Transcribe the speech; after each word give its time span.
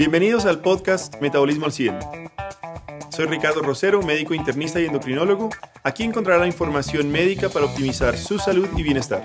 Bienvenidos 0.00 0.46
al 0.46 0.62
podcast 0.62 1.20
Metabolismo 1.20 1.66
al 1.66 1.72
100. 1.72 1.94
Soy 3.10 3.26
Ricardo 3.26 3.60
Rosero, 3.60 4.00
médico 4.00 4.32
internista 4.32 4.80
y 4.80 4.86
endocrinólogo. 4.86 5.50
Aquí 5.82 6.04
encontrará 6.04 6.46
información 6.46 7.12
médica 7.12 7.50
para 7.50 7.66
optimizar 7.66 8.16
su 8.16 8.38
salud 8.38 8.66
y 8.78 8.82
bienestar. 8.82 9.22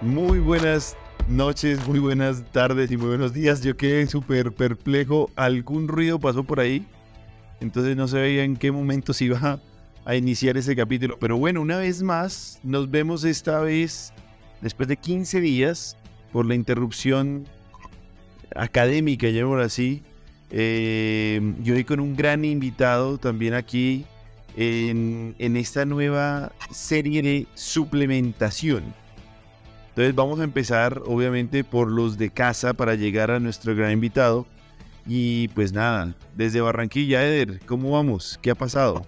Muy 0.00 0.38
buenas 0.38 0.96
noches, 1.28 1.86
muy 1.86 1.98
buenas 1.98 2.42
tardes 2.50 2.90
y 2.90 2.96
muy 2.96 3.08
buenos 3.08 3.34
días. 3.34 3.60
Yo 3.60 3.76
quedé 3.76 4.06
súper 4.06 4.52
perplejo. 4.52 5.28
Algún 5.36 5.86
ruido 5.86 6.18
pasó 6.18 6.44
por 6.44 6.60
ahí. 6.60 6.86
Entonces 7.60 7.94
no 7.94 8.08
se 8.08 8.16
veía 8.16 8.42
en 8.42 8.56
qué 8.56 8.72
momento 8.72 9.12
se 9.12 9.26
iba 9.26 9.60
a 10.06 10.16
iniciar 10.16 10.56
ese 10.56 10.74
capítulo. 10.74 11.18
Pero 11.18 11.36
bueno, 11.36 11.60
una 11.60 11.76
vez 11.76 12.02
más, 12.02 12.58
nos 12.62 12.90
vemos 12.90 13.24
esta 13.24 13.60
vez 13.60 14.14
después 14.64 14.88
de 14.88 14.96
15 14.96 15.42
días 15.42 15.96
por 16.32 16.46
la 16.46 16.54
interrupción 16.54 17.46
académica, 18.56 19.28
llamémoslo 19.28 19.62
así. 19.62 20.02
Eh, 20.50 21.54
yo 21.62 21.74
con 21.86 22.00
un 22.00 22.16
gran 22.16 22.46
invitado 22.46 23.18
también 23.18 23.52
aquí 23.52 24.06
en, 24.56 25.34
en 25.38 25.56
esta 25.58 25.84
nueva 25.84 26.50
serie 26.70 27.22
de 27.22 27.46
suplementación. 27.54 28.84
Entonces 29.90 30.14
vamos 30.14 30.40
a 30.40 30.44
empezar 30.44 31.02
obviamente 31.04 31.62
por 31.62 31.90
los 31.90 32.16
de 32.16 32.30
casa 32.30 32.72
para 32.72 32.94
llegar 32.94 33.30
a 33.30 33.40
nuestro 33.40 33.76
gran 33.76 33.92
invitado. 33.92 34.46
Y 35.06 35.48
pues 35.48 35.74
nada, 35.74 36.14
desde 36.34 36.62
Barranquilla, 36.62 37.22
Eder, 37.22 37.60
¿cómo 37.66 37.90
vamos? 37.90 38.38
¿Qué 38.40 38.50
ha 38.50 38.54
pasado? 38.54 39.04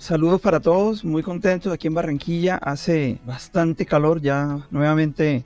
Saludos 0.00 0.40
para 0.40 0.60
todos, 0.60 1.04
muy 1.04 1.22
contentos 1.22 1.70
aquí 1.70 1.86
en 1.86 1.92
Barranquilla. 1.92 2.56
Hace 2.56 3.20
bastante 3.26 3.84
calor, 3.84 4.22
ya 4.22 4.66
nuevamente 4.70 5.44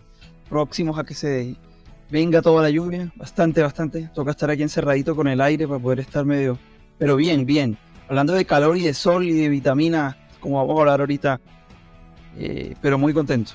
próximos 0.49 0.97
a 0.97 1.03
que 1.03 1.13
se 1.13 1.57
venga 2.09 2.41
toda 2.41 2.63
la 2.63 2.71
lluvia. 2.71 3.13
Bastante, 3.17 3.63
bastante. 3.63 4.09
Toca 4.15 4.31
estar 4.31 4.49
aquí 4.51 4.63
encerradito 4.63 5.17
con 5.17 5.27
el 5.27 5.41
aire 5.41 5.67
para 5.67 5.81
poder 5.81 5.99
estar 5.99 6.25
medio. 6.25 6.57
Pero 6.99 7.17
bien, 7.17 7.45
bien. 7.45 7.77
Hablando 8.09 8.33
de 8.33 8.45
calor 8.45 8.77
y 8.77 8.83
de 8.83 8.95
sol 8.95 9.25
y 9.25 9.33
de 9.33 9.49
vitamina, 9.49 10.17
como 10.39 10.59
vamos 10.59 10.79
a 10.79 10.81
hablar 10.83 11.01
ahorita. 11.01 11.41
Eh, 12.39 12.77
pero 12.81 12.97
muy 12.97 13.13
contento. 13.13 13.55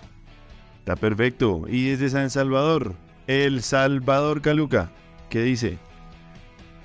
Está 0.79 0.97
perfecto. 0.97 1.63
Y 1.69 1.91
desde 1.91 2.09
San 2.09 2.29
Salvador, 2.29 2.93
El 3.25 3.63
Salvador 3.63 4.41
Caluca, 4.41 4.91
¿qué 5.29 5.43
dice? 5.43 5.79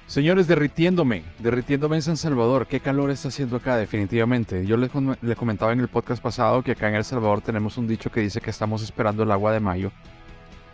Señores, 0.07 0.47
derritiéndome, 0.47 1.25
derritiéndome 1.39 1.97
en 1.97 2.03
San 2.03 2.19
Salvador. 2.19 2.67
Qué 2.67 2.79
calor 2.79 3.11
está 3.11 3.29
haciendo 3.29 3.57
acá, 3.57 3.79
definitivamente. 3.79 4.67
Yo 4.67 4.77
les, 4.77 4.91
comentaba 5.37 5.73
en 5.73 5.81
el 5.81 5.89
podcast 5.89 6.23
pasado 6.23 6.63
que 6.63 6.73
acá 6.73 6.89
en 6.89 6.95
El 6.97 7.05
Salvador 7.05 7.41
tenemos 7.41 7.79
un 7.79 7.89
dicho 7.89 8.11
que 8.11 8.21
dice 8.21 8.43
que 8.43 8.51
estamos 8.51 8.83
esperando 8.83 9.23
el 9.23 9.33
agua 9.33 9.53
de 9.53 9.61
mayo. 9.61 9.93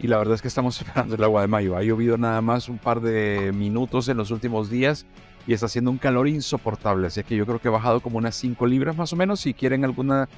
Y 0.00 0.08
la 0.08 0.18
verdad 0.18 0.34
es 0.34 0.42
que 0.42 0.48
estamos 0.48 0.80
esperando 0.80 1.14
el 1.14 1.22
agua 1.22 1.42
de 1.42 1.46
mayo. 1.46 1.76
Ha 1.76 1.82
llovido 1.84 2.18
nada 2.18 2.40
más 2.40 2.68
un 2.68 2.78
par 2.78 3.00
de 3.00 3.52
minutos 3.54 4.08
en 4.08 4.16
los 4.16 4.32
últimos 4.32 4.68
días 4.68 5.06
y 5.46 5.52
está 5.52 5.66
haciendo 5.66 5.92
un 5.92 5.98
calor 5.98 6.26
insoportable. 6.26 7.06
Así 7.06 7.22
que 7.22 7.36
yo 7.36 7.46
creo 7.46 7.60
que 7.60 7.68
he 7.68 7.70
bajado 7.70 8.00
como 8.00 8.18
unas 8.18 8.34
5 8.34 8.66
libras 8.66 8.96
más 8.96 9.12
o 9.12 9.16
menos. 9.16 9.40
Si 9.40 9.54
quieren 9.54 9.84
alguna, 9.84 10.28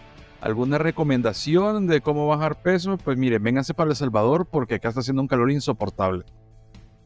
alguna 0.42 0.77
recomendación 0.77 1.86
de 1.86 2.02
cómo 2.02 2.27
bajar 2.27 2.60
peso, 2.60 2.98
pues 2.98 3.16
miren, 3.16 3.42
vénganse 3.42 3.72
para 3.72 3.88
El 3.88 3.96
Salvador 3.96 4.46
porque 4.50 4.74
acá 4.74 4.90
está 4.90 5.00
haciendo 5.00 5.22
un 5.22 5.28
calor 5.28 5.50
insoportable. 5.50 6.27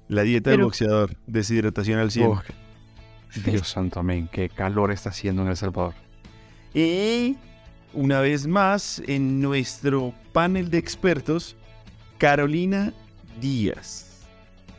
La 0.09 0.23
dieta 0.23 0.51
del 0.51 0.63
boxeador, 0.63 1.17
deshidratación 1.27 1.99
al 1.99 2.11
100. 2.11 2.31
Dios 3.45 3.69
santo, 3.69 4.01
amén. 4.01 4.29
Qué 4.31 4.49
calor 4.49 4.93
está 4.93 5.11
haciendo 5.11 5.43
en 5.43 5.49
El 5.49 5.57
Salvador. 5.57 5.95
Y 6.75 7.37
una 7.93 8.21
vez 8.21 8.47
más, 8.47 9.03
en 9.07 9.41
nuestro 9.41 10.15
panel 10.33 10.71
de 10.71 10.79
expertos, 10.79 11.57
Carolina 12.19 12.93
Díaz. 13.41 14.23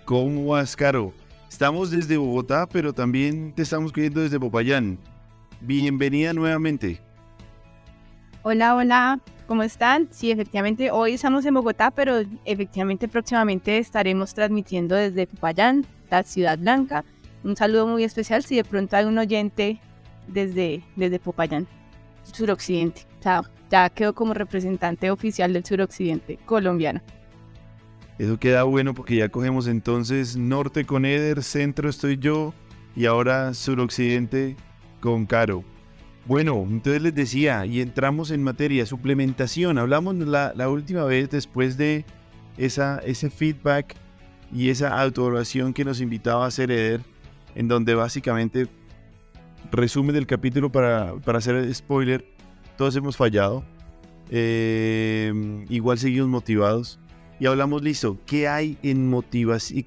¿Cómo 0.05 0.47
vas, 0.47 0.75
Caro? 0.75 1.13
Estamos 1.49 1.91
desde 1.91 2.17
Bogotá, 2.17 2.67
pero 2.67 2.93
también 2.93 3.53
te 3.53 3.63
estamos 3.63 3.91
pidiendo 3.91 4.21
desde 4.21 4.39
Popayán. 4.39 4.97
Bienvenida 5.59 6.33
nuevamente. 6.33 7.01
Hola, 8.43 8.75
hola. 8.75 9.19
¿Cómo 9.47 9.63
están? 9.63 10.09
Sí, 10.11 10.29
efectivamente, 10.29 10.91
hoy 10.91 11.13
estamos 11.13 11.45
en 11.45 11.53
Bogotá, 11.53 11.89
pero 11.91 12.21
efectivamente 12.43 13.07
próximamente 13.07 13.77
estaremos 13.77 14.33
transmitiendo 14.33 14.93
desde 14.93 15.25
Popayán, 15.25 15.85
la 16.11 16.23
Ciudad 16.23 16.59
Blanca. 16.59 17.05
Un 17.45 17.55
saludo 17.55 17.87
muy 17.87 18.03
especial 18.03 18.43
si 18.43 18.57
de 18.57 18.65
pronto 18.65 18.97
hay 18.97 19.05
un 19.05 19.17
oyente 19.17 19.79
desde, 20.27 20.83
desde 20.97 21.19
Popayán, 21.19 21.65
suroccidente. 22.23 23.03
O 23.19 23.23
sea, 23.23 23.41
ya 23.71 23.89
quedo 23.89 24.13
como 24.13 24.33
representante 24.33 25.09
oficial 25.11 25.53
del 25.53 25.63
suroccidente 25.63 26.37
colombiano. 26.45 27.01
Eso 28.19 28.37
queda 28.37 28.63
bueno 28.63 28.93
porque 28.93 29.15
ya 29.15 29.29
cogemos 29.29 29.67
entonces 29.67 30.35
norte 30.35 30.83
con 30.83 31.05
Eder, 31.05 31.41
centro 31.41 31.87
estoy 31.87 32.17
yo 32.17 32.53
y 32.97 33.05
ahora 33.05 33.53
suroccidente 33.53 34.57
con 34.99 35.25
Caro. 35.25 35.63
Bueno, 36.27 36.67
entonces 36.69 37.01
les 37.01 37.15
decía, 37.15 37.65
y 37.65 37.79
entramos 37.79 38.31
en 38.31 38.43
materia, 38.43 38.85
suplementación. 38.85 39.77
Hablamos 39.77 40.13
la, 40.15 40.69
última 40.69 41.05
vez 41.05 41.29
después 41.29 41.77
de 41.77 42.03
esa, 42.57 42.99
ese 42.99 43.29
feedback 43.29 43.95
y 44.53 44.69
esa 44.69 44.99
autoevaluación 44.99 45.73
que 45.73 45.85
nos 45.85 46.01
invitaba 46.01 46.43
a 46.43 46.47
hacer 46.47 46.69
Eder, 46.69 46.99
en 47.55 47.69
donde 47.69 47.95
básicamente, 47.95 48.67
resumen 49.71 50.13
del 50.15 50.27
capítulo 50.27 50.69
para, 50.69 51.13
para 51.15 51.37
hacer 51.37 51.73
spoiler, 51.73 52.25
todos 52.77 52.93
hemos 52.97 53.15
fallado. 53.15 53.63
Eh, 54.29 55.31
igual 55.69 55.97
seguimos 55.97 56.27
motivados. 56.27 56.99
Y 57.39 57.45
hablamos, 57.45 57.83
listo, 57.83 58.17
¿qué 58.25 58.49
hay 58.49 58.77
en 58.83 59.09
motivación? 59.09 59.85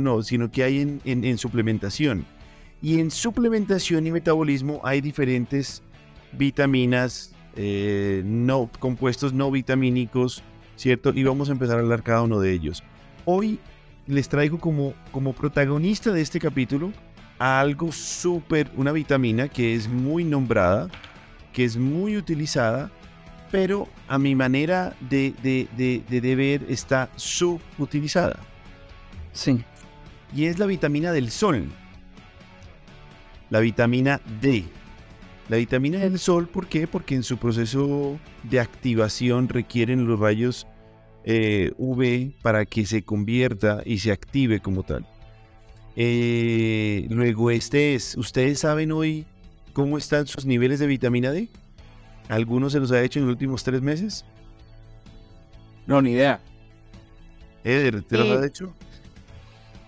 No, 0.00 0.22
sino 0.22 0.48
qué 0.52 0.62
hay 0.62 1.00
en, 1.04 1.24
en 1.24 1.38
suplementación. 1.38 2.24
Y 2.82 2.98
en 3.00 3.10
suplementación 3.10 4.06
y 4.06 4.10
metabolismo 4.10 4.80
hay 4.84 5.00
diferentes 5.00 5.82
vitaminas, 6.32 7.34
eh, 7.56 8.22
no, 8.24 8.70
compuestos 8.78 9.32
no 9.34 9.50
vitamínicos, 9.50 10.42
¿cierto? 10.76 11.12
Y 11.14 11.24
vamos 11.24 11.50
a 11.50 11.52
empezar 11.52 11.76
a 11.76 11.80
hablar 11.80 12.02
cada 12.02 12.22
uno 12.22 12.40
de 12.40 12.52
ellos. 12.52 12.82
Hoy 13.26 13.58
les 14.06 14.28
traigo 14.28 14.58
como, 14.58 14.94
como 15.12 15.34
protagonista 15.34 16.10
de 16.10 16.22
este 16.22 16.40
capítulo 16.40 16.92
a 17.38 17.60
algo 17.60 17.92
súper, 17.92 18.70
una 18.76 18.92
vitamina 18.92 19.48
que 19.48 19.74
es 19.74 19.88
muy 19.88 20.24
nombrada, 20.24 20.88
que 21.52 21.64
es 21.64 21.76
muy 21.76 22.16
utilizada, 22.16 22.90
pero 23.50 23.88
a 24.08 24.18
mi 24.18 24.34
manera 24.34 24.96
de, 25.10 25.34
de, 25.42 25.68
de, 25.76 26.20
de 26.20 26.36
ver 26.36 26.64
está 26.68 27.10
subutilizada. 27.16 28.38
Sí. 29.32 29.62
Y 30.34 30.46
es 30.46 30.58
la 30.58 30.66
vitamina 30.66 31.12
del 31.12 31.30
sol 31.30 31.68
la 33.50 33.60
vitamina 33.60 34.20
D. 34.40 34.64
La 35.48 35.56
vitamina 35.56 35.98
del 35.98 36.18
sol, 36.18 36.48
¿por 36.48 36.68
qué? 36.68 36.86
Porque 36.86 37.16
en 37.16 37.24
su 37.24 37.36
proceso 37.36 38.18
de 38.44 38.60
activación 38.60 39.48
requieren 39.48 40.06
los 40.06 40.18
rayos 40.18 40.66
eh, 41.24 41.72
UV 41.76 42.32
para 42.40 42.64
que 42.64 42.86
se 42.86 43.02
convierta 43.02 43.82
y 43.84 43.98
se 43.98 44.12
active 44.12 44.60
como 44.60 44.84
tal. 44.84 45.04
Eh, 45.96 47.06
luego 47.10 47.50
este 47.50 47.96
es, 47.96 48.16
¿ustedes 48.16 48.60
saben 48.60 48.92
hoy 48.92 49.26
cómo 49.72 49.98
están 49.98 50.28
sus 50.28 50.46
niveles 50.46 50.78
de 50.78 50.86
vitamina 50.86 51.32
D? 51.32 51.48
¿Algunos 52.28 52.72
se 52.72 52.78
los 52.78 52.92
ha 52.92 53.02
hecho 53.02 53.18
en 53.18 53.26
los 53.26 53.32
últimos 53.32 53.64
tres 53.64 53.82
meses? 53.82 54.24
No, 55.88 56.00
ni 56.00 56.12
idea. 56.12 56.40
Eder, 57.64 58.02
¿te 58.04 58.16
los 58.16 58.40
ha 58.40 58.46
hecho? 58.46 58.72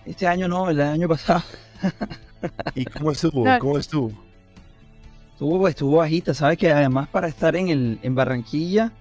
Este 0.05 0.27
año 0.27 0.49
no, 0.49 0.69
el 0.69 0.81
año 0.81 1.07
pasado. 1.07 1.41
¿Y 2.75 2.85
cómo 2.85 3.11
estuvo? 3.11 3.45
¿Cómo 3.59 3.77
estuvo? 3.77 4.11
Estuvo, 5.33 5.67
estuvo 5.67 5.97
bajita, 5.97 6.33
sabes 6.33 6.57
que 6.57 6.71
además 6.71 7.07
para 7.09 7.27
estar 7.27 7.55
en, 7.55 7.69
el, 7.69 7.99
en 8.01 8.15
Barranquilla 8.15 8.91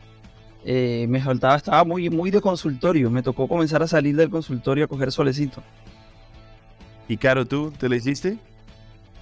eh, 0.65 1.07
me 1.09 1.21
faltaba, 1.21 1.57
estaba 1.57 1.85
muy, 1.85 2.09
muy 2.09 2.31
de 2.31 2.41
consultorio, 2.41 3.11
me 3.11 3.23
tocó 3.23 3.49
comenzar 3.49 3.83
a 3.83 3.87
salir 3.87 4.17
del 4.17 4.31
consultorio 4.31 4.85
a 4.85 4.89
coger 4.89 5.13
solecito. 5.13 5.63
¿Y 7.09 7.17
Caro, 7.17 7.45
tú 7.45 7.73
te 7.73 7.89
lo 7.89 7.97
hiciste? 7.97 8.39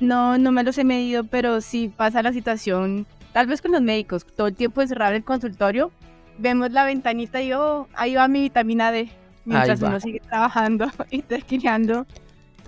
No, 0.00 0.38
no 0.38 0.52
me 0.52 0.62
los 0.62 0.78
he 0.78 0.84
medido, 0.84 1.25
pero 1.25 1.61
sí 1.61 1.93
pasa 1.94 2.23
la 2.23 2.32
situación, 2.32 3.06
tal 3.32 3.46
vez 3.46 3.61
con 3.61 3.73
los 3.73 3.82
médicos, 3.82 4.25
todo 4.25 4.46
el 4.49 4.55
tiempo 4.55 4.87
cerrar 4.87 5.14
el 5.14 5.25
consultorio, 5.25 5.90
vemos 6.38 6.70
la 6.70 6.84
ventanita 6.84 7.43
y 7.43 7.49
yo, 7.49 7.61
oh, 7.61 7.88
ahí 7.94 8.14
va 8.14 8.28
mi 8.28 8.43
vitamina 8.43 8.93
D, 8.93 9.11
mientras 9.44 9.82
uno 9.82 9.99
sigue 9.99 10.20
trabajando 10.20 10.90
y 11.11 11.23
terminando 11.23 12.06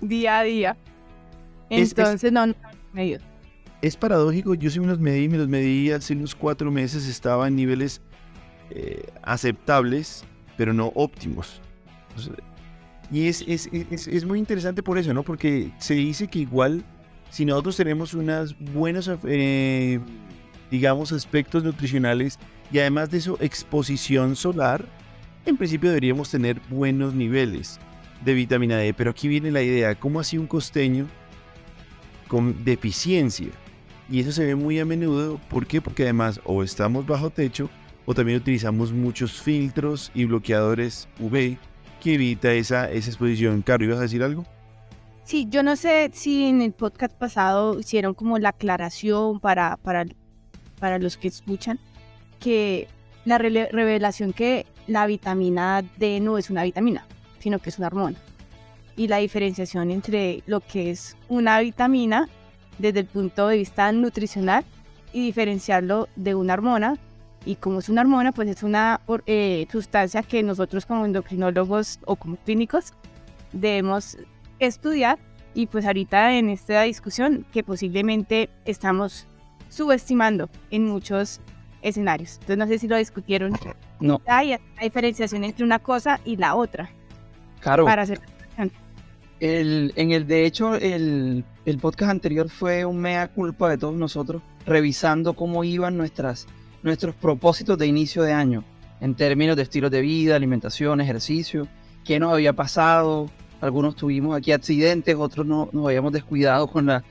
día 0.01 0.39
a 0.39 0.43
día. 0.43 0.77
Entonces, 1.79 2.31
no, 2.31 2.47
no 2.47 2.55
medido. 2.93 3.19
Es 3.81 3.97
paradójico, 3.97 4.53
yo 4.53 4.69
sí 4.69 4.79
me 4.79 4.87
los 4.87 4.99
medí, 4.99 5.27
me 5.27 5.37
los 5.37 5.47
medí 5.47 5.91
hace 5.91 6.13
unos 6.13 6.35
cuatro 6.35 6.71
meses, 6.71 7.07
estaba 7.07 7.47
en 7.47 7.55
niveles 7.55 8.01
eh, 8.69 9.03
aceptables, 9.23 10.23
pero 10.55 10.73
no 10.73 10.91
óptimos. 10.95 11.61
y 13.11 13.27
es, 13.27 13.43
es, 13.45 13.69
es, 13.71 14.07
es, 14.07 14.25
muy 14.25 14.39
interesante 14.39 14.81
por 14.81 14.97
eso, 14.97 15.13
¿no? 15.13 15.23
Porque 15.23 15.71
se 15.79 15.95
dice 15.95 16.27
que 16.27 16.39
igual, 16.39 16.83
si 17.29 17.43
nosotros 17.43 17.75
tenemos 17.75 18.13
unas 18.13 18.57
buenas, 18.57 19.09
eh, 19.25 19.99
digamos, 20.71 21.11
aspectos 21.11 21.63
nutricionales 21.63 22.39
Y 22.71 22.79
además 22.79 23.11
de 23.11 23.17
eso, 23.17 23.37
exposición 23.41 24.35
solar, 24.35 24.85
en 25.45 25.57
principio 25.57 25.89
deberíamos 25.89 26.31
tener 26.31 26.61
buenos 26.69 27.13
niveles 27.13 27.79
de 28.23 28.33
vitamina 28.33 28.77
D. 28.77 28.93
Pero 28.93 29.11
aquí 29.11 29.27
viene 29.27 29.51
la 29.51 29.61
idea, 29.61 29.93
¿cómo 29.95 30.19
así 30.21 30.37
un 30.37 30.47
costeño 30.47 31.05
con 32.33 32.65
deficiencia? 32.65 33.49
Y 34.09 34.19
eso 34.19 34.31
se 34.31 34.43
ve 34.43 34.55
muy 34.55 34.79
a 34.79 34.85
menudo, 34.85 35.39
¿por 35.51 35.67
qué? 35.67 35.81
Porque 35.81 36.01
además 36.01 36.41
o 36.45 36.63
estamos 36.63 37.05
bajo 37.05 37.29
techo 37.29 37.69
o 38.07 38.15
también 38.15 38.39
utilizamos 38.39 38.91
muchos 38.91 39.39
filtros 39.39 40.11
y 40.15 40.25
bloqueadores 40.25 41.07
UV 41.19 41.57
que 42.01 42.15
evita 42.15 42.51
esa, 42.51 42.89
esa 42.91 43.11
exposición. 43.11 43.61
Caro, 43.61 43.85
¿ibas 43.85 43.99
a 43.99 44.01
decir 44.01 44.23
algo? 44.23 44.45
Sí, 45.25 45.45
yo 45.47 45.61
no 45.61 45.75
sé 45.75 46.09
si 46.11 46.45
en 46.45 46.63
el 46.63 46.71
podcast 46.71 47.13
pasado 47.15 47.79
hicieron 47.79 48.15
como 48.15 48.39
la 48.39 48.49
aclaración 48.49 49.39
para, 49.39 49.77
para, 49.77 50.05
para 50.79 50.97
los 50.97 51.17
que 51.17 51.27
escuchan, 51.27 51.79
que 52.39 52.87
la 53.25 53.37
revelación 53.37 54.33
que 54.33 54.65
la 54.87 55.05
vitamina 55.05 55.83
D 55.97 56.19
no 56.19 56.39
es 56.39 56.49
una 56.49 56.63
vitamina, 56.63 57.05
sino 57.37 57.59
que 57.59 57.69
es 57.69 57.77
una 57.77 57.87
hormona. 57.87 58.17
Y 58.95 59.07
la 59.07 59.17
diferenciación 59.17 59.91
entre 59.91 60.43
lo 60.45 60.59
que 60.59 60.91
es 60.91 61.17
una 61.27 61.59
vitamina 61.59 62.29
desde 62.77 63.01
el 63.01 63.05
punto 63.05 63.47
de 63.47 63.57
vista 63.57 63.91
nutricional 63.91 64.63
y 65.11 65.25
diferenciarlo 65.25 66.07
de 66.15 66.35
una 66.35 66.53
hormona. 66.53 66.97
Y 67.45 67.55
como 67.55 67.79
es 67.79 67.89
una 67.89 68.01
hormona, 68.01 68.31
pues 68.31 68.49
es 68.49 68.63
una 68.63 69.01
eh, 69.25 69.67
sustancia 69.71 70.23
que 70.23 70.43
nosotros 70.43 70.85
como 70.85 71.05
endocrinólogos 71.05 71.99
o 72.05 72.15
como 72.15 72.37
clínicos 72.37 72.93
debemos 73.51 74.17
estudiar. 74.59 75.19
Y 75.53 75.67
pues 75.67 75.85
ahorita 75.85 76.33
en 76.33 76.49
esta 76.49 76.83
discusión 76.83 77.45
que 77.51 77.63
posiblemente 77.63 78.49
estamos 78.65 79.27
subestimando 79.69 80.49
en 80.71 80.85
muchos 80.85 81.41
escenarios. 81.81 82.35
Entonces 82.35 82.57
no 82.57 82.67
sé 82.67 82.79
si 82.79 82.87
lo 82.87 82.95
discutieron. 82.97 83.53
No. 83.99 84.21
Hay 84.25 84.55
diferenciación 84.81 85.43
entre 85.43 85.63
una 85.63 85.79
cosa 85.79 86.19
y 86.25 86.37
la 86.37 86.55
otra. 86.55 86.89
Claro. 87.59 87.85
Para 87.85 88.01
hacer 88.01 88.19
el, 89.39 89.93
en 89.95 90.11
el, 90.11 90.27
de 90.27 90.45
hecho, 90.45 90.75
el, 90.75 91.43
el, 91.65 91.77
podcast 91.77 92.11
anterior 92.11 92.49
fue 92.49 92.85
un 92.85 92.99
mea 92.99 93.27
culpa 93.27 93.69
de 93.69 93.77
todos 93.77 93.95
nosotros, 93.95 94.41
revisando 94.65 95.33
cómo 95.33 95.63
iban 95.63 95.97
nuestras, 95.97 96.47
nuestros 96.81 97.15
propósitos 97.15 97.77
de 97.77 97.87
inicio 97.87 98.23
de 98.23 98.33
año, 98.33 98.63
en 99.01 99.15
términos 99.15 99.55
de 99.55 99.63
estilos 99.63 99.91
de 99.91 100.01
vida, 100.01 100.35
alimentación, 100.35 101.01
ejercicio, 101.01 101.67
qué 102.05 102.19
nos 102.19 102.33
había 102.33 102.53
pasado. 102.53 103.29
Algunos 103.59 103.95
tuvimos 103.95 104.35
aquí 104.35 104.51
accidentes, 104.51 105.15
otros 105.15 105.45
no, 105.45 105.69
nos 105.71 105.85
habíamos 105.87 106.13
descuidado 106.13 106.67
con 106.67 106.85
la... 106.85 107.03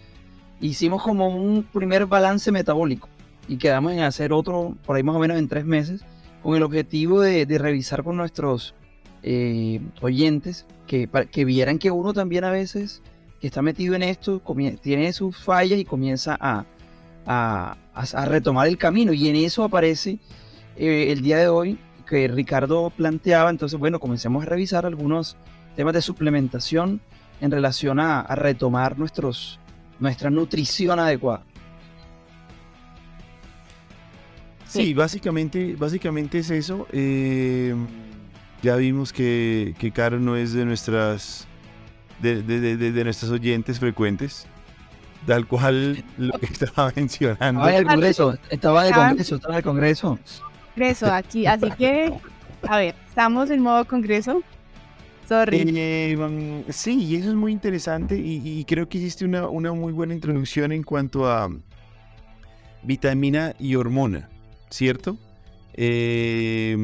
Hicimos 0.61 1.03
como 1.03 1.29
un 1.29 1.65
primer 1.65 2.07
balance 2.07 2.53
metabólico 2.53 3.09
y 3.49 3.57
quedamos 3.57 3.93
en 3.93 4.01
hacer 4.01 4.33
otro, 4.33 4.77
por 4.87 4.97
ahí 4.97 5.03
más 5.03 5.17
o 5.17 5.19
menos 5.19 5.39
en 5.39 5.49
tres 5.49 5.65
meses, 5.65 6.03
con 6.43 6.57
el 6.57 6.63
objetivo 6.63 7.21
de, 7.21 7.45
revisar 7.59 8.05
con 8.05 8.17
nuestros 8.17 8.75
eh, 9.23 9.81
oyentes 10.01 10.67
que, 10.93 11.09
que 11.31 11.47
vieran 11.47 11.79
que 11.79 11.91
uno 11.91 12.12
también 12.12 12.44
a 12.44 12.50
veces 12.50 13.00
que 13.41 13.47
está 13.47 13.62
metido 13.62 13.94
en 13.94 14.03
esto 14.03 14.43
tiene 14.83 15.11
sus 15.15 15.39
fallas 15.39 15.79
y 15.79 15.87
comienza 15.87 16.37
a, 16.39 16.67
a, 17.25 17.79
a, 17.94 18.25
retomar 18.27 18.69
el 18.69 18.77
camino. 18.77 19.15
Y 19.15 19.27
en 19.27 19.37
eso 19.37 19.65
aparece 19.65 20.19
eh, 20.77 21.06
el 21.11 21.23
día 21.23 21.39
de 21.39 21.49
hoy 21.49 21.79
que 22.06 22.29
Ricardo 22.29 22.91
planteaba. 22.94 23.49
Entonces, 23.49 23.79
bueno, 23.79 24.00
comencemos 24.00 24.43
a 24.43 24.47
revisar 24.47 24.85
algunos 24.85 25.39
temas 25.77 25.94
de 25.94 26.03
suplementación 26.03 27.00
en 27.41 27.50
relación 27.50 27.99
a, 27.99 28.27
retomar 28.35 28.99
nuestros, 28.99 29.59
nuestra 29.99 30.29
nutrición 30.29 31.00
adecuada. 31.00 31.43
Sí, 34.69 34.93
básicamente, 34.93 35.75
básicamente 35.75 36.41
es 36.41 36.50
eso. 36.50 36.87
Eh, 36.93 37.75
ya 38.62 38.76
vimos 38.76 39.12
que, 39.12 39.75
que 39.79 39.91
Caro 39.91 40.19
no 40.20 40.37
es 40.37 40.53
de 40.53 40.64
nuestras 40.64 41.47
de, 42.20 42.43
de, 42.43 42.76
de, 42.76 43.05
nuestras 43.05 43.32
oyentes 43.32 43.81
frecuentes, 43.81 44.47
tal 45.26 45.47
cual 45.47 46.05
lo 46.17 46.38
que 46.38 46.47
estaba 46.53 46.93
mencionando. 46.94 47.61
Estaba 47.61 47.70
en 47.73 47.76
el 47.76 47.87
Congreso, 47.87 48.38
estaba 48.49 48.85
de 48.85 48.93
Congreso, 48.93 49.35
estaba 49.35 49.56
de 49.56 49.62
Congreso. 49.62 50.19
Congreso 50.75 51.12
aquí, 51.12 51.47
así 51.47 51.69
que, 51.73 52.12
a 52.62 52.79
ver, 52.79 52.94
estamos 53.09 53.50
en 53.50 53.61
modo 53.61 53.85
Congreso. 53.85 54.43
Sorry. 55.29 55.64
Eh, 55.76 56.64
sí, 56.69 57.05
y 57.05 57.17
eso 57.17 57.31
es 57.31 57.35
muy 57.35 57.53
interesante 57.53 58.17
y, 58.19 58.41
y 58.44 58.64
creo 58.64 58.88
que 58.88 58.99
hiciste 58.99 59.25
una, 59.25 59.49
una, 59.49 59.73
muy 59.73 59.93
buena 59.93 60.14
introducción 60.14 60.73
en 60.73 60.82
cuanto 60.82 61.29
a 61.29 61.49
vitamina 62.82 63.55
y 63.59 63.75
hormona, 63.76 64.29
¿cierto? 64.70 65.17
Eh, 65.75 66.77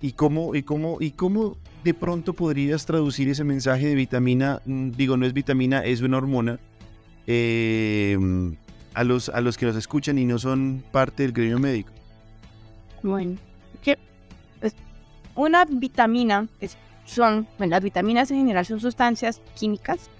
y, 0.00 0.12
cómo, 0.12 0.54
y, 0.54 0.62
cómo, 0.62 0.98
¿Y 1.00 1.10
cómo 1.12 1.56
de 1.84 1.94
pronto 1.94 2.32
podrías 2.32 2.86
traducir 2.86 3.28
ese 3.28 3.44
mensaje 3.44 3.86
de 3.86 3.94
vitamina? 3.94 4.60
Mm, 4.64 4.90
digo, 4.90 5.16
no 5.16 5.26
es 5.26 5.32
vitamina, 5.32 5.84
es 5.84 6.00
una 6.00 6.16
hormona. 6.18 6.58
Eh, 7.26 8.16
a, 8.94 9.04
los, 9.04 9.28
a 9.28 9.40
los 9.40 9.58
que 9.58 9.66
nos 9.66 9.76
escuchan 9.76 10.18
y 10.18 10.24
no 10.24 10.38
son 10.38 10.82
parte 10.92 11.22
del 11.24 11.32
gremio 11.32 11.58
médico. 11.58 11.90
Bueno, 13.02 13.36
una 15.36 15.66
vitamina 15.66 16.48
es, 16.60 16.76
son, 17.04 17.46
bueno, 17.58 17.72
las 17.72 17.82
vitaminas 17.82 18.30
en 18.30 18.38
general 18.38 18.64
son 18.64 18.80
sustancias 18.80 19.40
químicas 19.54 20.10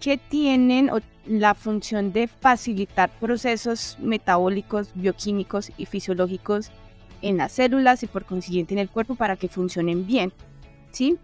que 0.00 0.18
tienen 0.18 0.90
la 1.26 1.54
función 1.54 2.12
de 2.12 2.26
facilitar 2.26 3.10
procesos 3.20 3.96
metabólicos, 4.00 4.90
bioquímicos 4.94 5.70
y 5.76 5.86
fisiológicos 5.86 6.72
en 7.22 7.36
las 7.36 7.52
células 7.52 8.02
y 8.02 8.06
por 8.06 8.24
consiguiente 8.24 8.74
en 8.74 8.78
el 8.78 8.90
cuerpo 8.90 9.14
para 9.14 9.36
que 9.36 9.48
funcionen 9.48 10.06
bien. 10.06 10.32
¿sí? 10.90 11.18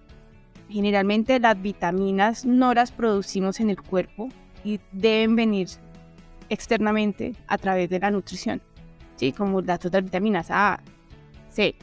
Generalmente 0.68 1.38
las 1.40 1.60
vitaminas 1.60 2.44
no 2.44 2.74
las 2.74 2.90
producimos 2.90 3.60
en 3.60 3.70
el 3.70 3.80
cuerpo 3.80 4.28
y 4.64 4.80
deben 4.92 5.36
venir 5.36 5.68
externamente 6.48 7.34
a 7.46 7.58
través 7.58 7.88
de 7.88 8.00
la 8.00 8.10
nutrición, 8.10 8.60
¿sí? 9.16 9.32
como 9.32 9.60
las 9.60 9.84
otras 9.84 10.04
vitaminas 10.04 10.48
A, 10.50 10.80
C. 11.50 11.76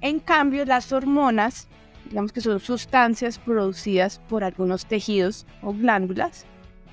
En 0.00 0.18
cambio, 0.18 0.64
las 0.64 0.92
hormonas, 0.92 1.68
digamos 2.08 2.32
que 2.32 2.40
son 2.40 2.58
sustancias 2.58 3.38
producidas 3.38 4.18
por 4.28 4.44
algunos 4.44 4.86
tejidos 4.86 5.46
o 5.62 5.72
glándulas, 5.72 6.46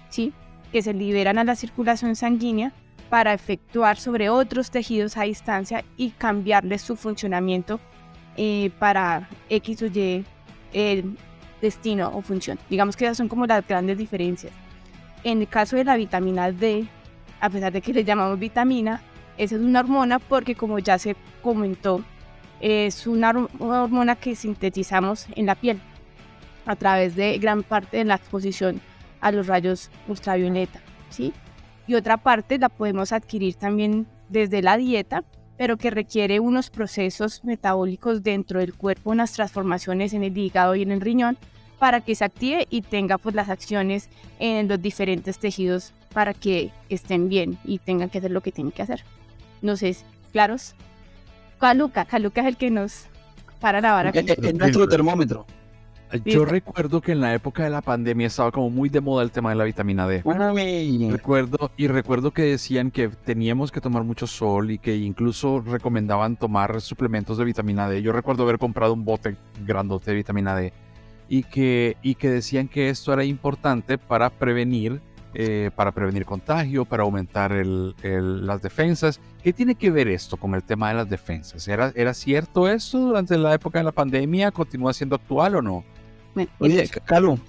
¿sí? 0.09 0.33
que 0.71 0.81
se 0.81 0.93
liberan 0.93 1.37
a 1.37 1.43
la 1.43 1.55
circulación 1.55 2.15
sanguínea 2.15 2.73
para 3.09 3.33
efectuar 3.33 3.97
sobre 3.97 4.29
otros 4.29 4.71
tejidos 4.71 5.17
a 5.17 5.23
distancia 5.23 5.83
y 5.97 6.11
cambiarles 6.11 6.81
su 6.81 6.95
funcionamiento 6.95 7.79
eh, 8.37 8.71
para 8.79 9.27
X 9.49 9.81
o 9.81 9.85
Y 9.87 10.25
el 10.73 11.17
destino 11.61 12.11
o 12.13 12.21
función. 12.21 12.59
Digamos 12.69 12.95
que 12.95 13.05
esas 13.05 13.17
son 13.17 13.27
como 13.27 13.45
las 13.45 13.67
grandes 13.67 13.97
diferencias. 13.97 14.53
En 15.23 15.41
el 15.41 15.47
caso 15.47 15.75
de 15.75 15.83
la 15.83 15.97
vitamina 15.97 16.51
D, 16.51 16.87
a 17.41 17.49
pesar 17.49 17.73
de 17.73 17.81
que 17.81 17.93
le 17.93 18.03
llamamos 18.03 18.39
vitamina, 18.39 19.01
esa 19.37 19.55
es 19.55 19.61
una 19.61 19.81
hormona 19.81 20.19
porque 20.19 20.55
como 20.55 20.79
ya 20.79 20.97
se 20.97 21.15
comentó, 21.41 22.03
es 22.61 23.07
una 23.07 23.33
hormona 23.59 24.15
que 24.15 24.35
sintetizamos 24.35 25.27
en 25.35 25.45
la 25.45 25.55
piel 25.55 25.81
a 26.65 26.75
través 26.75 27.15
de 27.15 27.37
gran 27.39 27.63
parte 27.63 27.97
de 27.97 28.03
la 28.05 28.15
exposición 28.15 28.81
a 29.21 29.31
los 29.31 29.47
rayos 29.47 29.89
ultravioleta, 30.07 30.81
¿sí? 31.09 31.33
Y 31.89 31.95
otra 31.95 32.17
parte 32.17 32.59
la 32.59 32.69
podemos 32.69 33.11
adquirir 33.11 33.55
también 33.55 34.05
desde 34.29 34.61
la 34.61 34.77
dieta, 34.77 35.23
pero 35.57 35.75
que 35.75 35.89
requiere 35.89 36.39
unos 36.39 36.69
procesos 36.69 37.43
metabólicos 37.43 38.21
dentro 38.21 38.59
del 38.59 38.75
cuerpo, 38.75 39.09
unas 39.09 39.33
transformaciones 39.33 40.13
en 40.13 40.23
el 40.23 40.37
hígado 40.37 40.75
y 40.75 40.83
en 40.83 40.91
el 40.91 41.01
riñón 41.01 41.39
para 41.79 42.01
que 42.01 42.13
se 42.13 42.23
active 42.23 42.67
y 42.69 42.83
tenga 42.83 43.17
pues 43.17 43.33
las 43.33 43.49
acciones 43.49 44.07
en 44.37 44.67
los 44.67 44.79
diferentes 44.79 45.39
tejidos 45.39 45.93
para 46.13 46.35
que 46.35 46.71
estén 46.89 47.27
bien 47.27 47.57
y 47.65 47.79
tengan 47.79 48.11
que 48.11 48.19
hacer 48.19 48.29
lo 48.29 48.41
que 48.41 48.51
tienen 48.51 48.71
que 48.71 48.83
hacer. 48.83 49.03
No 49.63 49.75
sé, 49.75 49.97
¿claros? 50.31 50.75
Caluca, 51.59 52.05
Caluca 52.05 52.41
es 52.41 52.47
el 52.47 52.57
que 52.57 52.69
nos 52.69 53.05
para 53.59 53.81
la 53.81 53.93
vara. 53.93 54.11
Es 54.11 54.53
nuestro 54.53 54.87
termómetro. 54.87 55.47
Yo 56.25 56.45
recuerdo 56.45 57.01
que 57.01 57.11
en 57.11 57.21
la 57.21 57.33
época 57.33 57.63
de 57.63 57.69
la 57.69 57.81
pandemia 57.81 58.27
estaba 58.27 58.51
como 58.51 58.69
muy 58.69 58.89
de 58.89 58.99
moda 58.99 59.23
el 59.23 59.31
tema 59.31 59.51
de 59.51 59.55
la 59.55 59.63
vitamina 59.63 60.07
D. 60.07 60.21
Recuerdo, 61.11 61.71
y 61.77 61.87
recuerdo 61.87 62.31
que 62.31 62.43
decían 62.43 62.89
que 62.89 63.09
teníamos 63.09 63.71
que 63.71 63.79
tomar 63.79 64.03
mucho 64.03 64.25
sol 64.25 64.71
y 64.71 64.79
que 64.79 64.95
incluso 64.95 65.61
recomendaban 65.61 66.35
tomar 66.35 66.81
suplementos 66.81 67.37
de 67.37 67.45
vitamina 67.45 67.87
D. 67.87 68.01
Yo 68.01 68.11
recuerdo 68.11 68.43
haber 68.43 68.57
comprado 68.57 68.93
un 68.93 69.05
bote 69.05 69.35
grandote 69.65 70.11
de 70.11 70.17
vitamina 70.17 70.55
D 70.55 70.73
y 71.27 71.43
que, 71.43 71.95
y 72.01 72.15
que 72.15 72.29
decían 72.29 72.67
que 72.67 72.89
esto 72.89 73.13
era 73.13 73.23
importante 73.23 73.99
para 73.99 74.31
prevenir, 74.31 74.99
eh, 75.35 75.69
para 75.75 75.91
prevenir 75.91 76.25
contagio, 76.25 76.85
para 76.85 77.03
aumentar 77.03 77.51
las 77.53 78.61
defensas. 78.63 79.21
¿Qué 79.43 79.53
tiene 79.53 79.75
que 79.75 79.91
ver 79.91 80.07
esto 80.07 80.37
con 80.37 80.55
el 80.55 80.63
tema 80.63 80.89
de 80.89 80.95
las 80.95 81.09
defensas? 81.09 81.67
¿Era, 81.67 81.91
¿Era 81.95 82.15
cierto 82.15 82.67
eso 82.67 82.97
durante 82.97 83.37
la 83.37 83.53
época 83.53 83.77
de 83.77 83.85
la 83.85 83.91
pandemia? 83.91 84.49
¿Continúa 84.49 84.91
siendo 84.91 85.15
actual 85.15 85.55
o 85.55 85.61
no? 85.61 85.85
Oye, 86.59 86.89
Carlos, 87.05 87.39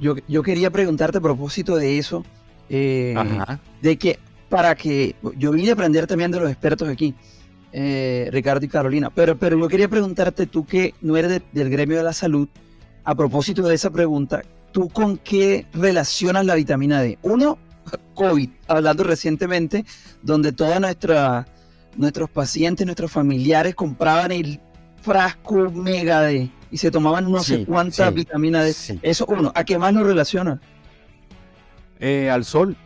yo, 0.00 0.14
yo 0.28 0.42
quería 0.42 0.70
preguntarte 0.70 1.18
a 1.18 1.20
propósito 1.20 1.76
de 1.76 1.98
eso, 1.98 2.24
eh, 2.68 3.14
de 3.82 3.96
que 3.96 4.18
para 4.48 4.74
que 4.74 5.16
yo 5.36 5.50
vine 5.52 5.70
a 5.70 5.72
aprender 5.72 6.06
también 6.06 6.30
de 6.30 6.40
los 6.40 6.50
expertos 6.50 6.88
aquí, 6.88 7.14
eh, 7.72 8.28
Ricardo 8.32 8.64
y 8.64 8.68
Carolina. 8.68 9.10
Pero, 9.10 9.36
pero 9.36 9.58
yo 9.58 9.68
quería 9.68 9.88
preguntarte, 9.88 10.46
tú 10.46 10.64
que 10.64 10.94
no 11.00 11.16
eres 11.16 11.30
de- 11.30 11.42
del 11.52 11.70
gremio 11.70 11.96
de 11.96 12.04
la 12.04 12.12
salud, 12.12 12.48
a 13.04 13.14
propósito 13.14 13.62
de 13.62 13.74
esa 13.74 13.90
pregunta, 13.90 14.42
¿tú 14.72 14.88
con 14.88 15.16
qué 15.18 15.66
relacionas 15.72 16.44
la 16.46 16.54
vitamina 16.54 17.00
D? 17.02 17.18
Uno, 17.22 17.58
COVID, 18.14 18.50
hablando 18.68 19.04
recientemente, 19.04 19.84
donde 20.22 20.52
todos 20.52 20.80
nuestros 20.80 22.30
pacientes, 22.30 22.84
nuestros 22.86 23.10
familiares 23.10 23.74
compraban 23.74 24.32
el 24.32 24.60
frasco 25.06 25.70
mega 25.70 26.20
D 26.22 26.50
y 26.72 26.76
se 26.78 26.90
tomaban 26.90 27.30
no 27.30 27.38
sé 27.40 27.58
Sí, 27.58 27.64
cuánta 27.64 28.08
sí, 28.08 28.14
vitamina 28.14 28.62
D. 28.64 28.72
sí. 28.72 28.98
Eso 29.02 29.24
uno, 29.28 29.52
¿a 29.54 29.62
qué 29.64 29.78
más 29.78 29.94
lo 29.94 30.02
relaciona? 30.02 30.60
Eh, 32.00 32.28
al 32.28 32.44
sol, 32.44 32.76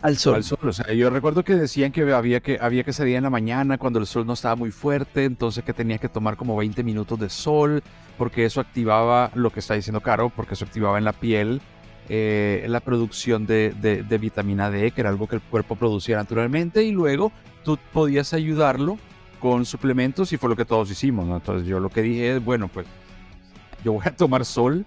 Al 0.00 0.16
sol. 0.16 0.36
al 0.36 0.42
sol. 0.44 0.58
O 0.62 0.72
sea, 0.72 0.92
yo 0.94 1.10
recuerdo 1.10 1.44
que 1.44 1.54
decían 1.54 1.92
que 1.92 2.10
había 2.12 2.40
que 2.40 2.58
había 2.60 2.82
que 2.82 2.92
salir 2.94 3.16
en 3.16 3.24
la 3.24 3.30
mañana 3.30 3.76
cuando 3.76 3.98
el 3.98 4.06
sol 4.06 4.26
no 4.26 4.32
estaba 4.32 4.56
muy 4.56 4.70
fuerte, 4.70 5.24
entonces 5.24 5.62
que 5.64 5.74
tenía 5.74 5.98
que 5.98 6.08
tomar 6.08 6.36
como 6.36 6.56
20 6.56 6.82
minutos 6.82 7.18
de 7.20 7.28
sol, 7.28 7.82
porque 8.16 8.46
eso 8.46 8.60
activaba 8.60 9.30
lo 9.34 9.50
que 9.50 9.60
está 9.60 9.74
diciendo 9.74 10.00
Caro, 10.00 10.32
porque 10.34 10.54
eso 10.54 10.64
activaba 10.64 10.96
en 10.98 11.04
la 11.04 11.12
piel 11.12 11.60
eh, 12.08 12.64
la 12.68 12.80
producción 12.80 13.46
de, 13.46 13.74
de- 13.80 14.02
de 14.02 14.18
vitamina 14.18 14.70
D, 14.70 14.92
que 14.92 15.00
era 15.02 15.10
algo 15.10 15.26
que 15.28 15.36
el 15.36 15.42
cuerpo 15.42 15.76
producía 15.76 16.16
naturalmente, 16.16 16.82
y 16.84 16.92
luego 16.92 17.32
tú 17.64 17.78
podías 17.92 18.32
ayudarlo 18.32 18.96
con 19.40 19.64
suplementos 19.64 20.32
y 20.32 20.36
fue 20.36 20.48
lo 20.48 20.56
que 20.56 20.64
todos 20.64 20.90
hicimos. 20.90 21.26
¿no? 21.26 21.36
Entonces 21.36 21.66
yo 21.66 21.80
lo 21.80 21.88
que 21.88 22.02
dije 22.02 22.36
es, 22.36 22.44
bueno, 22.44 22.68
pues 22.68 22.86
yo 23.84 23.92
voy 23.92 24.02
a 24.04 24.14
tomar 24.14 24.44
sol, 24.44 24.84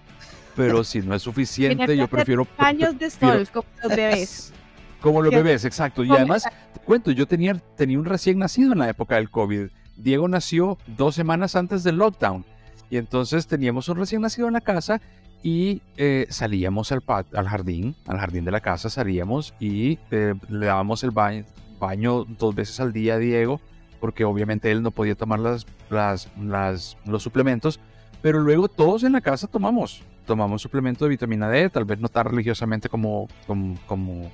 pero 0.55 0.83
si 0.83 0.99
no 0.99 1.15
es 1.15 1.21
suficiente, 1.21 1.95
yo 1.95 2.07
prefiero... 2.07 2.47
Años 2.57 2.97
de 2.97 3.09
sol, 3.09 3.47
como 3.51 3.67
los 3.81 3.95
bebés. 3.95 4.53
Como 5.01 5.21
los 5.21 5.33
bebés, 5.33 5.63
exacto. 5.63 6.03
Y 6.03 6.11
además, 6.11 6.43
te 6.73 6.79
cuento, 6.81 7.11
yo 7.11 7.25
tenía, 7.25 7.53
tenía 7.77 7.97
un 7.97 8.03
recién 8.03 8.37
nacido 8.37 8.73
en 8.73 8.79
la 8.79 8.89
época 8.89 9.15
del 9.15 9.29
COVID. 9.29 9.67
Diego 9.95 10.27
nació 10.27 10.77
dos 10.87 11.15
semanas 11.15 11.55
antes 11.55 11.85
del 11.85 11.95
lockdown. 11.95 12.43
Y 12.89 12.97
entonces 12.97 13.47
teníamos 13.47 13.87
un 13.87 13.97
recién 13.97 14.21
nacido 14.21 14.47
en 14.47 14.55
la 14.55 14.61
casa 14.61 14.99
y 15.41 15.81
eh, 15.95 16.27
salíamos 16.29 16.91
al, 16.91 17.01
al 17.07 17.47
jardín, 17.47 17.95
al 18.07 18.19
jardín 18.19 18.45
de 18.45 18.51
la 18.51 18.59
casa, 18.59 18.89
salíamos 18.89 19.53
y 19.59 19.99
eh, 20.11 20.33
le 20.49 20.65
dábamos 20.65 21.03
el 21.03 21.11
baño, 21.11 21.45
baño 21.79 22.25
dos 22.25 22.55
veces 22.55 22.79
al 22.79 22.91
día 22.91 23.15
a 23.15 23.17
Diego, 23.19 23.61
porque 23.99 24.23
obviamente 24.25 24.71
él 24.71 24.81
no 24.81 24.91
podía 24.91 25.15
tomar 25.15 25.39
las, 25.39 25.65
las, 25.89 26.29
las- 26.41 26.97
los 27.05 27.23
suplementos. 27.23 27.79
Pero 28.21 28.39
luego 28.39 28.67
todos 28.67 29.03
en 29.03 29.13
la 29.13 29.21
casa 29.21 29.47
tomamos, 29.47 30.01
tomamos 30.25 30.61
suplemento 30.61 31.05
de 31.05 31.09
vitamina 31.09 31.47
D, 31.49 31.69
tal 31.69 31.85
vez 31.85 31.99
no 31.99 32.09
tan 32.09 32.25
religiosamente 32.25 32.89
como, 32.89 33.29
como, 33.47 33.75
como, 33.87 34.29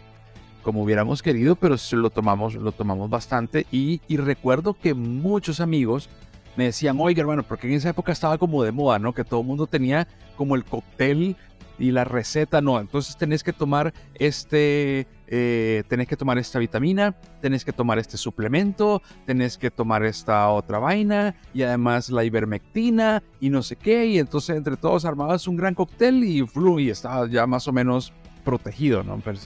como 0.63 0.81
hubiéramos 0.83 1.21
querido, 1.21 1.55
pero 1.55 1.75
lo 1.91 2.09
tomamos, 2.09 2.55
lo 2.55 2.71
tomamos 2.71 3.09
bastante. 3.11 3.67
Y, 3.71 4.01
y 4.07 4.17
recuerdo 4.17 4.73
que 4.73 4.95
muchos 4.95 5.59
amigos 5.59 6.09
me 6.57 6.63
decían, 6.63 6.97
oiga 6.99 7.21
hermano, 7.21 7.43
porque 7.43 7.67
en 7.67 7.73
esa 7.73 7.89
época 7.89 8.11
estaba 8.11 8.37
como 8.39 8.63
de 8.63 8.71
moda, 8.71 8.97
¿no? 8.97 9.13
Que 9.13 9.23
todo 9.23 9.41
el 9.41 9.45
mundo 9.45 9.67
tenía 9.67 10.07
como 10.35 10.55
el 10.55 10.63
cóctel 10.65 11.35
y 11.77 11.91
la 11.91 12.03
receta, 12.03 12.61
no. 12.61 12.79
Entonces 12.79 13.17
tenés 13.17 13.43
que 13.43 13.53
tomar 13.53 13.93
este, 14.15 15.07
eh, 15.27 15.83
tenés 15.87 16.07
que 16.07 16.17
tomar 16.17 16.37
esta 16.37 16.59
vitamina, 16.59 17.13
tenés 17.41 17.65
que 17.65 17.73
tomar 17.73 17.99
este 17.99 18.17
suplemento, 18.17 19.01
tenés 19.25 19.57
que 19.57 19.71
tomar 19.71 20.03
esta 20.03 20.49
otra 20.49 20.79
vaina 20.79 21.35
y 21.53 21.63
además 21.63 22.09
la 22.09 22.23
ivermectina 22.23 23.23
y 23.39 23.49
no 23.49 23.61
sé 23.63 23.75
qué. 23.75 24.05
Y 24.05 24.19
entonces 24.19 24.55
entre 24.55 24.77
todos 24.77 25.05
armabas 25.05 25.47
un 25.47 25.55
gran 25.57 25.73
cóctel 25.73 26.23
y, 26.23 26.45
y 26.79 26.89
estabas 26.89 27.29
ya 27.29 27.47
más 27.47 27.67
o 27.67 27.73
menos 27.73 28.13
protegido, 28.43 29.03
¿no? 29.03 29.19
Pero 29.23 29.39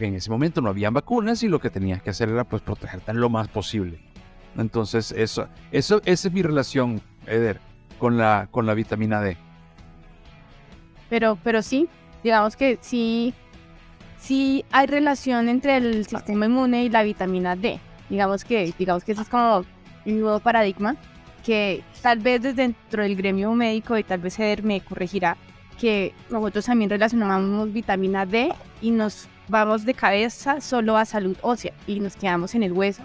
en 0.00 0.14
ese 0.14 0.30
momento 0.30 0.60
no 0.60 0.70
habían 0.70 0.94
vacunas 0.94 1.42
y 1.42 1.48
lo 1.48 1.60
que 1.60 1.70
tenías 1.70 2.02
que 2.02 2.10
hacer 2.10 2.28
era 2.28 2.44
pues 2.44 2.62
protegerte 2.62 3.14
lo 3.14 3.28
más 3.28 3.48
posible. 3.48 4.00
Entonces 4.56 5.12
eso, 5.12 5.48
eso, 5.70 6.00
esa 6.04 6.28
es 6.28 6.34
mi 6.34 6.42
relación, 6.42 7.00
Eder, 7.26 7.60
con 7.98 8.16
la, 8.16 8.48
con 8.50 8.66
la 8.66 8.74
vitamina 8.74 9.20
D. 9.20 9.36
Pero, 11.10 11.38
pero 11.42 11.60
sí, 11.60 11.88
digamos 12.24 12.56
que 12.56 12.78
sí, 12.80 13.34
sí 14.18 14.64
hay 14.70 14.86
relación 14.86 15.50
entre 15.50 15.76
el 15.76 16.06
sistema 16.06 16.46
inmune 16.46 16.84
y 16.84 16.88
la 16.88 17.02
vitamina 17.02 17.56
D. 17.56 17.78
Digamos 18.08 18.44
que, 18.44 18.72
digamos 18.78 19.04
que 19.04 19.12
ese 19.12 19.22
es 19.22 19.28
como 19.28 19.64
un 20.06 20.20
nuevo 20.20 20.40
paradigma 20.40 20.96
que 21.44 21.82
tal 22.02 22.18
vez 22.18 22.42
desde 22.42 22.62
dentro 22.62 23.02
del 23.02 23.16
gremio 23.16 23.52
médico 23.52 23.98
y 23.98 24.04
tal 24.04 24.20
vez 24.20 24.38
Eder 24.38 24.62
me 24.62 24.80
corregirá 24.80 25.36
que 25.78 26.14
nosotros 26.30 26.66
también 26.66 26.90
relacionamos 26.90 27.72
vitamina 27.72 28.26
D 28.26 28.52
y 28.82 28.90
nos 28.90 29.28
vamos 29.48 29.84
de 29.84 29.94
cabeza 29.94 30.60
solo 30.60 30.96
a 30.96 31.04
salud 31.04 31.36
ósea 31.40 31.72
y 31.86 32.00
nos 32.00 32.16
quedamos 32.16 32.54
en 32.54 32.62
el 32.62 32.72
hueso, 32.72 33.02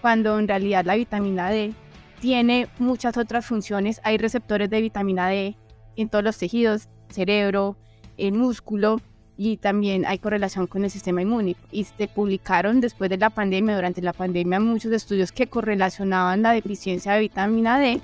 cuando 0.00 0.38
en 0.38 0.48
realidad 0.48 0.84
la 0.84 0.96
vitamina 0.96 1.50
D 1.50 1.72
tiene 2.20 2.68
muchas 2.78 3.16
otras 3.16 3.46
funciones. 3.46 4.00
Hay 4.02 4.18
receptores 4.18 4.68
de 4.68 4.80
vitamina 4.80 5.28
D 5.28 5.56
en 5.96 6.08
todos 6.08 6.24
los 6.24 6.36
tejidos, 6.36 6.88
cerebro, 7.10 7.76
el 8.16 8.32
músculo 8.32 9.00
y 9.36 9.56
también 9.58 10.04
hay 10.04 10.18
correlación 10.18 10.66
con 10.66 10.84
el 10.84 10.90
sistema 10.90 11.22
inmune. 11.22 11.54
Y 11.70 11.84
se 11.84 12.08
publicaron 12.08 12.80
después 12.80 13.08
de 13.10 13.18
la 13.18 13.30
pandemia, 13.30 13.76
durante 13.76 14.02
la 14.02 14.12
pandemia, 14.12 14.58
muchos 14.58 14.92
estudios 14.92 15.30
que 15.30 15.46
correlacionaban 15.46 16.42
la 16.42 16.52
deficiencia 16.52 17.12
de 17.12 17.20
vitamina 17.20 17.78
D 17.78 18.00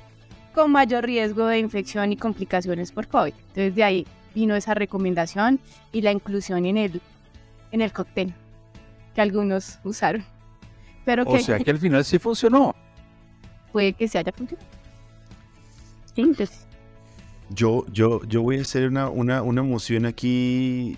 con 0.54 0.70
mayor 0.70 1.04
riesgo 1.04 1.46
de 1.46 1.58
infección 1.58 2.12
y 2.12 2.16
complicaciones 2.16 2.92
por 2.92 3.08
COVID. 3.08 3.32
Entonces 3.48 3.74
de 3.74 3.82
ahí 3.82 4.06
vino 4.34 4.54
esa 4.54 4.74
recomendación 4.74 5.58
y 5.92 6.02
la 6.02 6.12
inclusión 6.12 6.64
en 6.66 6.76
el, 6.76 7.00
en 7.72 7.80
el 7.80 7.92
cóctel 7.92 8.32
que 9.14 9.20
algunos 9.20 9.80
usaron. 9.82 10.24
Pero 11.04 11.24
O 11.24 11.32
que 11.32 11.40
sea 11.40 11.58
que 11.58 11.70
al 11.70 11.78
final 11.78 12.04
sí 12.04 12.18
funcionó. 12.20 12.74
puede 13.72 13.92
que 13.92 14.06
se 14.06 14.18
haya 14.18 14.32
funcionado. 14.32 14.68
Sí, 16.14 16.20
entonces, 16.22 16.66
Yo, 17.54 17.84
yo, 17.92 18.22
yo 18.24 18.42
voy 18.42 18.58
a 18.58 18.62
hacer 18.62 18.88
una, 18.88 19.08
una, 19.08 19.42
una 19.42 19.62
moción 19.62 20.06
aquí 20.06 20.96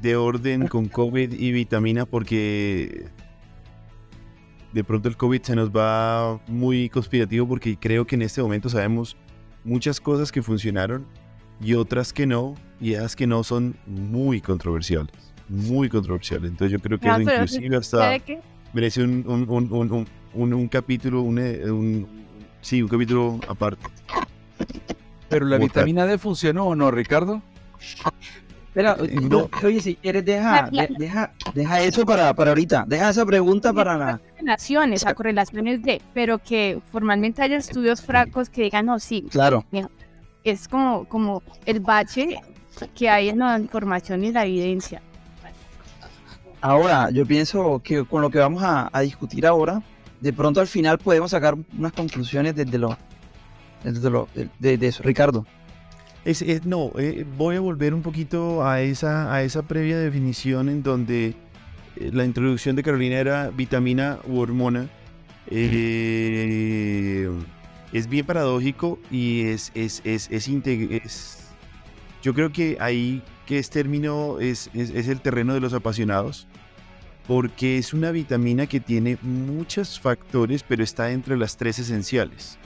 de 0.00 0.16
orden 0.16 0.66
con 0.68 0.88
COVID 0.88 1.32
y 1.32 1.52
vitamina 1.52 2.04
porque 2.04 3.06
de 4.72 4.84
pronto 4.84 5.08
el 5.08 5.16
COVID 5.16 5.40
se 5.42 5.54
nos 5.56 5.70
va 5.70 6.40
muy 6.48 6.88
conspirativo 6.88 7.46
porque 7.46 7.76
creo 7.78 8.06
que 8.06 8.16
en 8.16 8.22
este 8.22 8.42
momento 8.42 8.68
sabemos 8.68 9.16
muchas 9.62 10.00
cosas 10.00 10.32
que 10.32 10.42
funcionaron 10.42 11.06
y 11.60 11.74
otras 11.74 12.12
que 12.12 12.26
no, 12.26 12.54
y 12.80 12.94
esas 12.94 13.14
que 13.14 13.26
no 13.26 13.44
son 13.44 13.76
muy 13.86 14.40
controversiales. 14.40 15.12
Muy 15.48 15.88
controversiales. 15.88 16.50
Entonces 16.50 16.72
yo 16.72 16.80
creo 16.80 16.98
que 16.98 17.06
No, 17.08 17.14
eso 17.16 17.24
pero 17.24 17.42
inclusive 17.44 17.76
hasta 17.76 18.10
merece 18.72 19.02
un, 19.04 19.24
un, 19.26 20.06
un, 20.34 20.52
un, 20.52 20.68
capítulo, 20.68 21.22
un, 21.22 21.38
eh, 21.38 21.70
un- 21.70 22.06
sí, 22.60 22.82
un 22.82 22.88
capítulo 22.88 23.38
aparte. 23.46 23.86
Pero 25.34 25.46
la 25.46 25.58
vitamina 25.58 26.06
D 26.06 26.16
funcionó 26.18 26.66
o 26.66 26.74
no, 26.76 26.90
Ricardo? 26.90 27.42
Espera, 28.68 28.96
Eh, 29.00 29.14
no, 29.22 29.28
no. 29.28 29.50
oye, 29.66 29.80
si 29.80 29.94
quieres, 29.96 30.24
deja, 30.24 30.68
de- 30.70 30.88
deja, 30.98 31.32
deja 31.54 31.80
eso 31.80 32.04
para, 32.04 32.34
para 32.34 32.50
ahorita. 32.50 32.84
Deja 32.88 33.10
esa 33.10 33.24
pregunta 33.24 33.72
para 33.72 33.96
la. 33.96 34.18
correlaciones, 34.36 35.06
a 35.06 35.14
correlaciones 35.14 35.82
de, 35.82 36.02
pero 36.12 36.38
que 36.38 36.80
formalmente 36.90 37.40
haya 37.42 37.56
estudios 37.56 38.02
fracos 38.02 38.48
que 38.48 38.62
digan, 38.62 38.86
no, 38.86 38.98
sí, 38.98 39.26
Claro. 39.30 39.64
es 40.42 40.66
como, 40.68 41.04
como 41.04 41.42
el 41.66 41.80
bache 41.80 42.40
que 42.96 43.08
hay 43.08 43.28
en 43.28 43.38
la 43.38 43.58
información 43.58 44.24
y 44.24 44.32
la 44.32 44.44
evidencia. 44.44 45.00
Ahora, 46.60 47.10
yo 47.10 47.26
pienso 47.26 47.80
que 47.84 48.04
con 48.04 48.22
lo 48.22 48.30
que 48.30 48.38
vamos 48.38 48.62
a, 48.62 48.88
a 48.92 49.00
discutir 49.00 49.46
ahora, 49.46 49.82
de 50.20 50.32
pronto 50.32 50.60
al 50.60 50.66
final 50.66 50.98
podemos 50.98 51.30
sacar 51.30 51.54
unas 51.78 51.92
conclusiones 51.92 52.56
desde 52.56 52.78
lo, 52.78 52.96
desde 53.92 54.10
lo, 54.10 54.28
de, 54.34 54.48
de- 54.58 54.78
de 54.78 54.86
eso. 54.88 55.02
Ricardo. 55.02 55.46
Es, 56.24 56.40
es- 56.42 56.64
no, 56.64 56.90
eh, 56.98 57.24
voy 57.36 57.56
a 57.56 57.60
volver 57.60 57.92
un 57.94 58.02
poquito 58.02 58.66
a 58.66 58.80
esa, 58.80 59.32
a 59.32 59.42
esa 59.42 59.62
previa 59.62 59.98
definición 59.98 60.68
en 60.68 60.82
donde 60.82 61.34
eh, 61.96 62.10
la 62.12 62.24
introducción 62.24 62.74
de 62.76 62.82
Carolina 62.82 63.16
era 63.16 63.50
vitamina 63.50 64.18
u 64.26 64.38
hormona. 64.40 64.88
Eh, 65.50 67.30
es 67.92 68.08
bien 68.08 68.26
paradójico 68.26 68.98
y 69.10 69.42
es, 69.42 69.70
es, 69.74 70.00
es, 70.04 70.28
es, 70.30 71.38
Yo 72.22 72.34
creo 72.34 72.50
que 72.50 72.76
ahí 72.80 73.22
que 73.46 73.58
es 73.58 73.68
término 73.70 74.40
es, 74.40 74.70
es 74.74 75.08
el 75.08 75.20
terreno 75.20 75.52
de 75.54 75.60
los 75.60 75.74
apasionados. 75.74 76.46
Porque 77.26 77.78
es 77.78 77.94
una 77.94 78.10
vitamina 78.10 78.66
que 78.66 78.80
tiene 78.80 79.16
muchos 79.22 79.98
factores, 79.98 80.62
pero 80.62 80.84
está 80.84 81.10
entre 81.10 81.38
las 81.38 81.56
tres 81.56 81.78
esenciales. 81.78 82.58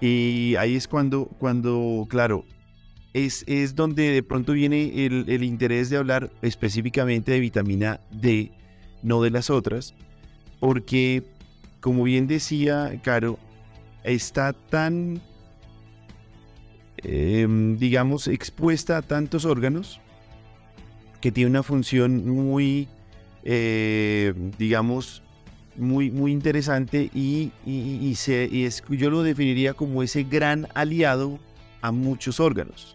Y 0.00 0.54
ahí 0.56 0.76
es 0.76 0.88
cuando, 0.88 1.26
cuando 1.38 2.06
claro, 2.08 2.44
es, 3.14 3.44
es 3.46 3.74
donde 3.74 4.10
de 4.10 4.22
pronto 4.22 4.52
viene 4.52 5.06
el, 5.06 5.24
el 5.28 5.42
interés 5.42 5.88
de 5.88 5.96
hablar 5.96 6.30
específicamente 6.42 7.32
de 7.32 7.40
vitamina 7.40 8.00
D, 8.10 8.52
no 9.02 9.22
de 9.22 9.30
las 9.30 9.48
otras, 9.48 9.94
porque, 10.60 11.22
como 11.80 12.02
bien 12.02 12.26
decía 12.26 13.00
Caro, 13.02 13.38
está 14.04 14.52
tan, 14.52 15.20
em, 16.98 17.78
digamos, 17.78 18.28
expuesta 18.28 18.98
a 18.98 19.02
tantos 19.02 19.44
órganos 19.44 20.00
que 21.20 21.32
tiene 21.32 21.50
una 21.50 21.62
función 21.62 22.26
muy, 22.28 22.88
eh, 23.44 24.34
digamos, 24.58 25.22
muy, 25.78 26.10
muy 26.10 26.32
interesante 26.32 27.10
y, 27.14 27.52
y- 27.64 28.14
se, 28.14 28.48
y 28.50 28.64
es- 28.64 28.82
yo 28.88 29.10
lo 29.10 29.22
definiría 29.22 29.74
como 29.74 30.02
ese 30.02 30.24
gran 30.24 30.68
aliado 30.74 31.38
a 31.82 31.92
muchos 31.92 32.40
órganos. 32.40 32.94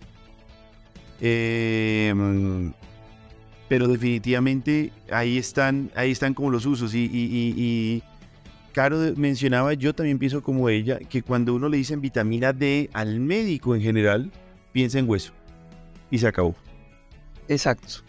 Mm, 1.21 2.69
pero 3.69 3.87
definitivamente 3.87 4.91
ahí 5.11 5.37
están, 5.37 5.91
ahí 5.95 6.11
están 6.11 6.33
como 6.33 6.49
los 6.49 6.65
usos 6.65 6.93
y, 6.93 7.09
y, 7.11 8.03
Caro 8.73 8.97
mencionaba, 9.17 9.73
yo 9.73 9.93
también 9.93 10.17
pienso 10.17 10.41
como 10.41 10.69
ella, 10.69 10.97
que 10.99 11.21
cuando 11.21 11.53
uno 11.53 11.67
le 11.67 11.75
dicen 11.77 11.99
vitamina 11.99 12.53
D 12.53 12.89
al 12.93 13.19
médico 13.19 13.75
en 13.75 13.81
general, 13.81 14.31
piensa 14.71 14.97
en 14.97 15.09
hueso 15.09 15.33
y 16.09 16.17
se 16.17 16.27
acabó. 16.27 16.55
Exacto. 17.49 18.03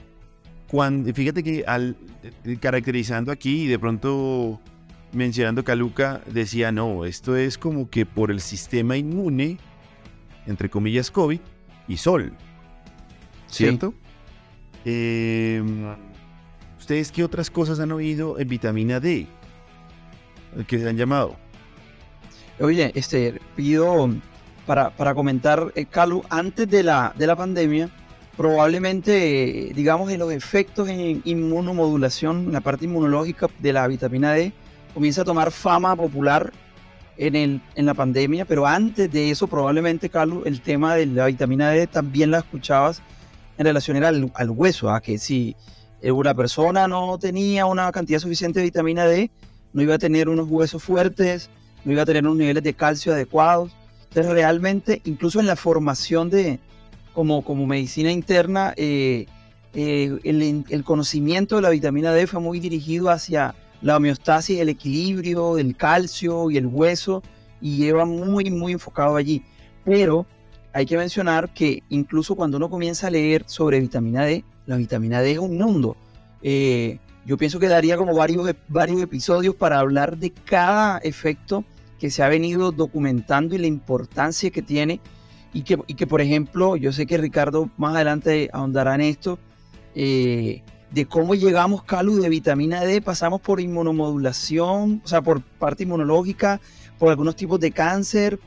Cuando, 0.73 1.13
fíjate 1.13 1.43
que 1.43 1.65
al 1.67 1.97
eh, 2.45 2.57
caracterizando 2.59 3.31
aquí 3.31 3.65
y 3.65 3.67
de 3.67 3.79
pronto 3.79 4.59
mencionando 5.13 5.63
Caluca, 5.65 6.23
decía, 6.27 6.73
no, 6.73 7.05
esto 7.05 7.37
es 7.37 7.59
como 7.59 7.91
que 7.91 8.07
por 8.07 8.31
el 8.31 8.41
sistema 8.41 8.97
inmune, 8.97 9.59
entre 10.47 10.71
comillas, 10.71 11.11
COVID 11.11 11.41
y 11.89 11.97
sol. 11.99 12.33
Sí. 13.49 13.65
¿Cierto? 13.65 13.93
Eh, 14.87 15.63
¿Ustedes 16.79 17.13
qué 17.13 17.23
otras 17.23 17.51
cosas 17.51 17.79
han 17.79 17.93
oído 17.93 18.39
en 18.39 18.49
vitamina 18.49 18.99
D? 18.99 19.27
Que 20.67 20.79
se 20.79 20.89
han 20.89 20.97
llamado. 20.97 21.37
Oye, 22.61 22.93
este, 22.95 23.43
pido 23.57 24.09
para, 24.65 24.89
para 24.89 25.15
comentar, 25.15 25.71
eh, 25.75 25.85
Calu, 25.85 26.23
antes 26.31 26.67
de 26.67 26.83
la, 26.83 27.13
de 27.19 27.27
la 27.27 27.37
pandemia, 27.37 27.91
probablemente, 28.37 29.73
digamos, 29.75 30.11
en 30.11 30.19
los 30.19 30.33
efectos 30.33 30.89
en 30.89 31.23
inmunomodulación, 31.25 32.47
en 32.47 32.53
la 32.53 32.61
parte 32.61 32.87
inmunológica 32.87 33.49
de 33.59 33.73
la 33.73 33.87
vitamina 33.87 34.33
D, 34.33 34.53
comienza 34.95 35.23
a 35.23 35.25
tomar 35.25 35.51
fama 35.51 35.95
popular 35.97 36.53
en, 37.17 37.63
la 37.77 37.95
pandemia, 37.95 38.45
pero 38.45 38.67
antes 38.67 39.11
de 39.13 39.31
eso, 39.31 39.47
probablemente, 39.47 40.09
Calu, 40.09 40.43
el 40.45 40.61
tema 40.61 40.95
de 40.95 41.07
la 41.07 41.27
vitamina 41.27 41.71
D 41.71 41.87
también 41.87 42.31
la 42.31 42.39
escuchabas 42.39 43.03
en 43.59 43.67
relación 43.67 44.03
al, 44.03 44.33
al 44.35 44.51
hueso, 44.51 44.91
a 44.91 45.01
que 45.01 45.19
si 45.19 45.55
una 46.03 46.35
persona 46.35 46.89
no 46.89 47.19
tenía 47.19 47.67
una 47.67 47.93
cantidad 47.93 48.19
suficiente 48.19 48.59
de 48.59 48.65
vitamina 48.65 49.05
D, 49.05 49.31
no 49.73 49.83
iba 49.83 49.95
a 49.95 49.99
tener 49.99 50.29
unos 50.29 50.49
huesos 50.49 50.83
fuertes, 50.83 51.51
no 51.85 51.93
iba 51.93 52.03
a 52.03 52.07
tener 52.07 52.25
unos 52.25 52.37
niveles 52.37 52.63
de 52.63 52.75
calcio 52.75 53.13
adecuados. 53.13 53.73
Entonces 54.09 54.33
realmente, 54.33 55.01
incluso 55.05 55.41
en 55.41 55.47
la 55.47 55.57
formación 55.57 56.29
de, 56.29 56.61
como, 57.13 57.43
como 57.45 57.67
medicina 57.67 58.11
interna, 58.11 58.75
eh, 58.77 59.27
eh, 59.75 60.19
el, 60.25 60.65
el 60.69 60.85
conocimiento 60.85 61.57
de 61.57 61.63
la 61.63 61.71
vitamina 61.71 62.13
D 62.13 62.27
fue 62.27 62.41
muy 62.41 62.61
dirigido 62.61 63.11
hacia 63.11 63.55
la 63.81 63.97
homeostasis, 63.97 64.61
el 64.61 64.69
equilibrio 64.69 65.57
del 65.57 65.77
calcio 65.77 66.51
y 66.51 66.57
el 66.57 66.67
hueso, 66.67 67.23
y 67.61 67.77
lleva 67.77 68.05
muy, 68.05 68.51
muy 68.51 68.73
enfocado 68.73 69.17
allí. 69.17 69.43
Pero 69.85 70.27
hay 70.73 70.87
que 70.87 70.97
mencionar 70.97 71.53
que 71.53 71.83
incluso 71.89 72.35
cuando 72.35 72.57
uno 72.57 72.71
comienza 72.71 73.09
a 73.09 73.11
leer 73.11 73.45
sobre 73.47 73.81
vitamina 73.81 74.25
D, 74.25 74.45
la 74.67 74.77
vitamina 74.77 75.21
D 75.21 75.33
es 75.33 75.39
un 75.39 75.59
mundo. 75.59 75.97
Eh, 76.43 76.99
yo 77.25 77.37
pienso 77.37 77.59
que 77.59 77.69
daría 77.69 77.97
como 77.97 78.15
varios, 78.15 78.55
varios 78.69 79.01
episodios 79.01 79.55
para 79.55 79.79
hablar 79.79 80.17
de 80.17 80.31
cada 80.31 80.99
efecto 80.99 81.65
que 81.99 82.11
se 82.11 82.23
ha 82.23 82.29
venido 82.29 82.73
documentando 82.73 83.55
y 83.55 83.59
la 83.59 83.69
importancia 83.69 84.51
que 84.51 84.63
tiene. 84.63 85.01
Y 85.53 85.63
que, 85.63 85.79
y 85.87 85.95
que 85.95 86.07
por 86.07 86.21
ejemplo, 86.21 86.77
yo 86.77 86.93
sé 86.93 87.07
que 87.07 87.19
Ricardo 87.19 87.71
más 87.77 87.95
adelante 87.95 88.49
ahondará 88.53 88.95
en 88.95 89.03
esto, 89.03 89.39
eh, 89.95 90.63
de 90.91 91.07
cómo 91.07 91.35
llegamos, 91.35 91.85
Calu, 91.85 92.21
de 92.21 92.29
vitamina 92.29 92.83
D, 92.83 93.01
pasamos 93.01 93.41
por 93.41 93.61
inmunomodulación, 93.61 95.03
o 95.05 95.09
sea, 95.09 95.23
por 95.23 95.43
parte 95.43 95.85
inmunológica, 95.85 96.61
por 96.99 97.11
algunos 97.11 97.37
tipos 97.37 97.61
de 97.61 97.71
cáncer, 97.71 98.39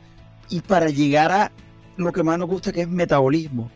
y 0.49 0.61
para 0.61 0.89
llegar 0.89 1.31
a 1.31 1.51
lo 1.97 2.11
que 2.11 2.23
más 2.23 2.37
nos 2.37 2.47
gusta, 2.47 2.71
que 2.71 2.81
es 2.81 2.87
metabolismo. 2.87 3.71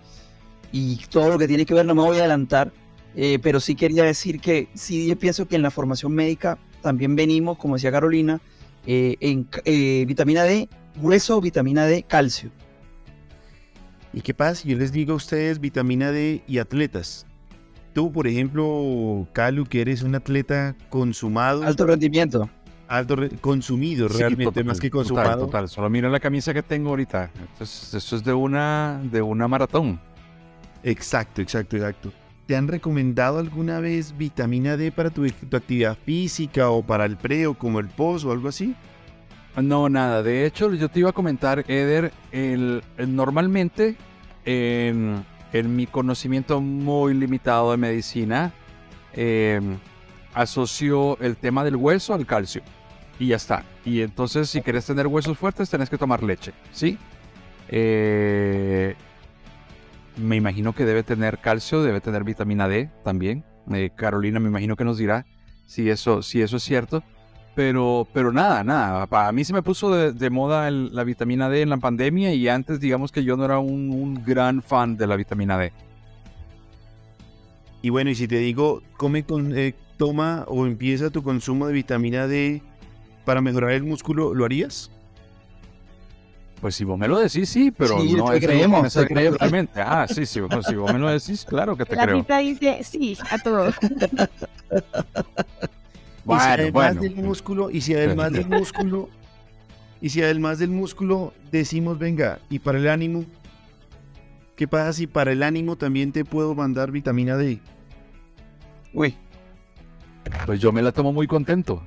Y 0.71 0.97
todo 1.10 1.30
lo 1.30 1.38
que 1.39 1.47
tiene 1.47 1.65
que 1.65 1.73
ver, 1.73 1.86
no 1.86 1.95
me 1.95 2.01
voy 2.01 2.17
a 2.17 2.21
adelantar, 2.21 2.71
eh, 3.15 3.39
pero 3.41 3.60
sí 3.60 3.75
quería 3.75 4.04
decir 4.04 4.39
que 4.39 4.69
sí 4.75 5.08
yo 5.08 5.17
pienso 5.17 5.47
que 5.47 5.56
en 5.56 5.63
la 5.63 5.71
formación 5.71 6.13
médica 6.13 6.60
también 6.82 7.15
venimos, 7.15 7.58
como 7.58 7.75
decía 7.75 7.91
Carolina, 7.91 8.39
eh, 8.86 9.17
en 9.19 10.08
vitamina 10.08 10.43
D, 10.43 10.69
hueso, 11.01 11.41
vitamina 11.41 11.86
D, 11.86 12.04
calcio. 12.04 12.51
¿Y 14.13 14.22
qué 14.22 14.34
pasa 14.34 14.56
si 14.56 14.69
yo 14.69 14.78
les 14.78 14.91
digo 14.91 15.13
a 15.13 15.15
ustedes 15.17 15.60
vitamina 15.60 16.12
D 16.12 16.41
y 16.48 16.58
atletas? 16.58 17.26
Tú, 17.93 18.12
por 18.12 18.28
ejemplo, 18.28 19.28
Calu, 19.34 19.65
que 19.65 19.82
eres 19.82 20.04
un 20.04 20.15
atleta 20.15 20.76
consumado, 20.89 21.63
Alto 21.63 21.86
rendimiento. 21.86 22.50
alto 22.88 23.15
re- 23.15 23.30
consumido 23.41 24.08
Sí, 24.10 24.19
realmente, 24.19 24.45
total, 24.45 24.65
más 24.65 24.80
que 24.80 24.89
total, 24.89 25.06
consumado. 25.06 25.45
Total, 25.45 25.67
Solo 25.69 25.89
mira 25.89 26.10
la 26.10 26.19
camisa 26.19 26.54
que 26.54 26.63
tengo 26.63 26.89
ahorita. 26.89 27.30
Esto 27.60 27.98
es, 27.98 28.13
es 28.13 28.24
de 28.24 28.34
una 28.34 29.00
de 29.12 29.22
una 29.22 29.48
maratón. 29.48 30.00
Exacto, 30.84 31.41
exacto, 31.41 31.76
exacto. 31.78 32.12
¿Te 32.48 32.56
han 32.56 32.67
recomendado 32.67 33.38
alguna 33.38 33.80
vez 33.80 34.15
vitamina 34.17 34.76
D 34.76 34.91
para 34.91 35.10
tu, 35.12 35.28
tu 35.30 35.58
actividad 35.58 35.95
física 36.04 36.69
o 36.72 36.82
para 36.82 37.06
el 37.06 37.15
pre 37.15 37.45
o 37.48 37.54
como 37.54 37.80
el 37.80 37.88
post 37.88 38.26
o 38.26 38.32
algo 38.32 38.48
así? 38.50 38.76
No, 39.57 39.89
nada. 39.89 40.23
De 40.23 40.45
hecho, 40.45 40.73
yo 40.73 40.89
te 40.89 40.99
iba 40.99 41.09
a 41.09 41.13
comentar, 41.13 41.65
Eder, 41.67 42.13
normalmente 42.97 43.95
en, 44.45 45.25
en 45.51 45.75
mi 45.75 45.85
conocimiento 45.88 46.62
muy 46.62 47.13
limitado 47.13 47.71
de 47.71 47.77
medicina, 47.77 48.53
eh, 49.13 49.59
asocio 50.33 51.17
el 51.19 51.35
tema 51.35 51.63
del 51.63 51.75
hueso 51.75 52.13
al 52.13 52.25
calcio. 52.25 52.62
Y 53.19 53.27
ya 53.27 53.35
está. 53.35 53.63
Y 53.83 54.01
entonces, 54.01 54.49
si 54.49 54.62
quieres 54.62 54.85
tener 54.85 55.07
huesos 55.07 55.38
fuertes, 55.38 55.69
tenés 55.69 55.89
que 55.89 55.97
tomar 55.97 56.23
leche, 56.23 56.53
¿sí? 56.71 56.97
Eh, 57.67 58.95
me 60.15 60.35
imagino 60.35 60.73
que 60.73 60.85
debe 60.85 61.03
tener 61.03 61.39
calcio, 61.39 61.83
debe 61.83 62.01
tener 62.01 62.23
vitamina 62.23 62.67
D 62.67 62.89
también. 63.03 63.43
Eh, 63.71 63.91
Carolina 63.95 64.39
me 64.39 64.47
imagino 64.47 64.75
que 64.75 64.83
nos 64.85 64.97
dirá 64.97 65.25
si 65.65 65.89
eso, 65.89 66.21
si 66.21 66.41
eso 66.41 66.57
es 66.57 66.63
cierto. 66.63 67.03
Pero, 67.55 68.07
pero 68.13 68.31
nada, 68.31 68.63
nada. 68.63 69.07
Para 69.07 69.31
mí 69.31 69.43
se 69.43 69.53
me 69.53 69.62
puso 69.62 69.93
de, 69.93 70.13
de 70.13 70.29
moda 70.29 70.67
el- 70.67 70.93
la 70.95 71.03
vitamina 71.03 71.49
D 71.49 71.62
en 71.62 71.69
la 71.69 71.77
pandemia 71.77 72.33
y 72.33 72.47
antes 72.47 72.79
digamos 72.79 73.12
que 73.12 73.23
yo 73.23 73.35
no 73.35 73.45
era 73.45 73.59
un, 73.59 73.89
un 73.91 74.23
gran 74.25 74.62
fan 74.62 74.95
de 74.97 75.07
la 75.07 75.15
vitamina 75.15 75.57
D. 75.57 75.73
Y 77.81 77.89
bueno, 77.89 78.09
y 78.12 78.15
si 78.15 78.27
te 78.27 78.38
digo, 78.38 78.81
come 78.97 79.23
con, 79.23 79.57
eh, 79.57 79.73
toma 79.97 80.45
o 80.47 80.65
empieza 80.65 81.09
tu 81.09 81.23
consumo 81.23 81.67
de 81.67 81.73
vitamina 81.73 82.27
D 82.27 82.62
para 83.25 83.41
mejorar 83.41 83.71
el 83.71 83.83
músculo, 83.83 84.33
¿lo 84.33 84.45
harías? 84.45 84.91
Pues 86.62 86.75
si 86.75 86.83
vos 86.83 86.99
me 86.99 87.07
lo 87.07 87.17
decís, 87.19 87.49
sí, 87.49 87.71
pero 87.71 88.01
Sí, 88.01 88.13
no 88.15 88.25
te 88.31 88.38
es 88.38 88.39
algo 88.41 88.41
que 88.41 88.47
creemos, 88.47 88.83
me 88.83 88.89
te 88.89 89.07
creemos. 89.07 89.38
Ah, 89.75 90.05
sí, 90.09 90.25
sí, 90.25 90.41
bueno, 90.41 90.62
si 90.62 90.75
vos 90.75 90.91
me 90.91 90.99
lo 90.99 91.07
decís, 91.09 91.45
claro 91.45 91.77
que 91.77 91.85
te 91.85 91.95
La 91.95 92.05
creo. 92.05 92.25
Dice 92.41 92.83
sí 92.83 93.17
a 93.29 93.38
y 96.36 96.39
si 96.39 96.48
además 96.48 96.72
bueno. 96.72 97.02
del 97.02 97.15
músculo, 97.15 97.72
y 97.72 97.82
si 97.82 97.94
además 97.94 98.32
del 98.32 98.48
músculo, 98.48 99.10
y 100.02 100.10
si 100.10 100.22
además 100.22 100.60
del 100.60 100.70
músculo 100.70 101.34
decimos, 101.52 101.98
venga, 101.98 102.39
y 102.50 102.60
para 102.60 102.78
el 102.78 102.89
ánimo, 102.89 103.26
¿qué 104.56 104.68
pasa 104.68 104.94
si 104.94 105.08
para 105.08 105.32
el 105.32 105.44
ánimo 105.44 105.76
también 105.76 106.12
te 106.12 106.26
puedo 106.26 106.56
mandar 106.56 106.92
vitamina 106.92 107.38
D? 107.38 107.60
Uy, 108.94 109.15
Pues 110.46 110.60
yo 110.60 110.72
me 110.72 110.82
la 110.82 110.92
tomo 110.92 111.12
muy 111.13 111.28
contento. 111.28 111.84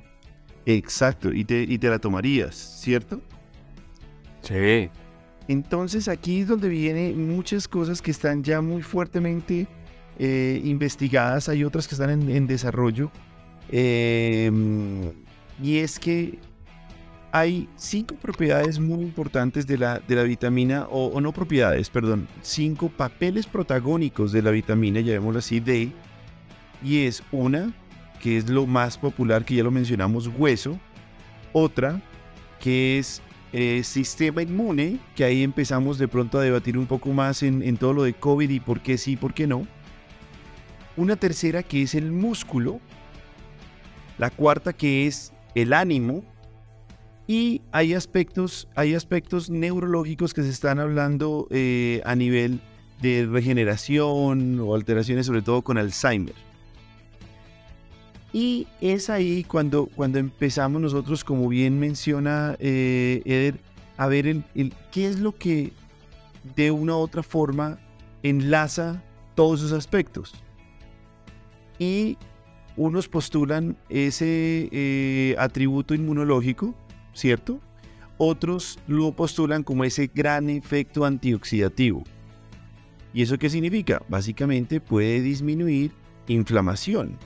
Exacto, 0.65 1.33
y 1.33 1.43
te, 1.43 1.63
y 1.63 1.77
te 1.77 1.89
la 1.89 1.99
tomarías, 1.99 2.55
¿cierto? 2.55 3.21
Sí. 4.41 4.89
Entonces 5.47 6.07
aquí 6.07 6.39
es 6.41 6.47
donde 6.47 6.69
vienen 6.69 7.35
muchas 7.35 7.67
cosas 7.67 8.01
que 8.01 8.11
están 8.11 8.43
ya 8.43 8.61
muy 8.61 8.81
fuertemente 8.81 9.67
eh, 10.19 10.61
investigadas, 10.63 11.49
hay 11.49 11.63
otras 11.63 11.87
que 11.87 11.95
están 11.95 12.09
en, 12.11 12.29
en 12.29 12.47
desarrollo. 12.47 13.11
Eh, 13.71 14.51
y 15.61 15.77
es 15.77 15.99
que 15.99 16.39
hay 17.31 17.67
cinco 17.75 18.15
propiedades 18.15 18.79
muy 18.79 19.01
importantes 19.01 19.65
de 19.65 19.77
la, 19.77 19.99
de 19.99 20.15
la 20.15 20.23
vitamina, 20.23 20.87
o, 20.91 21.07
o 21.07 21.19
no 21.19 21.31
propiedades, 21.31 21.89
perdón, 21.89 22.27
cinco 22.43 22.89
papeles 22.89 23.47
protagónicos 23.47 24.31
de 24.31 24.43
la 24.43 24.51
vitamina, 24.51 24.99
llamémoslo 24.99 25.39
así, 25.39 25.59
D. 25.59 25.91
Y 26.83 27.05
es 27.05 27.23
una, 27.31 27.73
que 28.21 28.37
es 28.37 28.49
lo 28.49 28.67
más 28.67 28.97
popular, 28.97 29.45
que 29.45 29.55
ya 29.55 29.63
lo 29.63 29.71
mencionamos, 29.71 30.27
hueso. 30.27 30.79
Otra, 31.53 32.01
que 32.59 32.99
es 32.99 33.21
eh, 33.51 33.81
sistema 33.83 34.41
inmune, 34.41 34.99
que 35.15 35.23
ahí 35.23 35.43
empezamos 35.43 35.97
de 35.97 36.07
pronto 36.07 36.39
a 36.39 36.41
debatir 36.43 36.77
un 36.77 36.87
poco 36.87 37.13
más 37.13 37.43
en, 37.43 37.63
en 37.63 37.77
todo 37.77 37.93
lo 37.93 38.03
de 38.03 38.13
COVID 38.13 38.49
y 38.49 38.59
por 38.59 38.81
qué 38.81 38.97
sí, 38.97 39.15
por 39.15 39.33
qué 39.33 39.47
no. 39.47 39.65
Una 40.97 41.15
tercera 41.15 41.63
que 41.63 41.81
es 41.81 41.95
el 41.95 42.11
músculo. 42.11 42.79
La 44.23 44.29
cuarta 44.29 44.71
que 44.71 45.05
es 45.05 45.33
el 45.53 45.73
ánimo. 45.73 46.23
Y 47.27 47.59
hay 47.73 47.93
aspectos, 47.93 48.69
hay 48.73 48.95
aspectos 48.95 49.49
neurológicos 49.49 50.33
que 50.33 50.43
se 50.43 50.49
están 50.49 50.79
hablando 50.79 51.45
eh, 51.49 52.01
a 52.05 52.15
nivel 52.15 52.61
de 53.01 53.27
regeneración 53.29 54.61
o 54.61 54.75
alteraciones, 54.75 55.25
sobre 55.25 55.41
todo 55.41 55.61
con 55.61 55.77
Alzheimer. 55.77 56.35
Y 58.31 58.65
es 58.79 59.09
ahí 59.09 59.43
cuando, 59.43 59.87
cuando 59.87 60.19
empezamos 60.19 60.81
nosotros, 60.81 61.25
como 61.25 61.49
bien 61.49 61.77
menciona 61.77 62.55
eh, 62.61 63.21
Eder, 63.25 63.59
a 63.97 64.07
ver 64.07 64.25
el, 64.25 64.45
qué 64.93 65.05
es 65.05 65.19
lo 65.19 65.35
que 65.35 65.73
de 66.55 66.71
una 66.71 66.95
u 66.95 66.99
otra 66.99 67.23
forma 67.23 67.77
enlaza 68.23 69.03
todos 69.35 69.59
esos 69.59 69.73
aspectos. 69.73 70.33
Y 71.77 72.17
unos 72.75 73.07
postulan 73.07 73.77
ese 73.89 74.69
eh, 74.71 75.35
atributo 75.37 75.93
inmunológico, 75.93 76.75
¿cierto? 77.13 77.59
Otros 78.17 78.79
lo 78.87 79.11
postulan 79.11 79.63
como 79.63 79.83
ese 79.83 80.09
gran 80.13 80.49
efecto 80.49 81.05
antioxidativo. 81.05 82.03
¿Y 83.13 83.21
eso 83.21 83.37
qué 83.37 83.49
significa? 83.49 84.01
Básicamente 84.09 84.79
puede 84.79 85.21
disminuir 85.21 85.91
inflamación. 86.27 87.17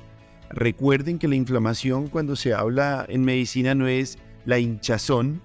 Recuerden 0.50 1.20
que 1.20 1.28
la 1.28 1.36
inflamación 1.36 2.08
cuando 2.08 2.36
se 2.36 2.54
habla 2.54 3.06
en 3.08 3.24
medicina 3.24 3.76
no 3.76 3.88
es 3.88 4.18
la 4.46 4.60
hinchazón, 4.60 5.42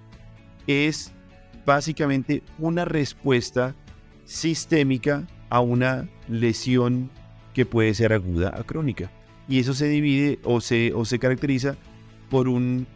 es 0.67 1.12
básicamente 1.67 2.43
una 2.59 2.85
respuesta 2.85 3.75
sistémica 4.25 5.27
a 5.51 5.61
una 5.61 6.09
lesión 6.29 7.11
que 7.53 7.67
puede 7.67 7.95
ser 7.95 8.12
aguda 8.12 8.53
a 8.57 8.62
crónica. 8.65 9.11
Y 9.48 9.59
eso 9.59 9.74
se 9.74 9.88
divide 9.88 10.38
o 10.44 10.61
se, 10.61 10.92
o 10.94 11.05
se 11.05 11.18
caracteriza 11.18 11.76
por 12.31 12.48
un 12.48 12.87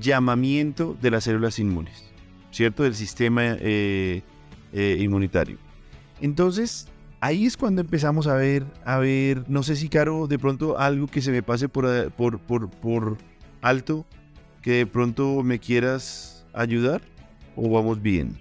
llamamiento 0.00 0.96
de 1.00 1.10
las 1.10 1.24
células 1.24 1.58
inmunes, 1.58 2.04
¿cierto? 2.50 2.82
Del 2.84 2.94
sistema 2.94 3.42
eh, 3.44 4.22
eh, 4.72 4.96
inmunitario. 5.00 5.58
Entonces, 6.20 6.88
ahí 7.20 7.46
es 7.46 7.56
cuando 7.56 7.80
empezamos 7.80 8.26
a 8.26 8.34
ver, 8.34 8.64
a 8.84 8.98
ver, 8.98 9.44
no 9.48 9.62
sé 9.62 9.76
si 9.76 9.88
Caro, 9.88 10.26
de 10.26 10.38
pronto 10.38 10.78
algo 10.78 11.06
que 11.06 11.22
se 11.22 11.30
me 11.30 11.42
pase 11.42 11.68
por, 11.68 11.86
eh, 11.86 12.10
por, 12.10 12.38
por, 12.38 12.70
por 12.70 13.18
alto, 13.62 14.06
que 14.62 14.72
de 14.72 14.86
pronto 14.86 15.42
me 15.42 15.58
quieras 15.58 16.46
ayudar, 16.52 17.02
o 17.56 17.68
vamos 17.70 18.00
bien. 18.02 18.38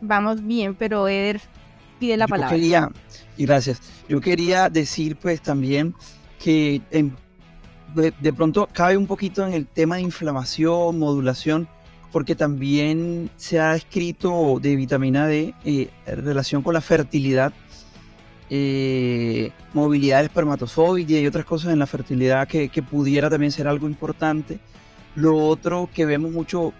Vamos 0.00 0.44
bien, 0.44 0.74
pero 0.74 1.06
Eder 1.08 1.40
pide 2.00 2.16
la 2.16 2.26
Yo 2.26 2.30
palabra. 2.30 2.56
quería, 2.56 2.90
y 3.36 3.46
gracias, 3.46 3.80
yo 4.08 4.20
quería 4.20 4.68
decir 4.68 5.16
pues 5.16 5.40
también 5.40 5.94
que 6.42 6.82
de, 7.94 8.32
pronto 8.32 8.68
cabe 8.72 8.96
un 8.96 9.06
poquito 9.06 9.46
en 9.46 9.52
el 9.52 9.66
tema 9.66 9.96
de 9.96 10.02
inflamación, 10.02 10.98
modulación, 10.98 11.68
porque 12.10 12.34
también 12.34 13.30
se 13.36 13.60
ha 13.60 13.76
escrito 13.76 14.58
de 14.60 14.74
vitamina 14.74 15.26
D 15.26 15.54
eh, 15.64 15.88
en 16.04 16.24
relación 16.24 16.62
con 16.62 16.74
la 16.74 16.80
fertilidad, 16.80 17.52
eh, 18.50 19.52
movilidad 19.72 20.18
del 20.18 20.26
espermatozoide 20.26 21.20
y 21.20 21.26
otras 21.26 21.44
cosas 21.44 21.72
en 21.72 21.78
la 21.78 21.86
fertilidad 21.86 22.48
que, 22.48 22.68
pudiera 22.82 23.30
también 23.30 23.52
ser 23.52 23.68
algo 23.68 23.86
importante. 23.86 24.58
Lo 25.14 25.36
otro 25.36 25.88
que 25.94 26.06
vemos 26.06 26.32
mucho 26.32 26.72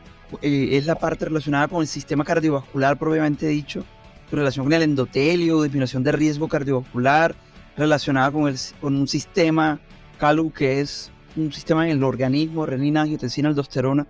eh, 0.43 0.71
es 0.73 0.87
la 0.87 0.97
parte 0.97 1.27
relacionada 1.27 1.69
con 1.69 1.83
el 1.83 1.87
sistema 1.87 2.25
cardiovascular 2.25 2.99
propiamente 2.99 3.47
dicho, 3.47 3.85
relación 4.31 4.67
con 4.67 4.73
el 4.73 4.83
endotelio, 4.83 5.63
disminución 5.63 6.03
de 6.03 6.13
riesgo 6.13 6.49
cardiovascular, 6.49 7.37
relacionada 7.77 8.31
con, 8.31 8.49
el, 8.49 8.57
con 8.81 8.97
un 8.97 9.09
sistema 9.09 9.81
CALU 10.19 10.53
que 10.53 10.81
es 10.81 11.11
un 11.37 11.53
sistema 11.53 11.87
en 11.87 11.93
el 11.97 12.05
organismo, 12.05 12.67
renina, 12.67 13.03
angiotensina, 13.03 13.49
aldosterona, 13.49 14.07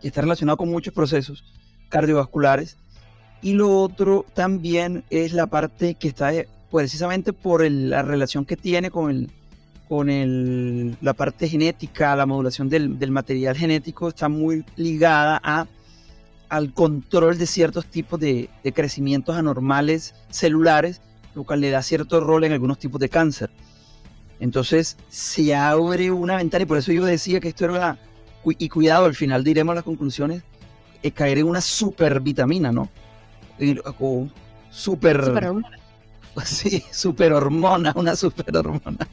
que 0.00 0.08
está 0.08 0.22
relacionado 0.22 0.56
con 0.56 0.70
muchos 0.70 0.94
procesos 0.94 1.44
cardiovasculares. 1.88 2.78
Y 3.42 3.54
lo 3.54 3.80
otro 3.80 4.24
también 4.34 5.04
es 5.10 5.32
la 5.32 5.46
parte 5.46 5.94
que 5.94 6.08
está 6.08 6.32
eh, 6.32 6.48
precisamente 6.70 7.32
por 7.32 7.62
el- 7.62 7.90
la 7.90 8.02
relación 8.02 8.44
que 8.44 8.56
tiene 8.56 8.90
con, 8.90 9.10
el, 9.10 9.30
con 9.88 10.08
el, 10.08 10.96
la 11.02 11.12
parte 11.12 11.48
genética, 11.48 12.16
la 12.16 12.24
modulación 12.24 12.68
del, 12.68 12.98
del 12.98 13.10
material 13.10 13.56
genético, 13.56 14.08
está 14.08 14.28
muy 14.28 14.64
ligada 14.76 15.40
a 15.44 15.66
al 16.48 16.74
control 16.74 17.38
de 17.38 17.46
ciertos 17.46 17.86
tipos 17.86 18.20
de, 18.20 18.50
de 18.62 18.72
crecimientos 18.74 19.36
anormales 19.36 20.14
celulares, 20.28 21.00
lo 21.34 21.44
cual 21.44 21.60
le 21.60 21.70
da 21.70 21.82
cierto 21.82 22.20
rol 22.20 22.44
en 22.44 22.52
algunos 22.52 22.78
tipos 22.78 23.00
de 23.00 23.08
cáncer. 23.08 23.50
Entonces 24.40 24.96
se 25.08 25.54
abre 25.54 26.10
una 26.10 26.36
ventana 26.36 26.62
y 26.64 26.66
por 26.66 26.78
eso 26.78 26.92
yo 26.92 27.04
decía 27.04 27.40
que 27.40 27.48
esto 27.48 27.64
era 27.64 27.74
una... 27.74 27.98
Y 28.44 28.68
cuidado, 28.68 29.04
al 29.04 29.14
final 29.14 29.44
diremos 29.44 29.74
las 29.74 29.84
conclusiones, 29.84 30.42
eh, 31.02 31.12
caer 31.12 31.38
en 31.38 31.46
una 31.46 31.60
supervitamina, 31.60 32.72
¿no? 32.72 32.88
O 34.00 34.28
super, 34.70 35.24
Super- 35.24 35.52
sí, 36.44 36.82
super 36.90 37.32
hormona, 37.32 37.92
una 37.94 38.16
super 38.16 38.56
hormona. 38.56 39.06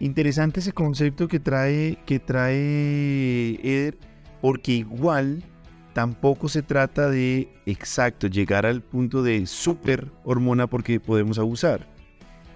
Interesante 0.00 0.60
ese 0.60 0.72
concepto 0.72 1.28
que 1.28 1.38
trae, 1.38 1.98
que 2.06 2.18
trae 2.18 3.60
Eder, 3.62 3.98
porque 4.40 4.72
igual 4.72 5.44
tampoco 5.92 6.48
se 6.48 6.62
trata 6.62 7.08
de 7.10 7.48
exacto 7.66 8.26
llegar 8.26 8.66
al 8.66 8.82
punto 8.82 9.22
de 9.22 9.46
super 9.46 10.10
hormona 10.24 10.66
porque 10.66 11.00
podemos 11.00 11.38
abusar. 11.38 11.86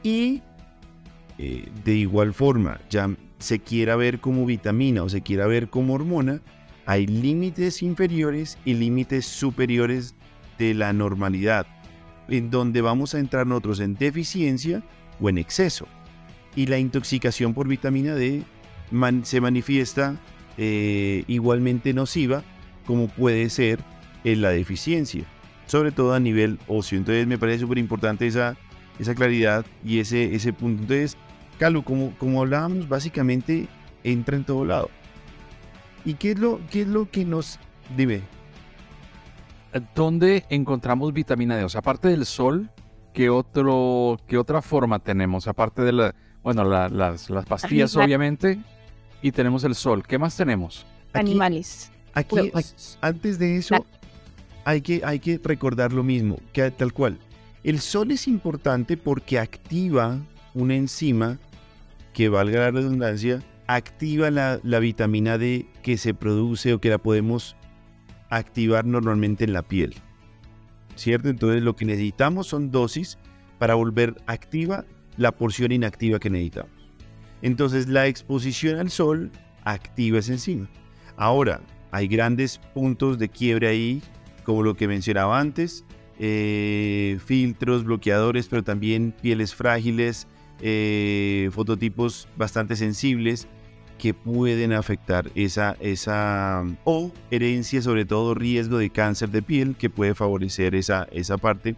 Y 0.02 0.42
eh, 1.38 1.68
de 1.84 1.94
igual 1.94 2.32
forma, 2.32 2.80
ya 2.88 3.10
se 3.38 3.58
quiera 3.58 3.96
ver 3.96 4.20
como 4.20 4.46
vitamina 4.46 5.02
o 5.02 5.08
se 5.08 5.20
quiera 5.20 5.46
ver 5.46 5.68
como 5.68 5.94
hormona, 5.94 6.40
hay 6.86 7.06
límites 7.06 7.82
inferiores 7.82 8.58
y 8.64 8.74
límites 8.74 9.26
superiores 9.26 10.14
de 10.58 10.72
la 10.74 10.92
normalidad, 10.92 11.66
en 12.28 12.50
donde 12.50 12.80
vamos 12.80 13.14
a 13.14 13.18
entrar 13.18 13.46
nosotros 13.46 13.80
en 13.80 13.94
deficiencia 13.94 14.82
o 15.20 15.28
en 15.28 15.38
exceso 15.38 15.86
y 16.56 16.66
la 16.66 16.78
intoxicación 16.78 17.54
por 17.54 17.68
vitamina 17.68 18.14
D 18.14 18.42
se 19.22 19.40
manifiesta 19.40 20.16
eh, 20.56 21.22
igualmente 21.28 21.92
nociva 21.92 22.42
como 22.86 23.08
puede 23.08 23.50
ser 23.50 23.80
en 24.24 24.40
la 24.42 24.50
deficiencia, 24.50 25.24
sobre 25.66 25.92
todo 25.92 26.14
a 26.14 26.20
nivel 26.20 26.58
óseo. 26.68 26.98
Entonces 26.98 27.26
me 27.26 27.38
parece 27.38 27.60
súper 27.60 27.78
importante 27.78 28.26
esa, 28.26 28.56
esa 28.98 29.14
claridad 29.14 29.64
y 29.84 29.98
ese, 29.98 30.34
ese 30.34 30.52
punto. 30.52 30.82
Entonces, 30.82 31.16
Carlos, 31.58 31.84
como, 31.84 32.12
como 32.18 32.40
hablábamos, 32.42 32.88
básicamente 32.88 33.66
entra 34.04 34.36
en 34.36 34.44
todo 34.44 34.64
lado. 34.64 34.90
¿Y 36.04 36.14
qué 36.14 36.32
es 36.32 36.38
lo, 36.38 36.60
qué 36.70 36.82
es 36.82 36.88
lo 36.88 37.10
que 37.10 37.24
nos... 37.24 37.58
Dime, 37.96 38.20
¿Dónde 39.94 40.44
encontramos 40.48 41.12
vitamina 41.12 41.56
D? 41.56 41.64
O 41.64 41.68
sea, 41.68 41.80
aparte 41.80 42.08
del 42.08 42.24
sol, 42.24 42.70
¿qué, 43.12 43.28
otro, 43.28 44.18
qué 44.26 44.38
otra 44.38 44.62
forma 44.62 44.98
tenemos? 45.00 45.46
Aparte 45.48 45.82
de 45.82 45.92
la, 45.92 46.14
bueno, 46.42 46.64
la- 46.64 46.88
las, 46.88 47.28
las 47.28 47.44
pastillas, 47.44 47.94
obviamente, 47.96 48.58
y 49.20 49.32
tenemos 49.32 49.64
el 49.64 49.74
sol. 49.74 50.02
¿Qué 50.06 50.18
más 50.18 50.36
tenemos? 50.36 50.86
Aquí- 51.12 51.20
Animales. 51.30 51.92
Aquí, 52.16 52.50
antes 53.02 53.38
de 53.38 53.58
eso, 53.58 53.84
hay 54.64 54.80
que, 54.80 55.02
hay 55.04 55.20
que 55.20 55.38
recordar 55.44 55.92
lo 55.92 56.02
mismo, 56.02 56.38
que 56.54 56.70
tal 56.70 56.94
cual. 56.94 57.18
El 57.62 57.78
sol 57.78 58.10
es 58.10 58.26
importante 58.26 58.96
porque 58.96 59.38
activa 59.38 60.18
una 60.54 60.74
enzima 60.74 61.38
que, 62.14 62.30
valga 62.30 62.60
la 62.60 62.70
redundancia, 62.70 63.42
activa 63.66 64.30
la, 64.30 64.58
la 64.62 64.78
vitamina 64.78 65.36
D 65.36 65.66
que 65.82 65.98
se 65.98 66.14
produce 66.14 66.72
o 66.72 66.80
que 66.80 66.88
la 66.88 66.96
podemos 66.96 67.54
activar 68.30 68.86
normalmente 68.86 69.44
en 69.44 69.52
la 69.52 69.60
piel. 69.60 69.94
¿Cierto? 70.94 71.28
Entonces 71.28 71.62
lo 71.62 71.76
que 71.76 71.84
necesitamos 71.84 72.46
son 72.46 72.70
dosis 72.70 73.18
para 73.58 73.74
volver 73.74 74.14
activa 74.26 74.86
la 75.18 75.32
porción 75.32 75.70
inactiva 75.70 76.18
que 76.18 76.30
necesitamos. 76.30 76.72
Entonces 77.42 77.88
la 77.88 78.06
exposición 78.06 78.78
al 78.78 78.90
sol 78.90 79.30
activa 79.64 80.18
esa 80.18 80.32
enzima. 80.32 80.66
Ahora, 81.18 81.60
hay 81.90 82.08
grandes 82.08 82.58
puntos 82.74 83.18
de 83.18 83.28
quiebre 83.28 83.68
ahí, 83.68 84.02
como 84.44 84.62
lo 84.62 84.74
que 84.74 84.88
mencionaba 84.88 85.38
antes, 85.40 85.84
eh, 86.18 87.18
filtros, 87.24 87.84
bloqueadores, 87.84 88.48
pero 88.48 88.62
también 88.64 89.12
pieles 89.20 89.54
frágiles, 89.54 90.26
eh, 90.62 91.50
fototipos 91.52 92.28
bastante 92.36 92.76
sensibles 92.76 93.46
que 93.98 94.14
pueden 94.14 94.72
afectar 94.72 95.30
esa, 95.34 95.76
esa, 95.80 96.64
o 96.84 97.12
herencia, 97.30 97.82
sobre 97.82 98.04
todo 98.04 98.34
riesgo 98.34 98.78
de 98.78 98.90
cáncer 98.90 99.30
de 99.30 99.42
piel, 99.42 99.76
que 99.76 99.90
puede 99.90 100.14
favorecer 100.14 100.74
esa, 100.74 101.06
esa 101.12 101.38
parte. 101.38 101.76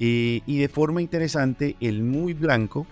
Eh, 0.00 0.40
y 0.46 0.58
de 0.58 0.68
forma 0.68 1.02
interesante, 1.02 1.76
el 1.80 2.02
muy 2.02 2.34
blanco 2.34 2.86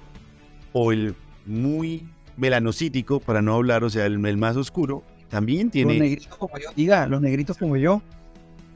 o 0.73 0.93
el 0.93 1.15
muy 1.47 2.07
melanocítico, 2.37 3.21
para 3.21 3.43
no 3.43 3.55
hablar, 3.55 3.85
o 3.85 3.91
sea, 3.91 4.07
el, 4.07 4.25
el 4.25 4.37
más 4.37 4.57
oscuro, 4.57 5.03
también 5.33 5.65
Los 5.69 5.73
tiene... 5.73 5.99
negritos 5.99 6.37
como 6.37 6.59
yo. 6.59 6.71
Diga, 6.77 7.07
los 7.07 7.21
negritos 7.23 7.57
como 7.57 7.77
yo. 7.79 8.03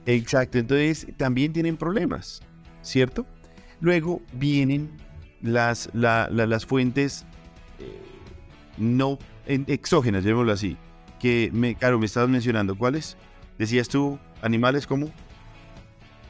Exacto, 0.06 0.56
entonces 0.58 1.06
también 1.18 1.52
tienen 1.52 1.76
problemas, 1.76 2.40
¿cierto? 2.80 3.26
Luego 3.80 4.22
vienen 4.32 4.90
las, 5.42 5.90
la- 5.92 6.28
la- 6.30 6.46
las 6.46 6.64
fuentes 6.64 7.26
eh, 7.78 8.00
no 8.78 9.18
en- 9.46 9.64
exógenas, 9.68 10.24
llamémoslo 10.24 10.52
así, 10.52 10.78
que, 11.20 11.50
me, 11.52 11.74
claro, 11.74 11.98
me 11.98 12.06
estabas 12.06 12.30
mencionando, 12.30 12.74
¿cuáles? 12.78 13.16
Decías 13.58 13.88
tú, 13.88 14.18
animales 14.40 14.86
como... 14.86 15.10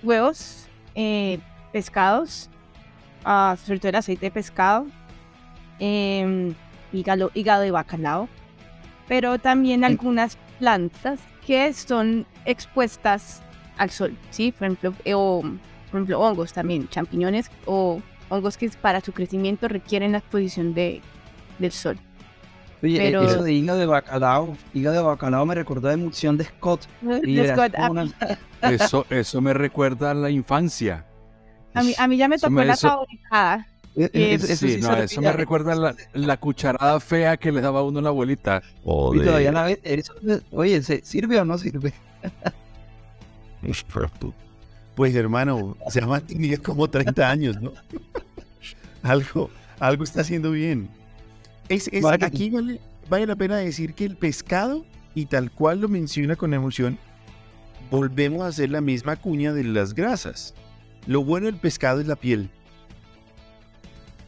Huevos, 0.03 0.67
eh, 0.97 1.39
pescados, 1.73 2.51
ah, 3.25 3.57
sobre 3.65 3.79
todo 3.79 3.91
el 3.91 3.95
aceite 3.97 4.27
de 4.27 4.31
pescado, 4.33 4.87
em, 5.79 6.53
hígado, 6.93 7.31
hígado 7.35 7.63
de 7.63 7.71
bacalao, 7.71 8.29
pero 9.09 9.39
también 9.39 9.85
algunas 9.85 10.37
plantas 10.59 11.21
que 11.47 11.73
son 11.73 12.27
expuestas 12.45 13.43
al 13.79 13.91
sol, 13.91 14.17
¿sí? 14.31 14.53
Por 14.53 14.67
ejemplo, 14.67 14.95
eh, 15.05 15.15
o, 15.15 15.43
por 15.43 16.01
ejemplo 16.01 16.21
hongos 16.21 16.53
también, 16.53 16.89
champiñones 16.89 17.51
o 17.67 18.01
hongos 18.29 18.57
que 18.57 18.69
para 18.71 19.01
su 19.01 19.13
crecimiento 19.13 19.69
requieren 19.69 20.13
la 20.13 20.19
exposición 20.19 20.75
de, 20.75 21.01
del 21.59 21.73
sol. 21.73 21.99
Oye, 22.83 22.99
Pero- 22.99 23.23
eso 23.23 23.43
de 23.43 23.53
hígado 23.53 23.79
de 23.79 23.87
bacalao, 23.87 24.57
hígado 24.75 24.97
de 24.97 25.03
bacalao 25.03 25.47
me 25.47 25.55
recordó 25.55 25.89
de 25.89 25.95
emoción 25.95 26.37
de 26.37 26.45
Scott. 26.45 26.87
Y 27.23 27.35
De 27.37 27.53
Scott, 27.53 27.73
una- 27.91 28.09
Eso, 28.63 29.07
eso 29.11 29.41
me 29.41 29.55
recuerda 29.55 30.11
a 30.11 30.15
la 30.15 30.31
infancia. 30.31 31.05
a 31.75 31.83
mí, 31.83 31.95
a 31.99 32.09
mí 32.09 32.17
ya 32.17 32.29
me 32.29 32.39
tocó 32.39 32.51
me- 32.51 32.65
la 32.65 32.73
eso- 32.75 32.89
saborizada. 32.89 33.67
E- 33.97 34.11
e- 34.13 34.35
Eso 34.35 34.47
eso 34.47 34.57
sí, 34.67 34.73
sí 34.75 34.81
no, 34.81 34.95
se 34.95 35.05
eso 35.05 35.21
me 35.21 35.33
recuerda 35.33 35.73
a 35.73 35.77
la, 35.77 35.97
la 36.13 36.37
cucharada 36.37 37.01
fea 37.01 37.37
que 37.37 37.51
le 37.53 37.61
daba 37.61 37.81
a 37.81 37.83
uno 37.83 38.01
la 38.01 38.11
abuelita. 38.11 38.63
Y 39.15 39.19
todavía 39.25 39.53
la 39.53 39.65
ve- 39.65 39.81
eso- 39.83 40.15
oye, 40.53 40.83
¿se- 40.83 41.03
¿sirve 41.05 41.41
o 41.41 41.45
no 41.45 41.57
sirve? 41.59 41.93
Pues 44.95 45.15
hermano, 45.15 45.77
se 45.91 46.01
ha 46.03 46.07
mantenido 46.07 46.63
como 46.63 46.89
30 46.89 47.31
años, 47.31 47.61
¿no? 47.61 47.73
algo, 49.03 49.51
algo 49.79 50.05
está 50.05 50.21
haciendo 50.23 50.51
bien. 50.53 50.89
Es, 51.69 51.89
es- 51.89 52.03
aquí 52.27 52.51
vale, 52.51 52.81
vale 53.09 53.27
la 53.27 53.37
pena 53.37 53.57
decir 53.57 53.95
que 53.95 54.05
el 54.05 54.17
pescado, 54.17 54.85
y 55.15 55.27
tal 55.27 55.51
cual 55.51 55.81
lo 55.81 55.89
menciona 55.89 56.37
con 56.37 56.55
emoción, 56.55 56.99
volvemos 57.91 58.43
a 58.43 58.49
hacer 58.49 58.71
la 58.71 58.81
misma 58.81 59.17
cuña 59.17 59.53
de 59.53 59.65
las 59.65 59.95
grasas. 59.95 60.55
Lo 61.07 61.23
bueno 61.25 61.47
del 61.47 61.57
pescado 61.57 62.01
es 62.01 62.07
la 62.07 62.17
piel. 62.17 62.51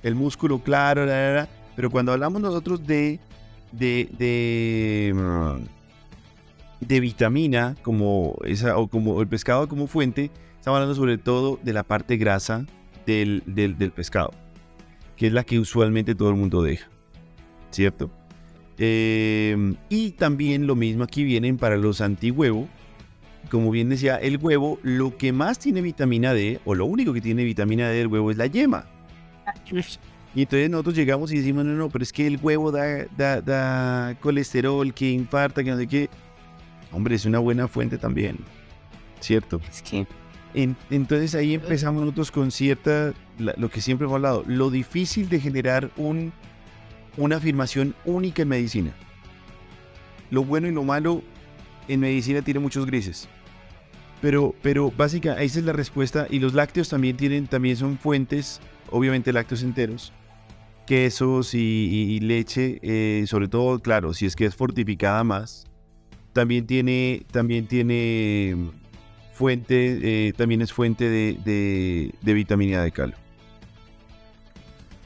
El 0.02 0.14
músculo, 0.14 0.60
claro, 0.60 1.04
la, 1.06 1.48
pero 1.74 1.90
cuando 1.90 2.12
hablamos 2.12 2.40
nosotros 2.40 2.86
de, 2.86 3.20
de, 3.72 5.12
mm, 5.14 6.86
de 6.86 7.00
vitamina, 7.00 7.76
como 7.82 8.36
esa, 8.44 8.76
o 8.76 8.88
como 8.88 9.20
el 9.20 9.28
pescado 9.28 9.68
como 9.68 9.86
fuente, 9.86 10.30
estamos 10.56 10.76
hablando 10.76 10.94
sobre 10.94 11.18
todo 11.18 11.58
de 11.62 11.72
la 11.72 11.82
parte 11.82 12.16
grasa 12.16 12.66
del, 13.06 13.42
del, 13.46 13.92
pescado, 13.92 14.32
que 15.16 15.28
es 15.28 15.32
la 15.32 15.44
que 15.44 15.58
usualmente 15.58 16.14
todo 16.14 16.30
el 16.30 16.36
mundo 16.36 16.62
deja, 16.62 16.88
¿cierto? 17.70 18.10
Eh, 18.76 19.74
y 19.88 20.10
también 20.12 20.66
lo 20.66 20.76
mismo 20.76 21.04
aquí 21.04 21.24
vienen 21.24 21.56
para 21.56 21.76
los 21.76 22.00
antihuevo. 22.00 22.68
Como 23.50 23.70
bien 23.70 23.88
decía, 23.88 24.16
el 24.16 24.36
huevo, 24.36 24.78
lo 24.82 25.16
que 25.16 25.32
más 25.32 25.58
tiene 25.58 25.80
vitamina 25.80 26.34
D, 26.34 26.60
o 26.64 26.74
lo 26.74 26.84
único 26.86 27.12
que 27.12 27.20
tiene 27.20 27.44
vitamina 27.44 27.88
D 27.88 27.96
del 27.96 28.08
huevo 28.08 28.30
es 28.30 28.36
la 28.36 28.46
yema. 28.46 28.86
Y 30.34 30.42
entonces 30.42 30.68
nosotros 30.70 30.94
llegamos 30.94 31.32
y 31.32 31.38
decimos, 31.38 31.64
no, 31.64 31.72
no, 31.72 31.88
pero 31.88 32.02
es 32.02 32.12
que 32.12 32.26
el 32.26 32.38
huevo 32.40 32.70
da, 32.70 33.06
da, 33.16 33.40
da 33.40 34.14
colesterol, 34.20 34.92
que 34.92 35.10
infarta, 35.10 35.64
que 35.64 35.70
no 35.70 35.76
sé 35.78 35.86
qué. 35.86 36.10
Hombre, 36.92 37.14
es 37.16 37.24
una 37.24 37.38
buena 37.38 37.66
fuente 37.66 37.96
también, 37.98 38.36
¿cierto? 39.20 39.60
Es 39.68 39.80
que 39.82 40.06
En- 40.54 40.76
entonces 40.90 41.34
ahí 41.34 41.54
empezamos 41.54 42.02
nosotros 42.02 42.30
con 42.30 42.50
cierta, 42.50 43.14
la- 43.38 43.54
lo 43.56 43.70
que 43.70 43.80
siempre 43.80 44.04
hemos 44.04 44.16
hablado, 44.16 44.44
lo 44.46 44.70
difícil 44.70 45.28
de 45.30 45.40
generar 45.40 45.90
un, 45.96 46.32
una 47.16 47.36
afirmación 47.36 47.94
única 48.04 48.42
en 48.42 48.48
medicina. 48.48 48.92
Lo 50.30 50.44
bueno 50.44 50.68
y 50.68 50.72
lo 50.72 50.84
malo 50.84 51.22
en 51.88 52.00
medicina 52.00 52.42
tiene 52.42 52.60
muchos 52.60 52.84
grises. 52.86 53.28
Pero, 54.20 54.54
pero 54.62 54.90
básica, 54.90 55.40
esa 55.42 55.58
es 55.58 55.64
la 55.64 55.72
respuesta. 55.72 56.26
Y 56.30 56.38
los 56.38 56.52
lácteos 56.54 56.88
también 56.90 57.16
tienen, 57.16 57.46
también 57.46 57.76
son 57.76 57.98
fuentes, 57.98 58.60
obviamente 58.90 59.32
lácteos 59.32 59.62
enteros, 59.62 60.12
quesos 60.86 61.54
y, 61.54 61.58
y- 61.58 62.12
y 62.16 62.20
leche, 62.20 62.78
eh, 62.82 63.24
sobre 63.26 63.48
todo, 63.48 63.78
claro, 63.80 64.14
si 64.14 64.26
es 64.26 64.34
que 64.36 64.46
es 64.46 64.54
fortificada 64.54 65.22
más. 65.24 65.66
También 66.32 66.66
tiene, 66.66 67.24
también 67.30 67.66
tiene 67.66 68.56
fuente, 69.32 70.28
eh, 70.28 70.32
también 70.34 70.62
es 70.62 70.72
fuente 70.72 71.08
de, 71.08 71.38
de- 71.44 72.14
de 72.20 72.32
vitamina 72.34 72.82
D 72.82 72.92
cal. 72.92 73.14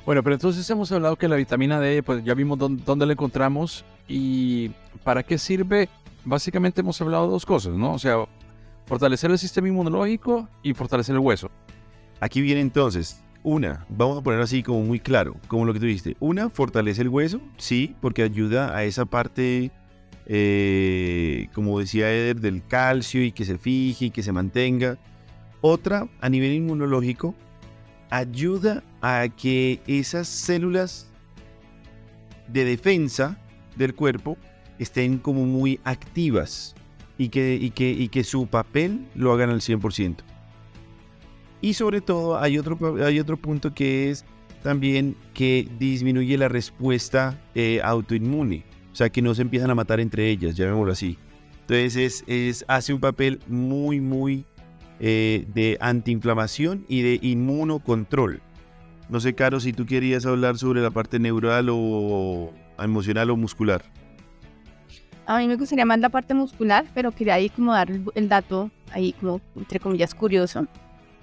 Bueno, 0.04 0.22
pero 0.22 0.34
entonces 0.34 0.68
hemos 0.68 0.90
hablado 0.90 1.16
que 1.16 1.28
la 1.28 1.36
vitamina 1.36 1.78
D, 1.78 2.02
pues 2.02 2.24
ya 2.24 2.34
vimos 2.34 2.58
dónde, 2.58 2.82
dónde 2.84 3.06
la 3.06 3.12
encontramos 3.12 3.84
y 4.08 4.70
para 5.04 5.22
qué 5.22 5.38
sirve. 5.38 5.88
Básicamente 6.24 6.80
hemos 6.80 7.00
hablado 7.00 7.26
de 7.26 7.30
dos 7.32 7.46
cosas, 7.46 7.74
¿no? 7.74 7.94
O 7.94 7.98
sea, 7.98 8.16
fortalecer 8.86 9.30
el 9.30 9.38
sistema 9.38 9.68
inmunológico 9.68 10.48
y 10.62 10.74
fortalecer 10.74 11.14
el 11.14 11.20
hueso. 11.20 11.50
Aquí 12.20 12.40
viene 12.40 12.60
entonces, 12.60 13.22
una, 13.42 13.86
vamos 13.88 14.18
a 14.18 14.22
poner 14.22 14.40
así 14.40 14.62
como 14.62 14.82
muy 14.82 15.00
claro, 15.00 15.36
como 15.48 15.64
lo 15.64 15.72
que 15.72 15.80
tú 15.80 15.86
dijiste. 15.86 16.16
Una, 16.20 16.48
fortalece 16.50 17.02
el 17.02 17.08
hueso, 17.08 17.40
sí, 17.56 17.96
porque 18.00 18.22
ayuda 18.22 18.76
a 18.76 18.84
esa 18.84 19.04
parte, 19.04 19.70
eh, 20.26 21.48
como 21.54 21.80
decía 21.80 22.12
Eder, 22.12 22.40
del 22.40 22.64
calcio 22.64 23.22
y 23.22 23.32
que 23.32 23.44
se 23.44 23.58
fije 23.58 24.06
y 24.06 24.10
que 24.10 24.22
se 24.22 24.32
mantenga. 24.32 24.98
Otra, 25.60 26.08
a 26.20 26.28
nivel 26.28 26.52
inmunológico, 26.52 27.34
ayuda 28.10 28.82
a 29.00 29.28
que 29.28 29.80
esas 29.86 30.28
células 30.28 31.10
de 32.48 32.64
defensa 32.64 33.38
del 33.76 33.94
cuerpo 33.94 34.36
estén 34.78 35.18
como 35.18 35.46
muy 35.46 35.80
activas 35.84 36.74
y 37.18 37.28
que, 37.28 37.54
y 37.54 38.08
que, 38.08 38.24
su 38.24 38.46
papel 38.46 39.06
lo 39.14 39.32
hagan 39.32 39.50
al 39.50 39.60
100%. 39.60 40.16
Y 41.62 41.74
sobre 41.74 42.00
todo 42.00 42.38
hay 42.38 42.58
otro, 42.58 42.76
hay 43.02 43.20
otro 43.20 43.36
punto 43.38 43.72
que 43.72 44.10
es 44.10 44.24
también 44.62 45.16
que 45.32 45.68
disminuye 45.78 46.36
la 46.36 46.48
respuesta 46.48 47.40
eh, 47.54 47.80
autoinmune. 47.82 48.64
O 48.92 48.96
sea, 48.96 49.08
que 49.08 49.22
no 49.22 49.34
se 49.34 49.42
empiezan 49.42 49.70
a 49.70 49.74
matar 49.74 50.00
entre 50.00 50.28
ellas, 50.28 50.56
llamémoslo 50.56 50.92
así. 50.92 51.16
Entonces 51.62 52.24
es, 52.26 52.64
hace 52.68 52.92
un 52.92 53.00
papel 53.00 53.40
muy, 53.46 54.00
muy 54.00 54.44
eh, 55.00 55.46
de 55.54 55.78
antiinflamación 55.80 56.84
y 56.88 57.02
de 57.02 57.18
inmunocontrol. 57.22 58.42
No 59.08 59.20
sé, 59.20 59.34
Caro, 59.34 59.60
si 59.60 59.72
tú 59.72 59.86
querías 59.86 60.26
hablar 60.26 60.58
sobre 60.58 60.80
la 60.80 60.90
parte 60.90 61.18
neural 61.18 61.68
o 61.70 62.52
emocional 62.78 63.30
o 63.30 63.36
muscular. 63.36 63.82
a 65.26 65.38
mí 65.38 65.46
me 65.46 65.56
gustaría 65.56 65.84
más 65.84 66.00
la 66.00 66.08
parte 66.08 66.34
muscular, 66.34 66.84
pero 66.92 67.12
quería 67.12 67.34
ahí 67.34 67.48
como 67.48 67.72
dar 67.72 67.88
el 68.14 68.28
dato, 68.28 68.70
ahí 68.92 69.12
como 69.12 69.40
entre 69.56 69.78
comillas 69.78 70.14
curioso. 70.14 70.66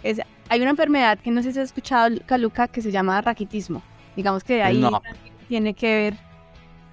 Es, 0.04 0.22
hay 0.50 0.62
una 0.62 0.72
enfermedad 0.72 1.20
que 1.20 1.32
no 1.32 1.44
sé 1.44 1.52
si 1.54 1.60
has 1.60 1.66
escuchado, 1.66 2.16
Caluca, 2.26 2.68
que 2.68 2.82
se 2.82 2.92
llama 2.92 3.22
raquitismo. 3.22 3.82
Digamos 4.16 4.44
que 4.44 4.64
ahí 4.64 4.78
No. 4.80 5.02
tiene 5.48 5.74
que 5.74 5.88
ver 5.96 6.14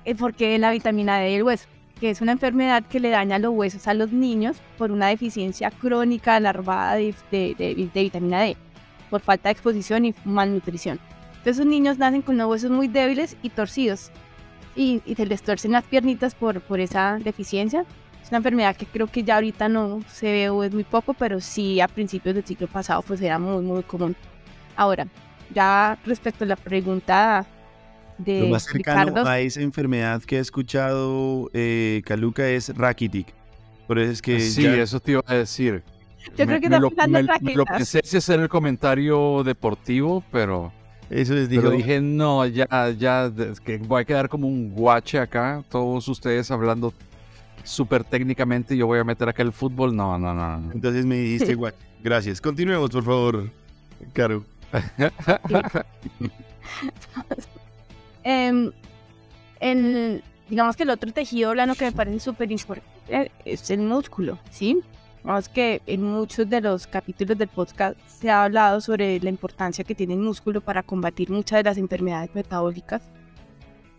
el 0.04 0.16
porqué 0.16 0.48
de 0.50 0.58
la 0.58 0.70
vitamina 0.70 1.18
D 1.18 1.30
del 1.32 1.42
hueso, 1.42 1.66
que 2.00 2.10
es 2.10 2.20
una 2.20 2.32
enfermedad 2.32 2.84
que 2.84 3.00
le 3.00 3.10
daña 3.10 3.38
los 3.38 3.52
huesos 3.54 3.86
a 3.88 3.94
los 3.94 4.12
niños 4.12 4.56
por 4.78 4.90
una 4.92 5.08
deficiencia 5.08 5.70
crónica 5.70 6.36
alarmada 6.36 6.94
de, 6.96 7.14
de- 7.30 7.54
de- 7.56 7.90
de 7.92 8.02
vitamina 8.02 8.40
D, 8.42 8.56
por 9.10 9.20
falta 9.20 9.48
de 9.48 9.52
exposición 9.54 10.04
y 10.04 10.14
malnutrición. 10.24 11.00
Entonces 11.38 11.58
los 11.58 11.66
niños 11.66 11.98
nacen 11.98 12.22
con 12.22 12.36
los 12.36 12.48
huesos 12.48 12.70
muy 12.70 12.88
débiles 12.88 13.36
y 13.42 13.50
torcidos 13.50 14.10
y, 14.74 15.00
y 15.06 15.14
se 15.14 15.26
les 15.26 15.42
torcen 15.42 15.72
las 15.72 15.84
piernitas 15.84 16.34
por, 16.34 16.60
por 16.60 16.80
esa 16.80 17.18
deficiencia. 17.22 17.84
Es 18.26 18.30
una 18.32 18.38
enfermedad 18.38 18.74
que 18.74 18.86
creo 18.86 19.06
que 19.06 19.22
ya 19.22 19.36
ahorita 19.36 19.68
no 19.68 20.00
se 20.12 20.26
ve 20.32 20.48
o 20.50 20.64
es 20.64 20.74
muy 20.74 20.82
poco, 20.82 21.14
pero 21.14 21.40
sí 21.40 21.80
a 21.80 21.86
principios 21.86 22.34
del 22.34 22.44
siglo 22.44 22.66
pasado 22.66 23.00
pues 23.02 23.20
era 23.20 23.38
muy, 23.38 23.62
muy 23.62 23.84
común. 23.84 24.16
Ahora, 24.74 25.06
ya 25.54 25.96
respecto 26.04 26.42
a 26.42 26.48
la 26.48 26.56
pregunta 26.56 27.46
de 28.18 28.40
Lo 28.40 28.46
más 28.48 28.64
cercano 28.64 29.10
Ricardo, 29.10 29.28
a 29.30 29.38
esa 29.38 29.60
enfermedad 29.60 30.20
que 30.22 30.38
ha 30.38 30.40
escuchado 30.40 31.48
eh, 31.54 32.02
Caluca 32.04 32.48
es 32.48 32.76
raquitic. 32.76 33.32
Por 33.86 34.00
eso 34.00 34.10
es 34.10 34.22
que 34.22 34.40
sí, 34.40 34.62
ya- 34.64 34.82
eso 34.82 34.98
te 34.98 35.12
iba 35.12 35.22
a 35.24 35.34
decir. 35.34 35.84
Yo 36.36 36.46
me, 36.46 36.58
creo 36.58 36.60
que 36.62 36.68
me 36.68 36.74
está 36.74 36.80
lo, 36.80 36.88
pensando 36.90 37.18
en 37.20 37.26
me- 37.26 37.38
me 37.42 37.54
lo 37.54 37.64
pensé 37.64 38.00
si 38.02 38.16
hacer 38.16 38.40
el 38.40 38.48
comentario 38.48 39.44
deportivo, 39.44 40.24
pero, 40.32 40.72
eso 41.10 41.32
les 41.34 41.48
digo. 41.48 41.62
pero 41.62 41.76
dije, 41.76 42.00
no, 42.00 42.44
ya, 42.44 42.66
ya, 42.98 43.30
que 43.64 43.78
voy 43.78 44.02
a 44.02 44.04
quedar 44.04 44.28
como 44.28 44.48
un 44.48 44.70
guache 44.70 45.20
acá, 45.20 45.62
todos 45.70 46.08
ustedes 46.08 46.50
hablando 46.50 46.92
súper 47.66 48.04
técnicamente, 48.04 48.76
yo 48.76 48.86
voy 48.86 48.98
a 48.98 49.04
meter 49.04 49.28
acá 49.28 49.42
el 49.42 49.52
fútbol, 49.52 49.94
no, 49.94 50.18
no, 50.18 50.32
no. 50.34 50.58
no. 50.58 50.72
Entonces 50.72 51.04
me 51.04 51.16
dijiste 51.16 51.52
igual. 51.52 51.74
Gracias. 52.02 52.40
Continuemos, 52.40 52.90
por 52.90 53.04
favor, 53.04 53.50
Caro. 54.12 54.44
Em, 58.24 58.72
el- 59.60 60.22
digamos 60.48 60.76
que 60.76 60.82
el 60.82 60.90
otro 60.90 61.12
tejido 61.12 61.52
blando 61.52 61.74
que 61.74 61.84
me 61.86 61.92
parece 61.92 62.20
súper 62.20 62.50
importante 62.50 63.30
es 63.44 63.70
el 63.70 63.80
músculo, 63.80 64.38
¿sí? 64.50 64.80
Vamos 65.22 65.48
que 65.48 65.80
en 65.86 66.02
muchos 66.02 66.48
de 66.48 66.60
los 66.60 66.86
capítulos 66.86 67.36
del 67.38 67.48
podcast 67.48 67.96
se 68.06 68.30
ha 68.30 68.44
hablado 68.44 68.80
sobre 68.80 69.18
la 69.20 69.30
importancia 69.30 69.84
que 69.84 69.94
tiene 69.94 70.14
el 70.14 70.20
músculo 70.20 70.60
para 70.60 70.82
combatir 70.82 71.30
muchas 71.30 71.58
de 71.58 71.64
las 71.64 71.78
enfermedades 71.78 72.30
metabólicas. 72.34 73.02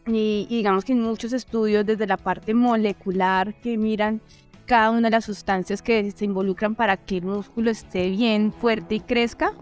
Y, 0.08 0.48
y 0.50 0.58
digamos 0.58 0.86
que 0.86 0.93
en 0.93 1.02
muchos 1.02 1.34
estudios 1.34 1.86
desde 1.86 2.08
la 2.08 2.17
parte 2.17 2.54
molecular 2.54 3.54
que 3.62 3.78
miran 3.78 4.22
cada 4.65 4.91
una 4.91 5.08
de 5.08 5.12
las 5.12 5.26
sustancias 5.26 5.82
que 5.82 6.12
se 6.12 6.26
involucran 6.26 6.76
para 6.76 6.98
que 6.98 7.17
el 7.17 7.26
músculo 7.26 7.72
esté 7.72 8.10
bien, 8.10 8.54
fuerte 8.54 8.96
y 8.96 9.00
crezca, 9.00 9.54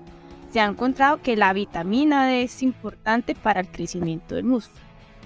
se 0.51 0.59
ha 0.59 0.65
encontrado 0.65 1.21
que 1.21 1.35
la 1.35 1.53
vitamina 1.53 2.27
D 2.27 2.43
es 2.43 2.63
importante 2.63 3.35
para 3.35 3.61
el 3.61 3.67
crecimiento 3.67 4.35
del 4.35 4.45
músculo. 4.45 4.81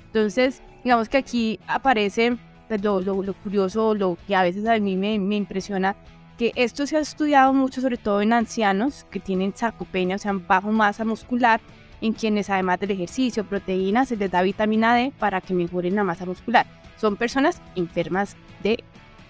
Entonces, 0.08 0.62
digamos 0.84 1.08
que 1.08 1.18
aquí 1.18 1.60
aparece 1.68 2.38
pues, 2.68 2.84
lo, 2.84 3.00
lo, 3.00 3.24
lo 3.24 3.34
curioso, 3.34 3.96
lo 3.96 4.18
que 4.28 4.36
a 4.36 4.44
veces 4.44 4.66
a 4.68 4.78
mí 4.80 4.96
me, 4.96 5.18
me 5.20 5.36
impresiona, 5.36 5.96
que 6.38 6.52
esto 6.56 6.88
se 6.88 6.98
ha 6.98 7.02
estudiado 7.02 7.54
mucho, 7.54 7.82
sobre 7.82 7.98
todo 7.98 8.22
en 8.22 8.34
ancianos 8.34 9.06
que 9.12 9.20
tienen 9.20 9.54
sarcopenia, 9.56 10.16
o 10.16 10.20
sea, 10.20 10.34
bajo 10.34 10.72
masa 10.72 11.06
muscular, 11.06 11.62
en 12.02 12.14
quienes 12.14 12.50
además 12.50 12.80
del 12.80 12.92
ejercicio, 12.92 13.46
proteínas, 13.46 14.10
se 14.10 14.18
les 14.18 14.32
da 14.32 14.42
vitamina 14.42 14.96
D 14.96 15.12
para 15.20 15.42
que 15.42 15.54
mejoren 15.54 15.96
la 15.96 16.04
masa 16.04 16.26
muscular. 16.26 16.66
Son 16.98 17.16
personas 17.16 17.62
enfermas 17.76 18.36
de 18.64 18.84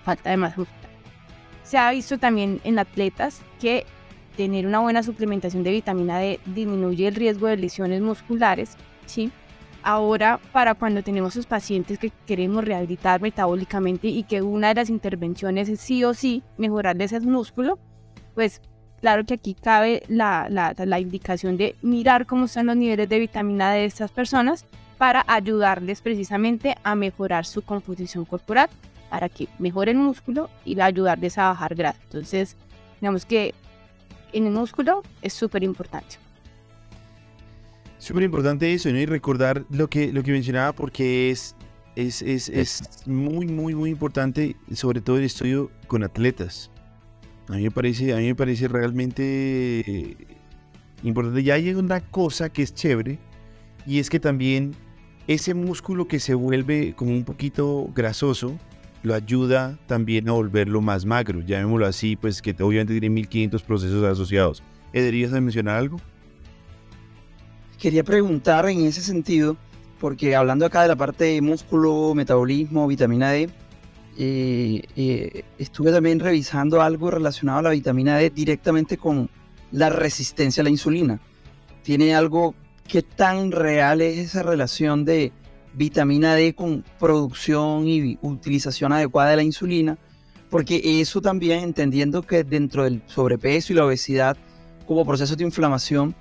falta 0.03 0.29
de 0.29 0.38
masa 0.38 0.58
muscular. 0.58 0.89
Se 1.63 1.77
ha 1.77 1.91
visto 1.91 2.17
también 2.17 2.60
en 2.63 2.79
atletas 2.79 3.41
que 3.60 3.86
tener 4.36 4.65
una 4.65 4.79
buena 4.79 5.03
suplementación 5.03 5.63
de 5.63 5.71
vitamina 5.71 6.19
D 6.19 6.39
disminuye 6.45 7.08
el 7.08 7.15
riesgo 7.15 7.47
de 7.47 7.58
lesiones 7.58 8.01
musculares, 8.01 8.77
¿sí? 9.05 9.32
Ahora, 9.82 10.39
para 10.51 10.75
cuando 10.75 11.03
tenemos 11.03 11.36
esos 11.36 11.45
pacientes 11.45 11.99
que 11.99 12.12
queremos 12.25 12.65
rehabilitar 12.65 13.21
metabólicamente 13.21 14.08
y 14.08 14.23
que 14.23 14.41
una 14.41 14.69
de 14.69 14.75
las 14.75 14.89
intervenciones 14.89 15.69
es 15.69 15.79
sí 15.79 16.03
o 16.03 16.13
sí 16.13 16.43
mejorarles 16.58 17.13
el 17.13 17.27
músculo, 17.27 17.79
pues 18.36 18.62
claro 18.99 19.25
que 19.25 19.35
aquí 19.35 19.55
cabe 19.55 20.03
la, 20.07 20.47
la, 20.49 20.73
la, 20.77 20.99
indicación 20.99 21.57
de 21.57 21.75
mirar 21.81 22.25
cómo 22.25 22.45
están 22.45 22.67
los 22.67 22.75
niveles 22.75 23.09
de 23.09 23.19
vitamina 23.19 23.71
D 23.71 23.79
de 23.79 23.85
estas 23.85 24.12
personas 24.12 24.65
para 24.97 25.23
ayudarles 25.27 26.01
precisamente 26.01 26.75
a 26.83 26.95
mejorar 26.95 27.45
su 27.45 27.62
composición 27.62 28.25
corporal, 28.25 28.69
para 29.09 29.29
que 29.29 29.47
mejore 29.57 29.91
el 29.91 29.97
músculo 29.97 30.49
y 30.65 30.79
ayudarles 30.79 31.38
a 31.38 31.49
bajar 31.49 31.73
grasa. 31.75 31.99
Entonces, 32.03 32.55
digamos 32.99 33.25
que 33.25 33.53
en 34.33 34.45
el 34.45 34.53
músculo 34.53 35.03
es 35.21 35.33
súper 35.33 35.63
importante. 35.63 36.17
Súper 37.97 38.23
importante 38.23 38.73
eso, 38.73 38.89
¿no? 38.91 38.97
Y 38.97 39.05
recordar 39.05 39.65
lo 39.69 39.89
que, 39.89 40.13
lo 40.13 40.23
que 40.23 40.31
mencionaba 40.31 40.73
porque 40.73 41.31
es, 41.31 41.55
es, 41.95 42.21
es, 42.21 42.49
es 42.49 43.07
muy, 43.07 43.47
muy, 43.47 43.75
muy 43.75 43.89
importante, 43.89 44.55
sobre 44.73 45.01
todo 45.01 45.17
el 45.17 45.23
estudio 45.23 45.71
con 45.88 46.03
atletas. 46.03 46.69
A 47.49 47.53
mí 47.53 47.63
me 47.63 47.71
parece, 47.71 48.13
a 48.13 48.17
mí 48.17 48.27
me 48.27 48.35
parece 48.35 48.67
realmente 48.67 49.79
eh, 49.79 50.17
importante. 51.03 51.43
Ya 51.43 51.55
hay 51.55 51.73
una 51.73 51.99
cosa 51.99 52.49
que 52.49 52.62
es 52.62 52.73
chévere 52.73 53.17
y 53.88 53.99
es 53.99 54.09
que 54.09 54.19
también 54.19 54.75
ese 55.27 55.55
músculo 55.55 56.07
que 56.07 56.19
se 56.19 56.35
vuelve 56.35 56.93
como 56.95 57.12
un 57.12 57.23
poquito 57.23 57.89
grasoso 57.95 58.57
lo 59.01 59.15
ayuda 59.15 59.79
también 59.88 60.29
a 60.29 60.33
volverlo 60.33 60.81
más 60.81 61.05
magro. 61.05 61.41
Llamémoslo 61.41 61.88
así, 61.88 62.15
pues 62.15 62.41
que 62.41 62.51
obviamente 62.59 62.93
tiene 62.93 63.09
1500 63.09 63.63
procesos 63.63 64.03
asociados. 64.03 64.62
¿Deberías 64.93 65.31
mencionar 65.31 65.77
algo? 65.77 65.99
Quería 67.79 68.03
preguntar 68.03 68.69
en 68.69 68.81
ese 68.81 69.01
sentido, 69.01 69.55
porque 69.99 70.35
hablando 70.35 70.65
acá 70.65 70.83
de 70.83 70.89
la 70.89 70.95
parte 70.95 71.23
de 71.25 71.41
músculo, 71.41 72.13
metabolismo, 72.13 72.88
vitamina 72.88 73.31
D, 73.31 73.49
eh, 74.21 74.82
eh, 74.97 75.45
estuve 75.58 75.93
también 75.93 76.19
revisando 76.19 76.82
algo 76.82 77.10
relacionado 77.10 77.60
a 77.60 77.62
la 77.62 77.69
vitamina 77.69 78.17
D 78.17 78.29
directamente 78.29 78.97
con 78.97 79.29
la 79.71 79.89
resistencia 79.89 80.60
a 80.60 80.65
la 80.65 80.69
insulina. 80.69 81.21
¿Tiene 81.84 82.13
algo, 82.13 82.53
qué 82.86 83.01
tan 83.01 83.53
real 83.53 84.01
es 84.01 84.17
esa 84.17 84.43
relación 84.43 85.05
de 85.05 85.32
vitamina 85.73 86.36
D 86.36 86.53
con 86.53 86.84
producción 86.99 87.88
y 87.88 88.19
utilización 88.21 88.91
adecuada 88.91 89.29
de 89.29 89.38
la 89.38 89.43
insulina? 89.43 89.97
Porque 90.49 90.99
eso 90.99 91.21
también, 91.21 91.63
entendiendo 91.63 92.21
que 92.21 92.43
dentro 92.43 92.84
del 92.84 93.01
sobrepeso 93.05 93.71
y 93.71 93.77
la 93.77 93.86
obesidad, 93.86 94.36
como 94.86 95.05
procesos 95.05 95.38
de 95.38 95.45
inflamación, 95.45 96.13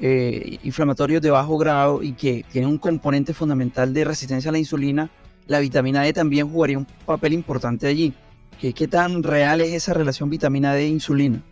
eh, 0.00 0.58
inflamatorios 0.62 1.20
de 1.20 1.30
bajo 1.30 1.58
grado 1.58 2.02
y 2.02 2.12
que 2.12 2.46
tiene 2.50 2.66
un 2.66 2.78
componente 2.78 3.34
fundamental 3.34 3.92
de 3.92 4.06
resistencia 4.06 4.48
a 4.48 4.52
la 4.52 4.58
insulina, 4.58 5.10
la 5.46 5.60
vitamina 5.60 6.02
D 6.02 6.12
también 6.12 6.48
jugaría 6.50 6.78
un 6.78 6.86
papel 7.04 7.32
importante 7.32 7.86
allí. 7.86 8.12
¿Qué, 8.60 8.72
qué 8.72 8.88
tan 8.88 9.22
real 9.22 9.60
es 9.60 9.72
esa 9.72 9.94
relación 9.94 10.30
vitamina 10.30 10.72
D-insulina? 10.72 11.42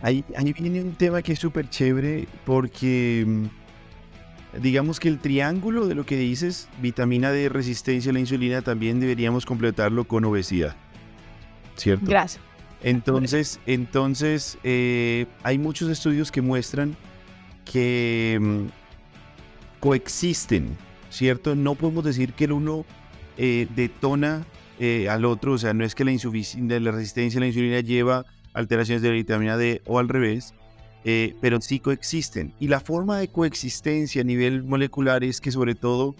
Ahí, 0.00 0.24
ahí 0.36 0.52
viene 0.52 0.80
un 0.80 0.94
tema 0.94 1.22
que 1.22 1.32
es 1.32 1.38
súper 1.40 1.68
chévere 1.68 2.28
porque 2.44 3.24
mm, 3.26 4.60
digamos 4.62 5.00
que 5.00 5.08
el 5.08 5.18
triángulo 5.18 5.86
de 5.86 5.94
lo 5.96 6.06
que 6.06 6.16
dices, 6.16 6.68
vitamina 6.80 7.32
D, 7.32 7.48
resistencia 7.48 8.10
a 8.10 8.12
la 8.12 8.20
insulina, 8.20 8.62
también 8.62 9.00
deberíamos 9.00 9.44
completarlo 9.44 10.04
con 10.04 10.24
obesidad. 10.24 10.76
¿Cierto? 11.76 12.06
Gracias. 12.06 12.42
Entonces, 12.82 13.58
entonces 13.66 14.56
eh, 14.62 15.26
hay 15.42 15.58
muchos 15.58 15.88
estudios 15.90 16.30
que 16.30 16.42
muestran 16.42 16.96
que 17.64 18.38
mm, 18.40 18.66
coexisten 19.80 20.76
¿cierto? 21.10 21.54
No 21.54 21.74
podemos 21.74 22.04
decir 22.04 22.32
que 22.32 22.44
el 22.44 22.52
uno 22.52 22.84
eh, 23.36 23.66
detona 23.74 24.44
eh, 24.78 25.08
al 25.08 25.24
otro, 25.24 25.52
o 25.52 25.58
sea, 25.58 25.74
no 25.74 25.84
es 25.84 25.94
que 25.94 26.04
la, 26.04 26.10
resistencia 26.12 27.38
a 27.38 27.40
la 27.40 27.46
insulina 27.46 27.80
lleva 27.80 28.26
alteraciones 28.52 29.02
de 29.02 29.08
la 29.08 29.14
vitamina 29.14 29.56
D 29.56 29.82
o 29.86 29.98
al 29.98 30.08
revés, 30.08 30.54
eh, 31.04 31.34
pero 31.40 31.60
sí 31.60 31.80
coexisten. 31.80 32.52
Y 32.60 32.68
la 32.68 32.80
forma 32.80 33.18
de 33.18 33.28
coexistencia 33.28 34.22
a 34.22 34.24
nivel 34.24 34.62
molecular 34.62 35.24
es 35.24 35.40
que 35.40 35.50
sobre 35.50 35.74
todo 35.74 36.14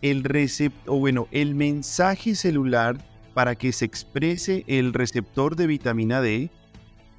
el 0.00 0.24
receptor, 0.24 0.94
o 0.94 0.98
bueno, 0.98 1.28
el 1.32 1.54
mensaje 1.54 2.34
celular 2.34 2.98
para 3.34 3.54
que 3.54 3.72
se 3.72 3.84
exprese 3.84 4.64
el 4.66 4.92
receptor 4.92 5.56
de 5.56 5.66
vitamina 5.66 6.20
D 6.20 6.50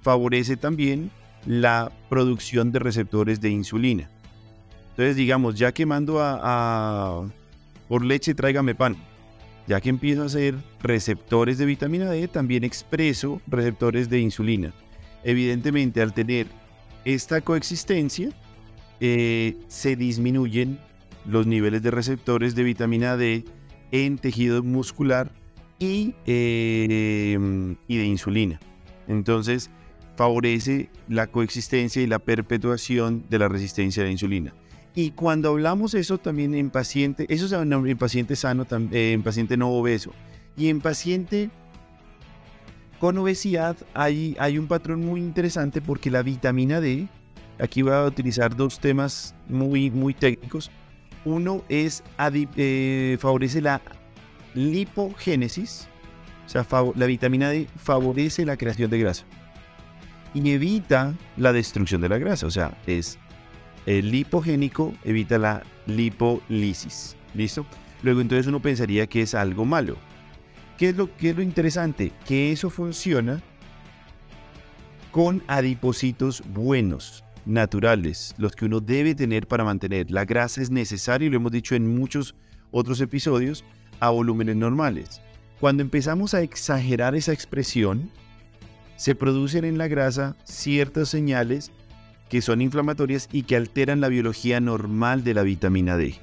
favorece 0.01 0.57
también 0.57 1.11
la 1.45 1.91
producción 2.09 2.71
de 2.71 2.79
receptores 2.79 3.41
de 3.41 3.49
insulina. 3.49 4.09
Entonces, 4.91 5.15
digamos, 5.15 5.55
ya 5.55 5.71
que 5.71 5.85
mando 5.85 6.17
a, 6.21 7.27
por 7.87 8.03
leche, 8.03 8.33
tráigame 8.33 8.75
pan. 8.75 8.97
Ya 9.67 9.79
que 9.79 9.89
empiezo 9.89 10.23
a 10.23 10.25
hacer 10.25 10.55
receptores 10.81 11.57
de 11.57 11.65
vitamina 11.65 12.09
D, 12.09 12.27
también 12.27 12.63
expreso 12.63 13.41
receptores 13.47 14.09
de 14.09 14.19
insulina. 14.19 14.73
Evidentemente, 15.23 16.01
al 16.01 16.13
tener 16.13 16.47
esta 17.05 17.41
coexistencia, 17.41 18.29
eh, 18.99 19.57
se 19.67 19.95
disminuyen 19.95 20.79
los 21.25 21.45
niveles 21.47 21.81
de 21.81 21.91
receptores 21.91 22.55
de 22.55 22.63
vitamina 22.63 23.15
D 23.15 23.45
en 23.91 24.17
tejido 24.17 24.63
muscular 24.63 25.31
y, 25.79 26.13
em, 26.25 27.75
y 27.87 27.97
de 27.97 28.05
insulina. 28.05 28.59
Entonces, 29.07 29.69
favorece 30.15 30.89
la 31.07 31.27
coexistencia 31.27 32.01
y 32.01 32.07
la 32.07 32.19
perpetuación 32.19 33.23
de 33.29 33.39
la 33.39 33.47
resistencia 33.47 34.03
a 34.03 34.05
la 34.05 34.11
insulina. 34.11 34.53
Y 34.95 35.11
cuando 35.11 35.49
hablamos 35.49 35.93
eso 35.93 36.17
también 36.17 36.55
en 36.55 36.69
paciente, 36.69 37.25
eso 37.29 37.45
es 37.45 37.51
en 37.51 37.97
paciente 37.97 38.35
sano, 38.35 38.65
eh, 38.91 39.13
en 39.13 39.23
paciente 39.23 39.55
no 39.55 39.69
obeso. 39.69 40.11
Y 40.57 40.69
en 40.69 40.81
paciente 40.81 41.49
con 42.99 43.17
obesidad 43.17 43.77
hay, 43.93 44.35
hay 44.39 44.57
un 44.57 44.67
patrón 44.67 45.05
muy 45.05 45.21
interesante 45.21 45.81
porque 45.81 46.11
la 46.11 46.21
vitamina 46.21 46.81
D, 46.81 47.07
aquí 47.59 47.81
voy 47.81 47.93
a 47.93 48.03
utilizar 48.03 48.55
dos 48.55 48.79
temas 48.79 49.35
muy, 49.47 49.89
muy 49.89 50.13
técnicos. 50.13 50.69
Uno 51.23 51.63
es, 51.69 52.03
eh, 52.57 53.17
favorece 53.19 53.61
la 53.61 53.81
lipogénesis, 54.53 55.87
o 56.45 56.49
sea, 56.49 56.65
la 56.95 57.05
vitamina 57.05 57.49
D 57.49 57.67
favorece 57.77 58.45
la 58.45 58.57
creación 58.57 58.89
de 58.89 58.99
grasa 58.99 59.25
y 60.33 60.49
evita 60.51 61.13
la 61.37 61.53
destrucción 61.53 62.01
de 62.01 62.09
la 62.09 62.17
grasa, 62.17 62.47
o 62.47 62.51
sea, 62.51 62.77
es 62.85 63.17
el 63.89 64.11
lipogénico 64.11 64.93
evita 65.03 65.39
la 65.39 65.63
lipólisis. 65.87 67.15
¿Listo? 67.33 67.65
Luego 68.03 68.21
entonces 68.21 68.45
uno 68.45 68.61
pensaría 68.61 69.07
que 69.07 69.23
es 69.23 69.33
algo 69.33 69.65
malo. 69.65 69.97
¿Qué 70.77 70.89
es 70.89 70.95
lo, 70.95 71.15
qué 71.17 71.31
es 71.31 71.35
lo 71.35 71.41
interesante? 71.41 72.11
Que 72.27 72.51
eso 72.51 72.69
funciona 72.69 73.41
con 75.09 75.41
adipocitos 75.47 76.43
buenos, 76.53 77.23
naturales, 77.47 78.35
los 78.37 78.55
que 78.55 78.65
uno 78.65 78.79
debe 78.79 79.15
tener 79.15 79.47
para 79.47 79.63
mantener. 79.63 80.11
La 80.11 80.23
grasa 80.23 80.61
es 80.61 80.69
necesaria, 80.69 81.25
y 81.25 81.31
lo 81.31 81.37
hemos 81.37 81.51
dicho 81.51 81.73
en 81.73 81.97
muchos 81.97 82.35
otros 82.69 83.01
episodios, 83.01 83.65
a 83.99 84.11
volúmenes 84.11 84.55
normales. 84.55 85.19
Cuando 85.59 85.81
empezamos 85.81 86.35
a 86.35 86.41
exagerar 86.41 87.15
esa 87.15 87.33
expresión, 87.33 88.11
se 88.97 89.15
producen 89.15 89.65
en 89.65 89.79
la 89.79 89.87
grasa 89.87 90.37
ciertas 90.43 91.09
señales 91.09 91.71
que 92.29 92.41
son 92.41 92.61
inflamatorias 92.61 93.27
y 93.31 93.43
que 93.43 93.55
alteran 93.55 94.01
la 94.01 94.07
biología 94.07 94.59
normal 94.59 95.23
de 95.23 95.33
la 95.33 95.43
vitamina 95.43 95.97
D. 95.97 96.15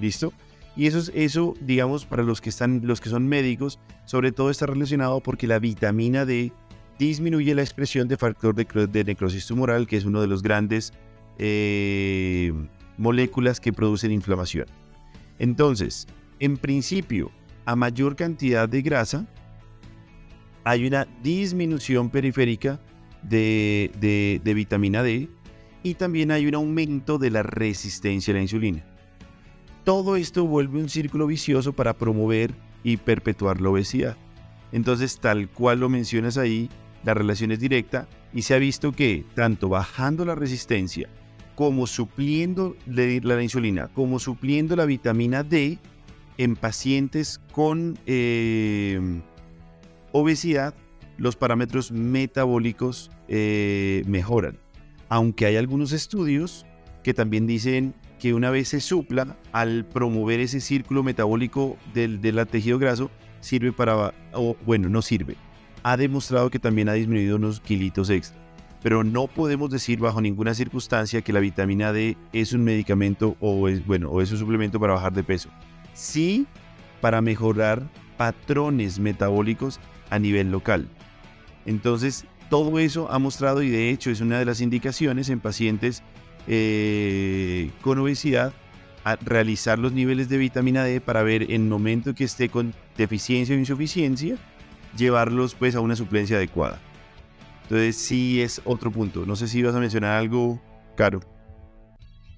¿Listo? 0.00 0.32
Y 0.76 0.86
eso, 0.86 0.98
es, 0.98 1.12
eso 1.14 1.54
digamos, 1.60 2.04
para 2.04 2.22
los 2.22 2.40
que, 2.40 2.50
están, 2.50 2.82
los 2.84 3.00
que 3.00 3.08
son 3.08 3.26
médicos, 3.26 3.78
sobre 4.04 4.32
todo 4.32 4.50
está 4.50 4.66
relacionado 4.66 5.20
porque 5.20 5.46
la 5.46 5.58
vitamina 5.58 6.24
D 6.24 6.52
disminuye 6.98 7.54
la 7.54 7.62
expresión 7.62 8.08
de 8.08 8.16
factor 8.16 8.54
de, 8.54 9.04
necrosis 9.04 9.46
tumoral, 9.46 9.86
que 9.86 9.96
es 9.96 10.04
uno 10.04 10.20
de 10.20 10.26
los 10.26 10.42
grandes 10.42 10.92
eh, 11.38 12.52
moléculas 12.96 13.60
que 13.60 13.72
producen 13.72 14.12
inflamación. 14.12 14.66
Entonces, 15.38 16.06
en 16.40 16.56
principio, 16.56 17.30
a 17.64 17.76
mayor 17.76 18.16
cantidad 18.16 18.68
de 18.68 18.82
grasa, 18.82 19.26
hay 20.64 20.86
una 20.86 21.06
disminución 21.22 22.10
periférica 22.10 22.80
de, 23.22 24.40
vitamina 24.44 25.02
D 25.02 25.28
y 25.82 25.94
también 25.94 26.30
hay 26.30 26.46
un 26.46 26.54
aumento 26.54 27.18
de 27.18 27.30
la 27.30 27.42
resistencia 27.42 28.32
a 28.32 28.36
la 28.36 28.42
insulina. 28.42 28.84
todo 29.84 30.16
esto 30.16 30.46
vuelve 30.46 30.80
un 30.80 30.88
círculo 30.88 31.26
vicioso 31.26 31.72
para 31.72 31.94
promover 31.94 32.52
y 32.84 32.98
perpetuar 32.98 33.60
la 33.60 33.70
obesidad. 33.70 34.16
Entonces, 34.70 35.18
tal 35.18 35.48
cual 35.48 35.80
lo 35.80 35.88
mencionas 35.88 36.36
ahí, 36.36 36.68
la 37.04 37.14
relación 37.14 37.52
es 37.52 37.60
directa 37.60 38.06
y 38.34 38.42
se 38.42 38.54
ha 38.54 38.58
visto 38.58 38.92
que 38.92 39.24
tanto 39.34 39.68
bajando 39.68 40.24
la 40.24 40.34
resistencia 40.34 41.08
como 41.54 41.86
supliendo 41.86 42.76
la 42.86 43.42
insulina, 43.42 43.88
como 43.88 44.18
supliendo 44.20 44.76
la 44.76 44.84
vitamina 44.84 45.42
D 45.42 45.78
en 46.36 46.54
pacientes 46.54 47.40
con 47.50 47.98
eh, 48.06 49.20
obesidad, 50.12 50.72
los 51.18 51.36
parámetros 51.36 51.92
metabólicos 51.92 53.10
eh, 53.28 54.02
mejoran. 54.06 54.58
Aunque 55.08 55.46
hay 55.46 55.56
algunos 55.56 55.92
estudios 55.92 56.64
que 57.02 57.12
también 57.14 57.46
dicen 57.46 57.94
que 58.18 58.34
una 58.34 58.50
vez 58.50 58.68
se 58.68 58.80
supla, 58.80 59.36
al 59.52 59.84
promover 59.84 60.40
ese 60.40 60.60
círculo 60.60 61.02
metabólico 61.02 61.76
del, 61.94 62.20
del 62.20 62.46
tejido 62.46 62.78
graso, 62.78 63.10
sirve 63.40 63.72
para, 63.72 64.14
o 64.32 64.56
bueno, 64.66 64.88
no 64.88 65.02
sirve. 65.02 65.36
Ha 65.82 65.96
demostrado 65.96 66.50
que 66.50 66.58
también 66.58 66.88
ha 66.88 66.94
disminuido 66.94 67.36
unos 67.36 67.60
kilitos 67.60 68.10
extra. 68.10 68.38
Pero 68.82 69.02
no 69.02 69.26
podemos 69.26 69.70
decir 69.70 69.98
bajo 69.98 70.20
ninguna 70.20 70.54
circunstancia 70.54 71.22
que 71.22 71.32
la 71.32 71.40
vitamina 71.40 71.92
D 71.92 72.16
es 72.32 72.52
un 72.52 72.62
medicamento 72.62 73.36
o 73.40 73.68
es, 73.68 73.84
bueno, 73.86 74.10
o 74.10 74.20
es 74.20 74.30
un 74.30 74.38
suplemento 74.38 74.78
para 74.78 74.94
bajar 74.94 75.12
de 75.12 75.24
peso. 75.24 75.48
Sí, 75.94 76.46
para 77.00 77.20
mejorar 77.20 77.82
patrones 78.16 78.98
metabólicos 78.98 79.80
a 80.10 80.18
nivel 80.18 80.50
local. 80.50 80.88
Entonces, 81.66 82.24
todo 82.50 82.78
eso 82.78 83.10
ha 83.10 83.18
mostrado 83.18 83.62
y 83.62 83.70
de 83.70 83.90
hecho 83.90 84.10
es 84.10 84.20
una 84.20 84.38
de 84.38 84.44
las 84.44 84.60
indicaciones 84.60 85.28
en 85.28 85.40
pacientes 85.40 86.02
eh, 86.46 87.70
con 87.82 87.98
obesidad 87.98 88.52
a 89.04 89.16
realizar 89.16 89.78
los 89.78 89.92
niveles 89.92 90.28
de 90.28 90.38
vitamina 90.38 90.84
D 90.84 91.00
para 91.00 91.22
ver 91.22 91.50
en 91.50 91.68
momento 91.68 92.14
que 92.14 92.24
esté 92.24 92.48
con 92.48 92.74
deficiencia 92.96 93.54
o 93.54 93.58
insuficiencia, 93.58 94.36
llevarlos 94.96 95.54
pues 95.54 95.74
a 95.74 95.80
una 95.80 95.96
suplencia 95.96 96.36
adecuada. 96.36 96.78
Entonces 97.64 97.96
sí 97.96 98.40
es 98.40 98.62
otro 98.64 98.90
punto. 98.90 99.26
No 99.26 99.36
sé 99.36 99.46
si 99.46 99.58
ibas 99.58 99.74
a 99.74 99.80
mencionar 99.80 100.16
algo, 100.16 100.60
Caro. 100.96 101.20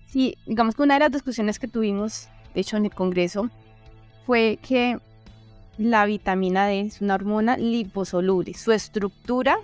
Sí, 0.09 0.37
digamos 0.45 0.75
que 0.75 0.83
una 0.83 0.95
de 0.95 1.01
las 1.01 1.12
discusiones 1.12 1.61
que 1.61 1.68
tuvimos, 1.68 2.29
de 2.53 2.62
hecho 2.62 2.77
en 2.77 2.87
el 2.87 2.91
Congreso, 2.93 3.49
fue 4.27 4.59
que 4.66 4.99
la 5.81 6.05
vitamina 6.05 6.66
D 6.66 6.81
es 6.81 7.01
una 7.01 7.14
hormona 7.14 7.57
liposoluble. 7.57 8.53
Su 8.53 8.70
estructura 8.70 9.57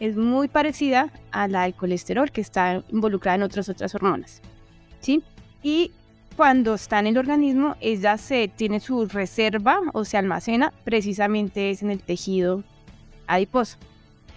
es 0.00 0.16
muy 0.16 0.48
parecida 0.48 1.12
a 1.32 1.48
la 1.48 1.64
del 1.64 1.74
colesterol 1.74 2.30
que 2.30 2.40
está 2.40 2.82
involucrada 2.88 3.36
en 3.36 3.42
otras 3.42 3.68
otras 3.68 3.94
hormonas. 3.94 4.40
¿Sí? 5.00 5.22
Y 5.62 5.92
cuando 6.34 6.74
está 6.74 6.98
en 7.00 7.08
el 7.08 7.18
organismo, 7.18 7.76
ella 7.80 8.16
se 8.16 8.48
tiene 8.48 8.80
su 8.80 9.04
reserva 9.04 9.80
o 9.92 10.06
se 10.06 10.16
almacena 10.16 10.72
precisamente 10.84 11.76
en 11.78 11.90
el 11.90 12.02
tejido 12.02 12.64
adiposo. 13.26 13.76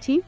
¿Sí? 0.01 0.21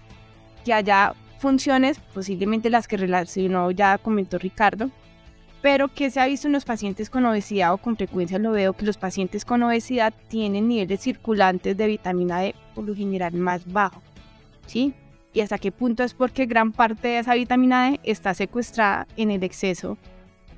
Que 0.64 0.74
haya 0.74 1.14
funciones, 1.40 2.00
posiblemente 2.14 2.70
las 2.70 2.88
que 2.88 2.96
relacionó 2.96 3.70
ya 3.72 3.98
comentó 3.98 4.38
Ricardo, 4.38 4.90
pero 5.66 5.88
que 5.88 6.12
se 6.12 6.20
ha 6.20 6.28
visto 6.28 6.46
en 6.46 6.54
los 6.54 6.64
pacientes 6.64 7.10
con 7.10 7.26
obesidad 7.26 7.74
o 7.74 7.80
con 7.80 7.98
frecuencia 7.98 8.38
lo 8.38 8.52
veo 8.52 8.74
que 8.74 8.86
los 8.86 8.98
pacientes 8.98 9.46
con 9.46 9.64
obesidad 9.64 10.14
tienen 10.28 10.68
niveles 10.68 11.02
circulantes 11.02 11.76
de 11.76 11.88
vitamina 11.88 12.40
D 12.40 12.54
por 12.76 12.84
lo 12.84 12.94
general 12.94 13.34
más 13.34 13.66
bajo. 13.66 14.00
¿Sí? 14.68 14.94
y 15.34 15.42
hasta 15.42 15.58
qué 15.58 15.72
punto 15.72 16.04
es 16.04 16.14
porque 16.14 16.46
gran 16.46 16.72
parte 16.72 17.08
de 17.08 17.18
esa 17.18 17.34
vitamina 17.34 17.90
D 17.90 18.00
está 18.04 18.36
secuestrada 18.36 19.08
en 19.18 19.32
el 19.32 19.42
exceso 19.42 19.98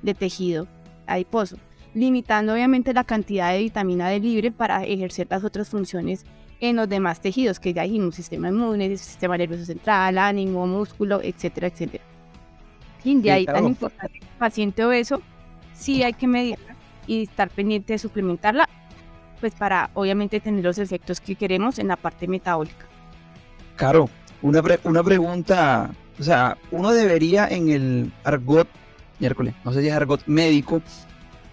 de 0.02 0.12
tejido 0.12 0.68
adiposo, 1.06 1.56
limitando 1.94 2.52
obviamente 2.52 2.92
la 2.92 3.04
cantidad 3.04 3.54
de 3.54 3.60
vitamina 3.60 4.10
D 4.10 4.20
libre 4.20 4.52
para 4.52 4.84
ejercer 4.84 5.26
las 5.30 5.42
otras 5.42 5.70
funciones 5.70 6.26
en 6.60 6.76
los 6.76 6.86
demás 6.86 7.22
tejidos 7.22 7.60
que 7.60 7.72
ya 7.72 7.84
dijimos, 7.84 8.14
sistema 8.14 8.50
inmune, 8.50 8.94
sistema 8.98 9.38
nervioso 9.38 9.64
central, 9.64 10.18
ánimo, 10.18 10.66
músculo, 10.66 11.22
etcétera, 11.22 11.68
etcétera. 11.68 12.17
Y 13.08 13.22
de 13.22 13.32
ahí 13.32 13.46
tan 13.46 13.66
importante, 13.66 14.20
paciente 14.38 14.84
obeso, 14.84 15.22
sí 15.72 16.02
hay 16.02 16.12
que 16.12 16.26
medirla 16.26 16.74
y 17.06 17.22
estar 17.22 17.48
pendiente 17.48 17.94
de 17.94 17.98
suplementarla, 17.98 18.68
pues 19.40 19.54
para 19.54 19.88
obviamente 19.94 20.40
tener 20.40 20.62
los 20.62 20.76
efectos 20.76 21.18
que 21.18 21.34
queremos 21.34 21.78
en 21.78 21.88
la 21.88 21.96
parte 21.96 22.28
metabólica. 22.28 22.84
Claro, 23.76 24.10
una, 24.42 24.62
una 24.84 25.02
pregunta, 25.02 25.90
o 26.20 26.22
sea, 26.22 26.58
uno 26.70 26.92
debería 26.92 27.48
en 27.48 27.70
el 27.70 28.12
argot, 28.24 28.68
miércoles, 29.20 29.54
no 29.64 29.72
sé 29.72 29.80
si 29.80 29.88
es 29.88 29.94
argot 29.94 30.26
médico, 30.26 30.82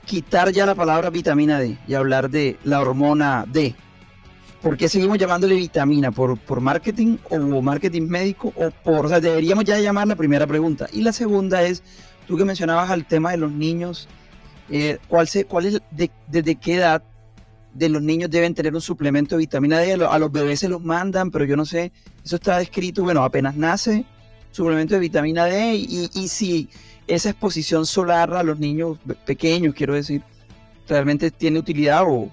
quitar 0.06 0.52
ya 0.52 0.66
la 0.66 0.76
palabra 0.76 1.10
vitamina 1.10 1.58
D 1.58 1.78
y 1.88 1.94
hablar 1.94 2.30
de 2.30 2.58
la 2.66 2.82
hormona 2.82 3.46
D. 3.48 3.76
¿Por 4.66 4.78
qué 4.78 4.90
seguimos 4.90 5.20
llamándole 5.20 5.54
vitamina? 5.54 6.10
¿Por, 6.10 6.40
por 6.40 6.60
marketing 6.60 7.18
o 7.30 7.62
marketing 7.62 8.08
médico? 8.08 8.52
O 8.56 8.72
por, 8.72 9.06
o 9.06 9.10
sea, 9.10 9.20
deberíamos 9.20 9.64
ya 9.64 9.78
llamar 9.78 10.08
la 10.08 10.16
primera 10.16 10.48
pregunta. 10.48 10.88
Y 10.92 11.04
la 11.04 11.14
segunda 11.14 11.62
es, 11.62 11.84
tú 12.28 12.36
que 12.36 12.46
mencionabas 12.46 12.90
al 12.90 13.06
tema 13.06 13.30
de 13.30 13.38
los 13.38 13.52
niños, 13.52 14.08
eh, 14.72 14.98
¿cuál, 15.08 15.28
se, 15.28 15.46
¿cuál 15.46 15.68
es, 15.68 15.82
de, 15.92 16.10
desde 16.26 16.56
qué 16.56 16.78
edad 16.78 17.04
de 17.76 17.90
los 17.90 18.02
niños 18.02 18.32
deben 18.32 18.56
tener 18.56 18.74
un 18.74 18.82
suplemento 18.82 19.36
de 19.36 19.42
vitamina 19.42 19.78
D, 19.78 20.04
a 20.04 20.18
los 20.18 20.32
bebés 20.32 20.62
se 20.62 20.68
los 20.68 20.82
mandan, 20.82 21.30
pero 21.30 21.46
yo 21.46 21.56
no 21.56 21.66
sé, 21.66 21.92
eso 22.24 22.38
está 22.38 22.58
descrito, 22.58 23.04
bueno, 23.04 23.24
apenas 23.24 23.56
nace, 23.56 24.04
suplemento 24.50 24.96
de 24.96 25.00
vitamina 25.00 25.46
D, 25.46 25.76
y, 25.76 26.28
si 26.28 26.70
esa 27.06 27.30
exposición 27.30 27.86
solar 27.86 28.34
a 28.34 28.42
los 28.42 28.58
niños 28.58 28.98
pequeños, 29.28 29.76
quiero 29.76 29.94
decir, 29.94 30.24
realmente 30.88 31.30
tiene 31.30 31.60
utilidad 31.60 32.02
o... 32.08 32.32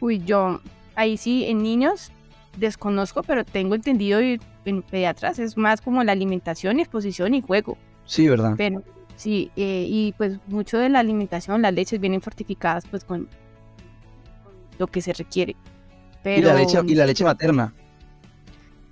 Uy, 0.00 0.20
yo 0.26 0.60
ahí 0.96 1.16
sí, 1.16 1.44
en 1.44 1.62
niños 1.62 2.10
desconozco, 2.56 3.22
pero 3.22 3.44
tengo 3.44 3.74
entendido 3.74 4.18
en 4.20 4.82
pediatras 4.82 5.38
es 5.38 5.56
más 5.56 5.80
como 5.80 6.02
la 6.02 6.12
alimentación, 6.12 6.80
exposición 6.80 7.34
y 7.34 7.42
juego. 7.42 7.78
Sí, 8.04 8.28
¿verdad? 8.28 8.54
Pero 8.56 8.82
sí, 9.14 9.50
eh, 9.56 9.86
y 9.88 10.14
pues 10.16 10.38
mucho 10.48 10.78
de 10.78 10.88
la 10.88 11.00
alimentación, 11.00 11.62
las 11.62 11.74
leches 11.74 12.00
vienen 12.00 12.20
fortificadas 12.20 12.86
pues 12.86 13.04
con 13.04 13.28
lo 14.78 14.86
que 14.86 15.00
se 15.00 15.12
requiere. 15.12 15.54
Pero, 16.22 16.40
¿Y, 16.40 16.44
la 16.44 16.54
leche, 16.54 16.78
y 16.86 16.94
la 16.94 17.06
leche 17.06 17.24
materna. 17.24 17.72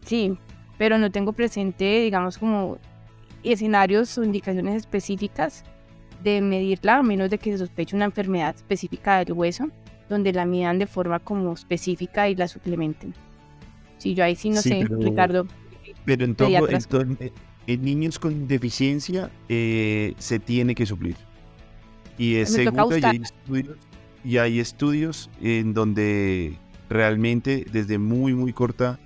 Sí, 0.05 0.37
pero 0.79 0.99
no 0.99 1.11
tengo 1.11 1.33
presente, 1.33 2.01
digamos, 2.01 2.39
como 2.39 2.79
escenarios 3.43 4.17
o 4.19 4.25
indicaciones 4.25 4.77
específicas 4.77 5.65
de 6.23 6.41
medirla, 6.41 6.99
a 6.99 7.03
menos 7.03 7.31
de 7.31 7.39
que 7.39 7.53
se 7.53 7.59
sospeche 7.59 7.97
una 7.97 8.07
enfermedad 8.07 8.55
específica 8.55 9.19
del 9.19 9.33
hueso, 9.33 9.69
donde 10.09 10.33
la 10.33 10.45
midan 10.45 10.79
de 10.79 10.87
forma 10.87 11.19
como 11.19 11.53
específica 11.53 12.29
y 12.29 12.37
la 12.37 12.49
suplementen. 12.49 13.15
Sí, 13.99 14.15
yo 14.15 14.25
ahí 14.25 14.37
sí 14.37 14.51
no 14.51 14.61
sé, 14.61 14.87
Ricardo. 14.89 15.47
Pero 16.05 16.25
en, 16.25 16.35
todo, 16.35 16.49
en, 16.49 17.33
en, 17.67 17.83
niños 17.83 18.19
con 18.19 18.47
deficiencia 18.47 19.31
eh, 19.49 20.15
se 20.19 20.39
tiene 20.39 20.75
que 20.75 20.85
suplir. 20.85 21.17
Y 22.19 22.37
es 22.37 22.53
seguro, 22.53 22.97
y 22.97 23.05
hay 23.05 23.17
estudios 23.23 23.79
y 24.25 24.39
hay 24.39 24.59
estudios 24.59 25.31
en 25.43 25.75
donde 25.75 26.57
realmente 26.89 27.67
desde 27.71 27.99
muy, 27.99 28.35
muy 28.35 28.53
corta 28.53 28.99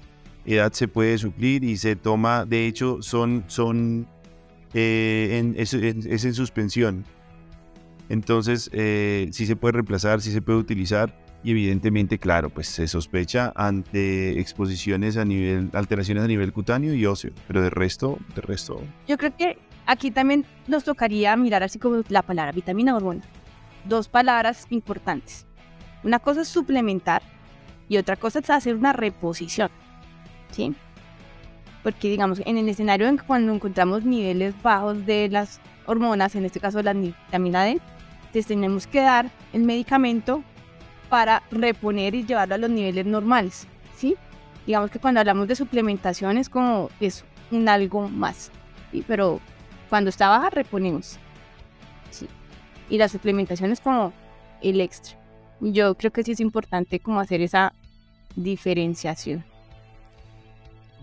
edad 0.47 0.73
se 0.73 0.89
puede 0.89 1.19
suplir 1.19 1.65
y 1.65 1.77
se 1.77 1.97
toma, 1.97 2.47
de 2.47 2.67
hecho, 2.67 3.03
son, 3.03 3.45
son 3.49 4.07
eh, 4.75 5.55
es, 5.57 5.75
en 5.75 6.35
suspensión. 6.35 7.05
Entonces, 8.09 8.71
eh, 8.73 9.29
sí 9.33 9.47
se 9.47 9.57
puede 9.57 9.73
reemplazar, 9.73 10.21
sí 10.21 10.33
se 10.33 10.41
puede 10.41 10.59
utilizar 10.59 11.15
y 11.45 11.53
evidentemente, 11.53 12.19
claro, 12.19 12.51
pues 12.51 12.69
se 12.69 12.89
sospecha 12.89 13.53
ante 13.55 14.41
exposiciones 14.41 15.17
a 15.17 15.25
nivel, 15.25 15.71
alteraciones 15.73 16.25
a 16.25 16.27
nivel 16.27 16.53
cutáneo 16.53 16.95
y 16.95 17.07
óseo, 17.07 17.33
pero 17.47 17.63
de 17.63 17.71
resto, 17.71 18.19
de 18.35 18.41
resto. 18.41 18.81
Yo 19.07 19.19
creo 19.19 19.37
que 19.37 19.59
aquí 19.87 20.11
también 20.11 20.47
nos 20.67 20.85
tocaría 20.85 21.37
mirar 21.37 21.63
así 21.63 21.79
como 21.79 22.03
la 22.09 22.23
palabra 22.23 22.53
vitamina 22.53 22.97
hormona 22.97 23.23
dos 23.89 24.09
palabras 24.09 24.67
importantes. 24.71 25.47
Una 26.05 26.19
cosa 26.19 26.43
es 26.43 26.49
suplementar 26.49 27.23
y 27.89 27.97
otra 27.97 28.17
cosa 28.17 28.39
es 28.41 28.51
hacer 28.51 28.77
una 28.77 28.93
reposición. 28.93 29.71
¿Sí? 30.51 30.75
Porque, 31.83 32.09
digamos, 32.09 32.41
en 32.45 32.59
el 32.59 32.69
escenario 32.69 33.09
en 33.09 33.19
que 33.19 33.27
cuando 33.27 33.53
encontramos 33.53 34.05
niveles 34.05 34.55
bajos 34.63 35.07
de 35.07 35.29
las 35.29 35.61
hormonas, 35.87 36.35
en 36.35 36.45
este 36.45 36.61
caso 36.61 36.83
la 36.83 36.93
vitamina 36.93 37.65
D, 37.65 37.81
entonces 38.29 38.47
tenemos 38.47 38.87
que 38.87 39.01
dar 39.01 39.31
el 39.53 39.63
medicamento 39.63 40.43
para 41.09 41.43
reponer 41.51 42.15
y 42.15 42.25
llevarlo 42.25 42.55
a 42.55 42.59
los 42.59 42.71
niveles 42.71 43.07
normales. 43.07 43.67
¿Sí? 43.97 44.17
Digamos 44.67 44.91
que 44.91 44.99
cuando 44.99 45.21
hablamos 45.21 45.49
de 45.49 45.57
suplementación 45.57 46.39
es 46.39 46.49
como 46.49 46.91
es 47.01 47.25
un 47.51 47.69
algo 47.69 48.09
más. 48.09 48.51
¿sí? 48.93 49.05
Pero 49.07 49.41
cuando 49.89 50.11
está 50.11 50.29
baja, 50.29 50.51
reponemos 50.51 51.19
y 52.91 52.99
la 52.99 53.09
suplementación 53.09 53.71
es 53.73 53.81
como 53.81 54.13
el 54.63 54.81
extra. 54.81 55.19
Yo 55.61 55.95
creo 55.97 56.13
que 56.13 56.23
sí 56.23 56.33
es 56.33 56.41
importante 56.41 57.01
como 57.01 57.21
hacer 57.21 57.41
esa 57.41 57.73
diferenciación. 58.37 59.45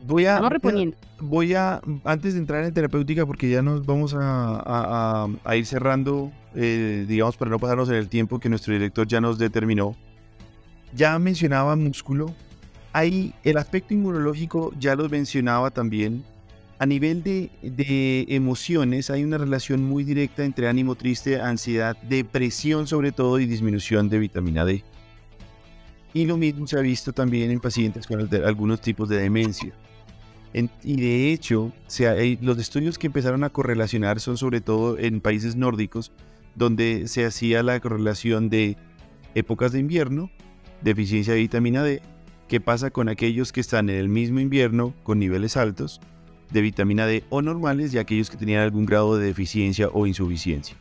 Voy 0.07 0.25
a, 0.25 0.33
Estamos 0.33 0.51
reponiendo. 0.51 0.97
voy 1.19 1.53
a, 1.53 1.81
antes 2.03 2.33
de 2.33 2.39
entrar 2.39 2.63
en 2.63 2.73
terapéutica, 2.73 3.25
porque 3.25 3.49
ya 3.49 3.61
nos 3.61 3.85
vamos 3.85 4.13
a, 4.13 4.19
a- 4.59 5.27
a- 5.43 5.55
ir 5.55 5.65
cerrando, 5.65 6.31
eh, 6.53 7.05
digamos, 7.07 7.37
para 7.37 7.49
no 7.51 7.59
pasarnos 7.59 7.89
en 7.89 7.95
el 7.95 8.07
tiempo 8.09 8.39
que 8.39 8.49
nuestro 8.49 8.73
director 8.73 9.07
ya 9.07 9.19
nos 9.21 9.37
determinó. 9.37 9.95
Ya 10.93 11.17
mencionaba 11.19 11.75
músculo. 11.75 12.33
Ahí 12.93 13.33
el 13.43 13.57
aspecto 13.57 13.93
inmunológico 13.93 14.71
ya 14.79 14.95
lo 14.95 15.09
mencionaba 15.09 15.69
también. 15.71 16.23
A 16.77 16.85
nivel 16.85 17.23
de, 17.23 17.49
de 17.61 18.25
emociones, 18.29 19.09
hay 19.09 19.23
una 19.23 19.37
relación 19.37 19.83
muy 19.83 20.03
directa 20.03 20.43
entre 20.43 20.67
ánimo 20.67 20.95
triste, 20.95 21.39
ansiedad, 21.41 21.97
depresión 22.03 22.85
sobre 22.85 23.11
todo 23.11 23.39
y 23.39 23.45
disminución 23.45 24.09
de 24.09 24.19
vitamina 24.19 24.65
D. 24.65 24.83
Y 26.13 26.25
lo 26.25 26.37
mismo 26.37 26.67
se 26.67 26.77
ha 26.77 26.81
visto 26.81 27.11
también 27.11 27.49
en 27.51 27.59
pacientes 27.59 28.05
con 28.07 28.29
algunos 28.45 28.79
tipos 28.81 29.09
de 29.09 29.17
demencia. 29.17 29.73
Y 30.83 30.95
de 30.95 31.33
hecho, 31.33 31.73
eh, 31.99 32.37
los 32.41 32.57
estudios 32.59 32.97
que 32.97 33.07
empezaron 33.07 33.43
a 33.43 33.49
correlacionar 33.49 34.21
son 34.21 34.37
sobre 34.37 34.61
todo 34.61 34.97
en 34.97 35.19
países 35.19 35.57
nórdicos, 35.57 36.13
donde 36.55 37.09
se 37.09 37.25
hacía 37.25 37.61
la 37.61 37.77
correlación 37.81 38.49
de 38.49 38.77
épocas 39.33 39.73
de 39.73 39.79
invierno, 39.79 40.31
deficiencia 40.81 41.33
de 41.33 41.41
vitamina 41.41 41.83
D, 41.83 42.01
qué 42.47 42.61
pasa 42.61 42.89
con 42.89 43.09
aquellos 43.09 43.51
que 43.51 43.59
están 43.59 43.89
en 43.89 43.97
el 43.97 44.07
mismo 44.07 44.39
invierno 44.39 44.93
con 45.03 45.19
niveles 45.19 45.57
altos 45.57 45.99
de 46.51 46.61
vitamina 46.61 47.05
D 47.05 47.25
o 47.29 47.41
normales 47.41 47.93
y 47.93 47.97
aquellos 47.97 48.29
que 48.29 48.37
tenían 48.37 48.61
algún 48.61 48.85
grado 48.85 49.17
de 49.17 49.25
deficiencia 49.25 49.89
o 49.89 50.07
insuficiencia. 50.07 50.77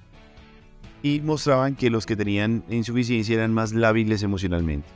Y 1.03 1.21
mostraban 1.21 1.75
que 1.75 1.91
los 1.91 2.07
que 2.07 2.15
tenían 2.15 2.63
insuficiencia 2.71 3.35
eran 3.35 3.53
más 3.53 3.73
lábiles 3.73 4.23
emocionalmente. 4.23 4.87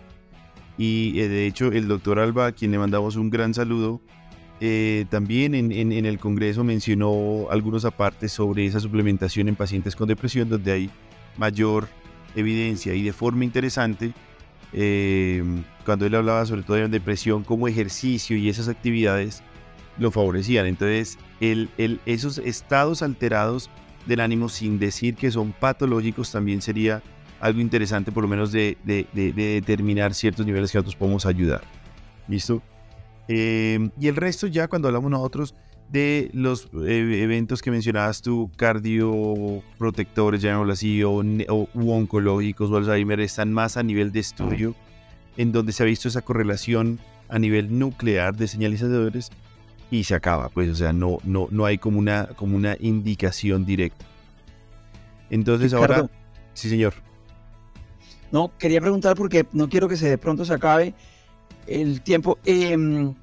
Y 0.78 1.18
eh, 1.18 1.28
de 1.28 1.46
hecho 1.48 1.72
el 1.72 1.88
doctor 1.88 2.20
Alba, 2.20 2.46
a 2.46 2.52
quien 2.52 2.70
le 2.70 2.78
mandamos 2.78 3.16
un 3.16 3.28
gran 3.28 3.54
saludo, 3.54 4.00
eh, 4.60 5.06
también 5.10 5.54
en, 5.54 5.92
el 5.92 6.18
Congreso 6.18 6.64
mencionó 6.64 7.46
algunos 7.50 7.84
apartes 7.84 8.32
sobre 8.32 8.66
esa 8.66 8.80
suplementación 8.80 9.48
en 9.48 9.56
pacientes 9.56 9.94
con 9.94 10.08
depresión, 10.08 10.48
donde 10.48 10.72
hay 10.72 10.90
mayor 11.36 11.88
evidencia 12.34 12.94
y 12.94 13.02
de 13.02 13.12
forma 13.12 13.44
interesante, 13.44 14.12
eh, 14.72 15.42
cuando 15.84 16.06
él 16.06 16.14
hablaba 16.14 16.44
sobre 16.44 16.62
todo 16.62 16.76
de 16.76 16.88
depresión 16.88 17.44
como 17.44 17.68
ejercicio 17.68 18.36
y 18.36 18.48
esas 18.48 18.68
actividades 18.68 19.42
lo 19.98 20.10
favorecían. 20.10 20.66
Entonces, 20.66 21.18
esos 22.06 22.38
estados 22.38 23.02
alterados 23.02 23.70
del 24.06 24.20
ánimo, 24.20 24.48
sin 24.48 24.78
decir 24.78 25.14
que 25.14 25.30
son 25.30 25.52
patológicos, 25.52 26.32
también 26.32 26.62
sería 26.62 27.02
algo 27.40 27.60
interesante, 27.60 28.10
por 28.12 28.24
lo 28.24 28.28
menos 28.28 28.52
de- 28.52 28.76
de 28.84 29.06
determinar 29.32 30.14
ciertos 30.14 30.44
niveles 30.44 30.72
que 30.72 30.78
nosotros 30.78 30.96
podemos 30.96 31.26
ayudar. 31.26 31.62
¿Listo? 32.26 32.62
Eh, 33.28 33.90
y 34.00 34.08
el 34.08 34.16
resto 34.16 34.46
ya 34.46 34.68
cuando 34.68 34.88
hablamos 34.88 35.10
nosotros 35.10 35.54
de 35.90 36.30
los 36.34 36.68
eh, 36.86 37.20
eventos 37.22 37.62
que 37.62 37.70
mencionabas 37.70 38.20
tú, 38.22 38.50
cardioprotectores, 38.56 40.42
llamémoslo 40.42 40.72
así, 40.72 41.02
o, 41.02 41.12
o- 41.12 41.68
u 41.74 41.90
oncológicos 41.92 42.70
o 42.70 42.76
Alzheimer, 42.76 43.20
están 43.20 43.52
más 43.52 43.76
a 43.76 43.82
nivel 43.82 44.12
de 44.12 44.20
estudio, 44.20 44.74
en 45.36 45.52
donde 45.52 45.72
se 45.72 45.82
ha 45.82 45.86
visto 45.86 46.08
esa 46.08 46.22
correlación 46.22 46.98
a 47.28 47.38
nivel 47.38 47.78
nuclear 47.78 48.36
de 48.36 48.48
señalizadores 48.48 49.30
y 49.90 50.04
se 50.04 50.14
acaba, 50.14 50.48
pues, 50.50 50.68
o 50.70 50.74
sea, 50.74 50.92
no, 50.92 51.18
no, 51.24 51.48
no 51.50 51.64
hay 51.64 51.78
como 51.78 51.98
una, 51.98 52.26
como 52.36 52.56
una 52.56 52.76
indicación 52.80 53.64
directa. 53.64 54.04
Entonces 55.30 55.72
ahora, 55.74 56.08
sí 56.54 56.68
señor, 56.70 56.94
No, 58.32 58.52
quería 58.58 58.80
preguntar 58.80 59.16
porque 59.16 59.46
no 59.52 59.68
quiero 59.70 59.88
que 59.88 59.96
se 59.96 60.08
de 60.08 60.18
pronto 60.18 60.44
se 60.44 60.52
acabe 60.54 60.94
el 61.68 62.00
tiempo. 62.02 62.38
Em, 62.44 63.14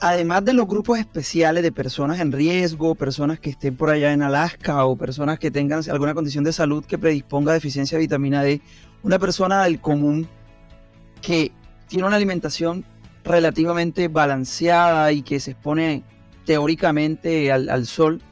además 0.00 0.44
de 0.44 0.52
los 0.52 0.66
grupos 0.66 0.98
especiales 0.98 1.62
de 1.62 1.72
personas 1.72 2.20
en 2.20 2.32
riesgo, 2.32 2.94
personas 2.94 3.40
que 3.40 3.50
estén 3.50 3.76
por 3.76 3.90
allá 3.90 4.12
en 4.12 4.22
Alaska 4.22 4.84
o 4.84 4.96
personas 4.96 5.38
que 5.38 5.50
tengan 5.50 5.82
alguna 5.90 6.14
condición 6.14 6.44
de 6.44 6.52
salud 6.52 6.84
que 6.84 6.98
predisponga 6.98 7.52
a 7.52 7.54
deficiencia 7.54 7.98
de 7.98 8.02
vitamina 8.02 8.42
D, 8.42 8.60
una 9.02 9.18
persona 9.18 9.64
del 9.64 9.80
común 9.80 10.28
que 11.20 11.52
tiene 11.88 12.06
una 12.06 12.16
alimentación 12.16 12.84
relativamente 13.24 14.08
balanceada 14.08 15.12
y 15.12 15.22
que 15.22 15.40
se 15.40 15.52
expone 15.52 16.04
teóricamente 16.44 17.52
al, 17.52 17.68
al 17.68 17.86
sol, 17.86 18.22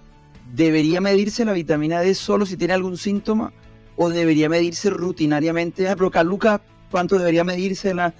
¿debería 0.54 1.00
medirse 1.00 1.44
la 1.44 1.52
vitamina 1.52 2.00
D 2.00 2.14
solo 2.14 2.46
si 2.46 2.56
tiene 2.56 2.74
algún 2.74 2.96
síntoma 2.96 3.52
o 3.96 4.08
debería 4.08 4.48
medirse 4.48 4.88
rutinariamente? 4.90 5.82
Por 5.82 5.86
ejemplo, 5.86 6.10
Caluca, 6.10 6.60
¿cuánto 6.90 7.18
debería 7.18 7.44
medirse 7.44 7.92
la, 7.92 8.14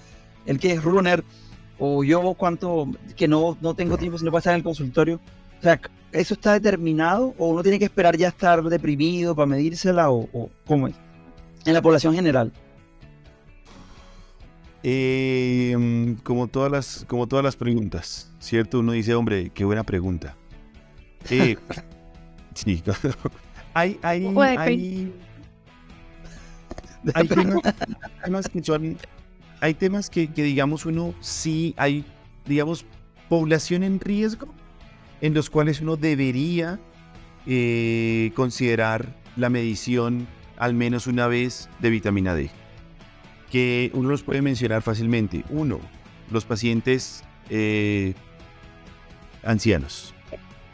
el 0.47 0.59
que 0.59 0.73
es 0.73 0.83
runner? 0.83 1.25
O 1.79 2.03
yo, 2.05 2.35
¿cuánto? 2.35 2.89
Que 3.17 3.29
no, 3.29 3.59
no 3.61 3.75
tengo 3.75 3.99
tiempo 3.99 4.19
si 4.19 4.25
no 4.25 4.31
puedo 4.31 4.39
estar 4.39 4.55
en 4.55 4.59
el 4.59 4.65
consultorio. 4.65 5.21
O 5.59 5.63
sea, 5.63 5.81
¿eso 6.13 6.35
está 6.35 6.53
determinado 6.55 7.35
o 7.39 7.49
uno 7.49 7.63
tiene 7.63 7.79
que 7.79 7.85
esperar 7.85 8.17
ya 8.17 8.29
estar 8.29 8.63
deprimido 8.63 9.35
para 9.35 9.47
medírsela 9.47 10.11
o, 10.11 10.29
o 10.33 10.51
cómo 10.67 10.89
es? 10.89 10.95
En 11.65 11.75
la 11.75 11.83
población 11.83 12.15
general. 12.15 12.53
Eh, 14.89 16.17
como, 16.23 16.47
todas 16.47 16.71
las, 16.71 17.05
como 17.09 17.27
todas 17.27 17.45
las 17.45 17.57
preguntas, 17.57 18.31
¿cierto? 18.39 18.79
Uno 18.79 18.93
dice, 18.93 19.17
hombre, 19.17 19.51
qué 19.53 19.65
buena 19.65 19.83
pregunta. 19.83 20.37
Eh, 21.29 21.57
sí, 22.55 22.85
hay, 23.75 23.99
hay, 24.03 24.27
hay, 24.37 25.13
hay 27.15 27.29
temas, 27.29 27.63
temas 28.25 28.49
que 28.49 28.63
son, 28.63 28.97
hay 29.67 29.75
temas 29.75 30.11
que, 30.11 30.33
que, 30.33 30.43
digamos 30.43 30.87
uno 30.87 31.15
sí 31.21 31.75
hay, 31.77 32.05
digamos, 32.45 32.87
población 33.29 33.83
en 33.83 33.99
riesgo 33.99 34.49
en 35.21 35.35
los 35.35 35.51
cuales 35.51 35.81
uno 35.81 35.97
debería 35.97 36.79
eh, 37.47 38.31
considerar 38.35 39.17
la 39.35 39.51
medición 39.51 40.29
al 40.57 40.75
menos 40.75 41.07
una 41.07 41.27
vez 41.27 41.69
de 41.81 41.91
vitamina 41.91 42.35
D 42.35 42.51
que 43.51 43.91
uno 43.95 44.09
los 44.09 44.23
puede 44.23 44.43
mencionar 44.43 44.83
fácilmente. 44.83 45.45
Uno, 45.51 45.81
los 46.31 46.45
pacientes 46.45 47.25
eh, 47.51 48.15
ancianos. 49.43 50.15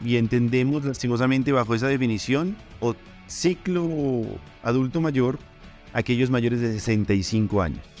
Y 0.03 0.17
entendemos 0.17 0.83
lastimosamente 0.83 1.51
bajo 1.51 1.75
esa 1.75 1.87
definición 1.87 2.55
o 2.79 2.95
ciclo 3.27 4.23
adulto 4.63 5.01
mayor 5.01 5.39
aquellos 5.93 6.29
mayores 6.29 6.59
de 6.61 6.73
65 6.73 7.61
años. 7.61 7.92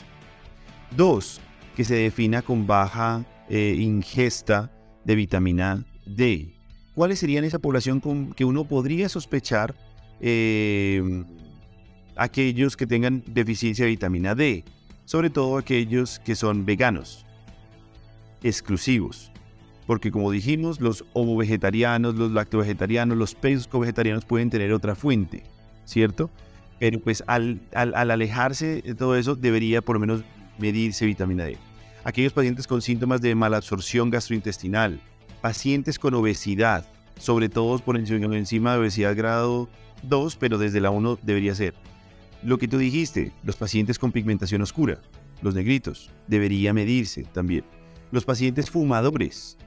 Dos, 0.95 1.41
que 1.75 1.83
se 1.83 1.95
defina 1.95 2.41
con 2.41 2.67
baja 2.67 3.25
eh, 3.49 3.75
ingesta 3.79 4.71
de 5.05 5.15
vitamina 5.15 5.83
D. 6.05 6.53
¿Cuáles 6.95 7.19
serían 7.19 7.43
esa 7.43 7.59
población 7.59 7.99
con 7.99 8.33
que 8.33 8.45
uno 8.45 8.65
podría 8.65 9.09
sospechar 9.09 9.75
eh, 10.19 11.01
aquellos 12.15 12.77
que 12.77 12.87
tengan 12.87 13.23
deficiencia 13.27 13.85
de 13.85 13.91
vitamina 13.91 14.35
D, 14.35 14.63
sobre 15.05 15.29
todo 15.29 15.57
aquellos 15.57 16.19
que 16.19 16.35
son 16.35 16.65
veganos, 16.65 17.25
exclusivos. 18.41 19.31
Porque 19.85 20.11
como 20.11 20.31
dijimos, 20.31 20.79
los 20.79 21.03
ovo-vegetarianos, 21.13 22.15
los 22.15 22.31
lacto-vegetarianos, 22.31 23.17
los 23.17 23.35
pesco-vegetarianos 23.35 24.25
pueden 24.25 24.49
tener 24.49 24.71
otra 24.71 24.95
fuente, 24.95 25.43
¿cierto? 25.85 26.29
Pero 26.79 26.99
pues 26.99 27.23
al, 27.27 27.59
al, 27.73 27.93
al 27.95 28.11
alejarse 28.11 28.81
de 28.81 28.95
todo 28.95 29.17
eso, 29.17 29.35
debería 29.35 29.81
por 29.81 29.97
lo 29.97 29.99
menos 29.99 30.23
medirse 30.57 31.05
vitamina 31.05 31.45
D. 31.45 31.57
Aquellos 32.03 32.33
pacientes 32.33 32.67
con 32.67 32.81
síntomas 32.81 33.21
de 33.21 33.33
malabsorción 33.35 34.09
gastrointestinal, 34.09 34.99
pacientes 35.41 35.99
con 35.99 36.13
obesidad, 36.13 36.85
sobre 37.17 37.49
todo 37.49 37.79
por 37.79 37.97
encima 37.97 38.73
de 38.73 38.79
obesidad 38.79 39.15
grado 39.15 39.69
2, 40.03 40.35
pero 40.35 40.57
desde 40.57 40.81
la 40.81 40.89
1 40.89 41.19
debería 41.21 41.55
ser. 41.55 41.73
Lo 42.43 42.57
que 42.57 42.67
tú 42.67 42.77
dijiste, 42.77 43.31
los 43.43 43.55
pacientes 43.55 43.97
con 43.97 44.11
pigmentación 44.11 44.61
oscura, 44.61 44.99
los 45.41 45.55
negritos, 45.55 46.09
debería 46.27 46.73
medirse 46.73 47.23
también. 47.23 47.63
Los 48.11 48.25
pacientes 48.25 48.69
fumadores, 48.69 49.57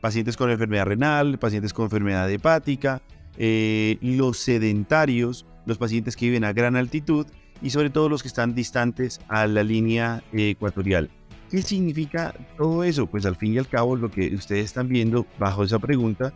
pacientes 0.00 0.36
con 0.36 0.50
enfermedad 0.50 0.86
renal, 0.86 1.38
pacientes 1.38 1.72
con 1.72 1.86
enfermedad 1.86 2.30
hepática, 2.30 3.02
eh, 3.38 3.96
los 4.02 4.38
sedentarios, 4.38 5.46
los 5.64 5.78
pacientes 5.78 6.16
que 6.16 6.26
viven 6.26 6.44
a 6.44 6.52
gran 6.52 6.76
altitud 6.76 7.26
y 7.62 7.70
sobre 7.70 7.90
todo 7.90 8.08
los 8.08 8.22
que 8.22 8.28
están 8.28 8.54
distantes 8.54 9.20
a 9.28 9.46
la 9.46 9.62
línea 9.62 10.22
ecuatorial. 10.32 11.10
¿Qué 11.50 11.62
significa 11.62 12.34
todo 12.56 12.84
eso? 12.84 13.06
Pues 13.06 13.26
al 13.26 13.36
fin 13.36 13.54
y 13.54 13.58
al 13.58 13.66
cabo 13.66 13.96
lo 13.96 14.10
que 14.10 14.34
ustedes 14.34 14.66
están 14.66 14.88
viendo 14.88 15.26
bajo 15.38 15.64
esa 15.64 15.78
pregunta, 15.78 16.32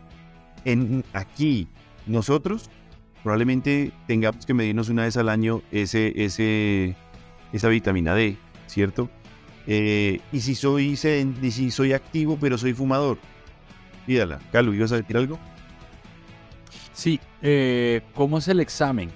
en, 0.64 1.04
aquí 1.12 1.68
nosotros 2.06 2.68
probablemente 3.22 3.92
tengamos 4.06 4.44
que 4.44 4.54
medirnos 4.54 4.88
una 4.88 5.02
vez 5.04 5.16
al 5.16 5.28
año 5.28 5.62
ese, 5.70 6.12
esa 7.52 7.68
vitamina 7.68 8.14
D, 8.14 8.36
¿cierto? 8.66 9.08
Eh, 9.66 10.20
y, 10.32 10.40
si 10.40 10.54
soy, 10.54 10.96
si 10.96 11.70
soy 11.70 11.92
activo 11.92 12.36
pero 12.38 12.58
soy 12.58 12.74
fumador, 12.74 13.18
pídala. 14.06 14.40
Carlos, 14.52 14.74
¿ibas 14.74 14.92
a 14.92 14.96
decir 14.96 15.16
algo? 15.16 15.38
Sí, 16.92 17.18
eh, 17.40 18.02
¿cómo 18.14 18.38
es 18.38 18.48
el 18.48 18.60
examen? 18.60 19.10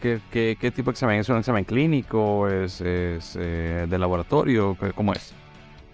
¿Qué, 0.00 0.72
tipo 0.74 0.90
de 0.90 0.92
examen? 0.92 1.20
¿Es 1.20 1.28
un 1.28 1.36
examen 1.36 1.64
clínico? 1.64 2.48
¿Es, 2.48 2.80
eh, 2.80 3.86
de 3.88 3.98
laboratorio? 3.98 4.76
¿Cómo 4.94 5.12
es? 5.12 5.34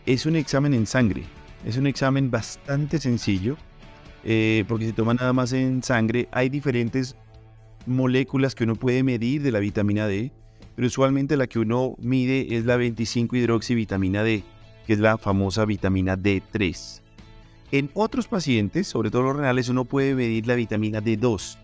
Es 0.07 0.27
un 0.27 0.37
examen 0.37 0.75
en 0.75 0.87
sangre. 0.87 1.25
Es 1.65 1.77
un 1.77 1.89
examen 1.89 2.31
bastante 2.31 3.01
sencillo, 3.01 3.57
eh, 4.23 4.65
porque 4.69 4.87
se 4.87 4.93
toma 4.93 5.15
nada 5.15 5.33
más 5.33 5.53
en 5.53 5.83
sangre. 5.83 6.29
Hay 6.31 6.49
diferentes 6.49 7.17
moléculas 7.87 8.55
que 8.55 8.63
uno 8.63 8.77
puede 8.77 9.03
medir 9.03 9.43
de 9.43 9.51
la 9.51 9.59
vitamina 9.59 10.07
D, 10.07 10.31
pero 10.77 10.87
usualmente 10.87 11.37
la 11.37 11.49
que 11.49 11.59
uno 11.59 11.97
mide 11.99 12.57
es 12.57 12.65
la 12.65 12.77
25 12.77 13.35
hidroxivitamina 13.35 14.23
D, 14.23 14.45
que 14.87 14.93
es 14.93 15.01
la 15.01 15.19
famosa 15.19 15.65
vitamina 15.65 16.17
D3. 16.17 17.01
En 17.73 17.91
otros 17.95 18.29
pacientes, 18.29 18.87
sobre 18.87 19.11
todo 19.11 19.23
los 19.23 19.37
renales, 19.37 19.69
uno 19.69 19.85
puede 19.85 20.15
medir 20.15 20.47
la 20.47 20.55
vitamina 20.55 21.03
D2, 21.03 21.57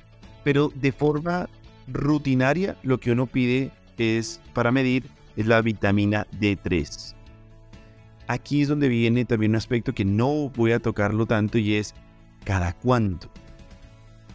pero 0.43 0.73
de 0.75 0.91
forma 0.91 1.49
rutinaria 1.87 2.77
lo 2.83 2.99
que 2.99 3.13
uno 3.13 3.27
pide 3.27 3.71
es 4.03 4.41
para 4.53 4.73
medir 4.73 5.05
es 5.37 5.47
la 5.47 5.63
vitamina 5.63 6.27
D3. 6.39 7.15
Aquí 8.27 8.63
es 8.63 8.69
donde 8.69 8.89
viene 8.89 9.25
también 9.25 9.53
un 9.53 9.57
aspecto 9.57 9.95
que 9.95 10.05
no 10.05 10.51
voy 10.51 10.73
a 10.73 10.81
tocarlo 10.81 11.27
tanto 11.27 11.59
y 11.59 11.75
es 11.75 11.95
cada 12.45 12.73
cuánto, 12.73 13.31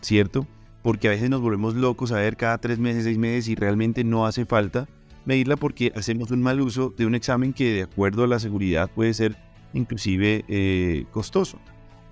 ¿cierto? 0.02 0.48
Porque 0.82 1.08
a 1.08 1.12
veces 1.12 1.30
nos 1.30 1.42
volvemos 1.42 1.76
locos 1.76 2.12
a 2.12 2.18
ver 2.18 2.38
cada 2.38 2.58
tres 2.60 2.80
meses, 2.80 3.04
seis 3.04 3.18
meses 3.18 3.48
y 3.48 3.56
realmente 3.56 4.04
no 4.04 4.26
hace 4.26 4.46
falta 4.46 4.88
medirla 5.26 5.58
porque 5.58 5.92
hacemos 5.96 6.32
un 6.32 6.42
mal 6.42 6.62
uso 6.62 6.94
de 6.98 7.06
un 7.06 7.16
examen 7.16 7.52
que 7.54 7.74
de 7.74 7.84
acuerdo 7.84 8.24
a 8.24 8.28
la 8.28 8.40
seguridad 8.40 8.90
puede 8.90 9.14
ser 9.14 9.36
inclusive 9.74 10.46
eh, 10.48 11.06
costoso. 11.12 11.60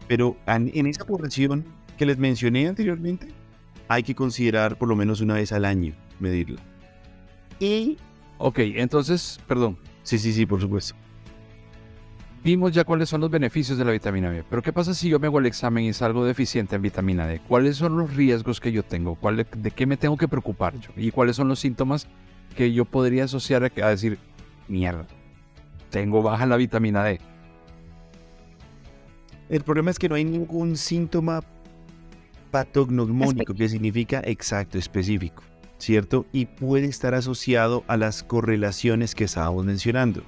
Pero 0.07 0.37
en 0.45 0.85
esa 0.85 1.05
población 1.05 1.65
que 1.97 2.05
les 2.05 2.17
mencioné 2.17 2.67
anteriormente, 2.67 3.27
hay 3.87 4.03
que 4.03 4.15
considerar 4.15 4.77
por 4.77 4.87
lo 4.87 4.95
menos 4.95 5.21
una 5.21 5.35
vez 5.35 5.51
al 5.51 5.65
año 5.65 5.93
medirla. 6.19 6.61
Y... 7.59 7.97
Ok, 8.37 8.59
entonces, 8.59 9.39
perdón. 9.47 9.77
Sí, 10.03 10.19
sí, 10.19 10.33
sí, 10.33 10.45
por 10.45 10.59
supuesto. 10.59 10.95
Vimos 12.43 12.73
ya 12.73 12.83
cuáles 12.83 13.09
son 13.09 13.21
los 13.21 13.31
beneficios 13.31 13.75
de 13.77 13.85
la 13.85 13.91
vitamina 13.91 14.29
B, 14.29 14.43
pero 14.47 14.61
¿qué 14.61 14.71
pasa 14.71 14.93
si 14.93 15.09
yo 15.09 15.19
me 15.19 15.25
hago 15.25 15.39
el 15.39 15.47
examen 15.47 15.83
y 15.83 15.93
salgo 15.93 16.23
deficiente 16.25 16.75
en 16.75 16.83
vitamina 16.83 17.25
D? 17.25 17.41
¿Cuáles 17.47 17.77
son 17.77 17.97
los 17.97 18.15
riesgos 18.15 18.59
que 18.59 18.71
yo 18.71 18.83
tengo? 18.83 19.15
¿Cuál, 19.15 19.47
¿De 19.57 19.71
qué 19.71 19.87
me 19.87 19.97
tengo 19.97 20.15
que 20.15 20.27
preocupar 20.27 20.79
yo? 20.79 20.91
¿Y 20.95 21.09
cuáles 21.09 21.37
son 21.37 21.47
los 21.47 21.59
síntomas 21.59 22.07
que 22.55 22.71
yo 22.71 22.85
podría 22.85 23.23
asociar 23.23 23.63
a, 23.63 23.85
a 23.85 23.89
decir, 23.89 24.19
mierda, 24.67 25.07
tengo 25.89 26.21
baja 26.21 26.45
la 26.45 26.57
vitamina 26.57 27.03
D? 27.03 27.19
El 29.49 29.63
problema 29.63 29.89
es 29.89 29.97
que 29.97 30.07
no 30.07 30.13
hay 30.13 30.25
ningún 30.25 30.77
síntoma 30.77 31.41
patognomónico, 32.51 33.53
que 33.53 33.69
significa 33.69 34.21
exacto, 34.23 34.77
específico, 34.77 35.43
¿cierto? 35.77 36.25
Y 36.31 36.45
puede 36.45 36.87
estar 36.87 37.13
asociado 37.13 37.83
a 37.87 37.97
las 37.97 38.23
correlaciones 38.23 39.15
que 39.15 39.25
estábamos 39.25 39.65
mencionando. 39.65 40.23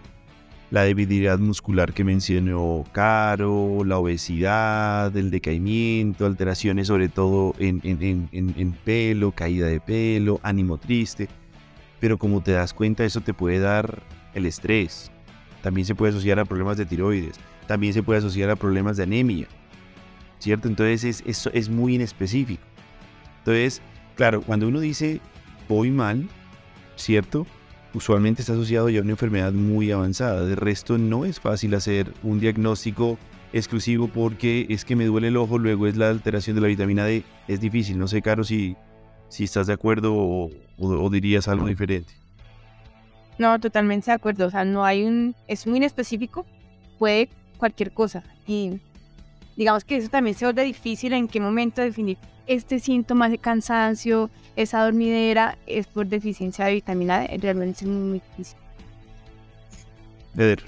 La 0.69 0.83
debilidad 0.83 1.39
muscular 1.39 1.93
que 1.93 2.03
mencionó 2.03 2.83
Caro, 2.91 3.85
la 3.85 3.97
obesidad, 3.97 5.15
el 5.15 5.31
decaimiento, 5.31 6.25
alteraciones 6.25 6.87
sobre 6.87 7.07
todo 7.07 7.55
en, 7.57 7.79
en 7.83 8.71
pelo, 8.83 9.31
caída 9.31 9.67
de 9.67 9.79
pelo, 9.79 10.41
ánimo 10.43 10.77
triste. 10.77 11.29
Pero 12.01 12.17
como 12.17 12.43
te 12.43 12.51
das 12.51 12.73
cuenta, 12.73 13.05
eso 13.05 13.21
te 13.21 13.33
puede 13.33 13.59
dar 13.59 14.03
el 14.33 14.45
estrés. 14.45 15.09
También 15.61 15.85
se 15.85 15.95
puede 15.95 16.11
asociar 16.11 16.37
a 16.39 16.45
problemas 16.45 16.75
de 16.77 16.85
tiroides 16.85 17.39
también 17.67 17.93
se 17.93 18.01
puede 18.01 18.19
asociar 18.19 18.49
a 18.49 18.55
problemas 18.55 18.97
de 18.97 19.03
anemia, 19.03 19.47
¿cierto? 20.39 20.67
Entonces 20.67 21.23
es, 21.25 21.49
es, 21.51 21.69
muy 21.69 21.95
inespecífico. 21.95 22.63
Entonces, 23.39 23.81
claro, 24.15 24.41
cuando 24.41 24.67
uno 24.67 24.79
dice 24.79 25.21
voy 25.67 25.91
mal, 25.91 26.27
¿cierto? 26.95 27.45
Usualmente 27.93 28.41
está 28.41 28.53
asociado 28.53 28.89
ya 28.89 28.99
a 28.99 29.03
una 29.03 29.11
enfermedad 29.11 29.51
muy 29.53 29.91
avanzada. 29.91 30.45
De 30.45 30.55
resto, 30.55 30.97
no 30.97 31.25
es 31.25 31.39
fácil 31.39 31.73
hacer 31.73 32.13
un 32.23 32.39
diagnóstico 32.39 33.17
exclusivo 33.53 34.07
porque 34.07 34.65
es 34.69 34.85
que 34.85 34.95
me 34.95 35.05
duele 35.05 35.29
el 35.29 35.37
ojo, 35.37 35.57
luego 35.57 35.87
es 35.87 35.97
la 35.97 36.09
alteración 36.09 36.55
de 36.55 36.61
la 36.61 36.67
vitamina 36.67 37.05
D. 37.05 37.23
Es 37.47 37.59
difícil, 37.59 37.97
no 37.97 38.07
sé, 38.07 38.21
Caro, 38.21 38.43
si, 38.43 38.75
si 39.29 39.45
estás 39.45 39.67
de 39.67 39.73
acuerdo 39.73 40.13
o 40.15 41.09
dirías 41.09 41.47
algo 41.47 41.67
diferente. 41.67 42.13
No, 43.37 43.59
totalmente 43.59 44.07
de 44.07 44.13
acuerdo. 44.13 44.47
O 44.47 44.49
sea, 44.49 44.65
no 44.65 44.83
hay 44.83 45.03
un. 45.03 45.35
Es 45.47 45.67
muy 45.67 45.77
inespecífico. 45.77 46.45
Puede 46.97 47.29
cualquier 47.57 47.91
cosa. 47.91 48.23
Y 48.47 48.79
digamos 49.57 49.83
que 49.83 49.97
eso 49.97 50.07
también 50.07 50.37
se 50.37 50.45
vuelve 50.45 50.63
difícil 50.63 51.11
en 51.13 51.27
qué 51.27 51.41
momento 51.41 51.81
definir 51.81 52.17
este 52.45 52.79
síntoma 52.79 53.27
de 53.27 53.39
cansancio, 53.39 54.29
esa 54.55 54.83
dormidera, 54.85 55.57
es 55.67 55.87
por 55.87 56.07
deficiencia 56.07 56.65
de 56.65 56.75
vitamina 56.75 57.19
D. 57.19 57.37
Realmente 57.41 57.83
es 57.83 57.91
muy 57.91 58.21
difícil. 58.29 58.57
Eder. 60.35 60.63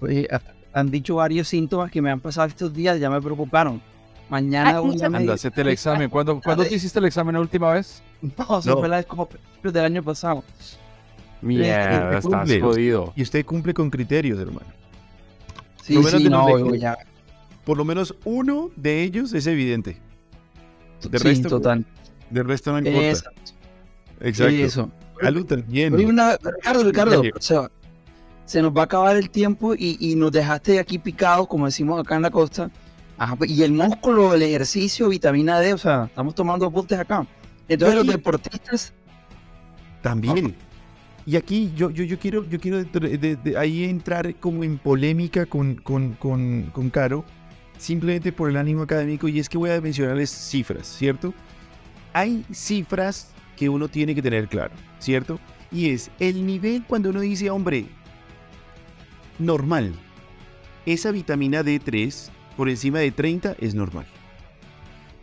Oye, 0.00 0.26
han 0.72 0.90
dicho 0.90 1.16
varios 1.16 1.48
síntomas 1.48 1.90
que 1.90 2.00
me 2.00 2.10
han 2.10 2.20
pasado 2.20 2.46
estos 2.48 2.72
días, 2.72 2.98
ya 2.98 3.10
me 3.10 3.20
preocaron. 3.20 3.82
Mañana 4.30 4.78
voy 4.78 5.02
a 5.02 5.06
Anda, 5.06 5.34
hacete 5.34 5.60
el 5.60 5.68
examen. 5.68 6.08
¿Cuándo, 6.08 6.40
¿cuándo 6.40 6.64
te 6.64 6.74
hiciste 6.74 7.00
el 7.00 7.04
examen 7.06 7.34
la 7.34 7.40
última 7.40 7.72
vez? 7.72 8.02
No, 8.22 8.62
se 8.62 8.72
fue 8.72 8.88
la 8.88 9.02
como 9.02 9.28
del 9.62 9.84
año 9.84 10.02
pasado. 10.02 10.44
Mierda, 11.42 12.18
estás 12.18 12.48
jodido. 12.60 13.12
Y 13.16 13.22
usted 13.22 13.44
cumple 13.44 13.74
con 13.74 13.90
criterios, 13.90 14.38
hermano. 14.38 14.66
Sí, 15.82 16.00
sí, 16.04 16.28
no, 16.28 16.74
ya. 16.76 16.96
Por 17.64 17.76
lo 17.76 17.84
menos 17.84 18.14
uno 18.24 18.70
de 18.76 19.02
ellos 19.02 19.32
es 19.34 19.46
evidente. 19.46 19.98
De 21.08 21.18
sí, 21.18 21.24
resto, 21.24 21.48
total. 21.48 21.84
De 22.30 22.42
resto 22.42 22.72
no 22.72 22.78
importa. 22.78 23.08
Exacto. 23.08 23.52
Exacto. 24.20 24.54
Eso. 24.54 24.90
Salud 25.20 25.46
también. 25.46 25.94
Una, 25.94 26.36
Ricardo, 26.36 26.84
Ricardo, 26.84 27.20
o 27.20 27.40
sea, 27.40 27.70
se 28.44 28.62
nos 28.62 28.72
va 28.74 28.82
a 28.82 28.84
acabar 28.84 29.16
el 29.16 29.30
tiempo 29.30 29.74
y, 29.74 29.96
y, 30.00 30.14
nos 30.14 30.32
dejaste 30.32 30.78
aquí 30.78 30.98
picados, 30.98 31.46
como 31.46 31.66
decimos 31.66 32.00
acá 32.00 32.16
en 32.16 32.22
la 32.22 32.30
costa. 32.30 32.70
Ajá, 33.18 33.36
y 33.46 33.62
el 33.62 33.72
músculo, 33.72 34.34
el 34.34 34.42
ejercicio, 34.42 35.10
vitamina 35.10 35.60
D, 35.60 35.74
o 35.74 35.78
sea, 35.78 36.04
estamos 36.06 36.34
tomando 36.34 36.64
apuntes 36.66 36.98
acá. 36.98 37.26
Entonces 37.68 37.96
los 37.96 38.06
deportistas... 38.06 38.94
También. 40.00 40.56
Y 41.26 41.36
aquí 41.36 41.70
yo, 41.76 41.90
yo, 41.90 42.02
yo 42.02 42.18
quiero, 42.18 42.48
yo 42.48 42.58
quiero 42.58 42.82
de, 42.82 43.54
ahí 43.58 43.84
entrar 43.84 44.34
como 44.36 44.64
en 44.64 44.78
polémica 44.78 45.44
con, 45.44 45.74
con, 45.76 46.14
con, 46.14 46.70
con 46.72 46.88
Caro, 46.88 47.24
simplemente 47.80 48.30
por 48.30 48.50
el 48.50 48.56
ánimo 48.56 48.82
académico, 48.82 49.26
y 49.26 49.38
es 49.38 49.48
que 49.48 49.58
voy 49.58 49.70
a 49.70 49.80
mencionarles 49.80 50.30
cifras, 50.30 50.86
¿cierto? 50.86 51.32
Hay 52.12 52.44
cifras 52.52 53.32
que 53.56 53.68
uno 53.68 53.88
tiene 53.88 54.14
que 54.14 54.22
tener 54.22 54.48
claro, 54.48 54.74
¿cierto? 54.98 55.40
Y 55.72 55.90
es 55.90 56.10
el 56.20 56.46
nivel 56.46 56.84
cuando 56.86 57.10
uno 57.10 57.20
dice, 57.20 57.50
hombre, 57.50 57.86
normal. 59.38 59.92
Esa 60.84 61.10
vitamina 61.10 61.62
D3 61.62 62.30
por 62.56 62.68
encima 62.68 62.98
de 62.98 63.12
30 63.12 63.56
es 63.58 63.74
normal. 63.74 64.06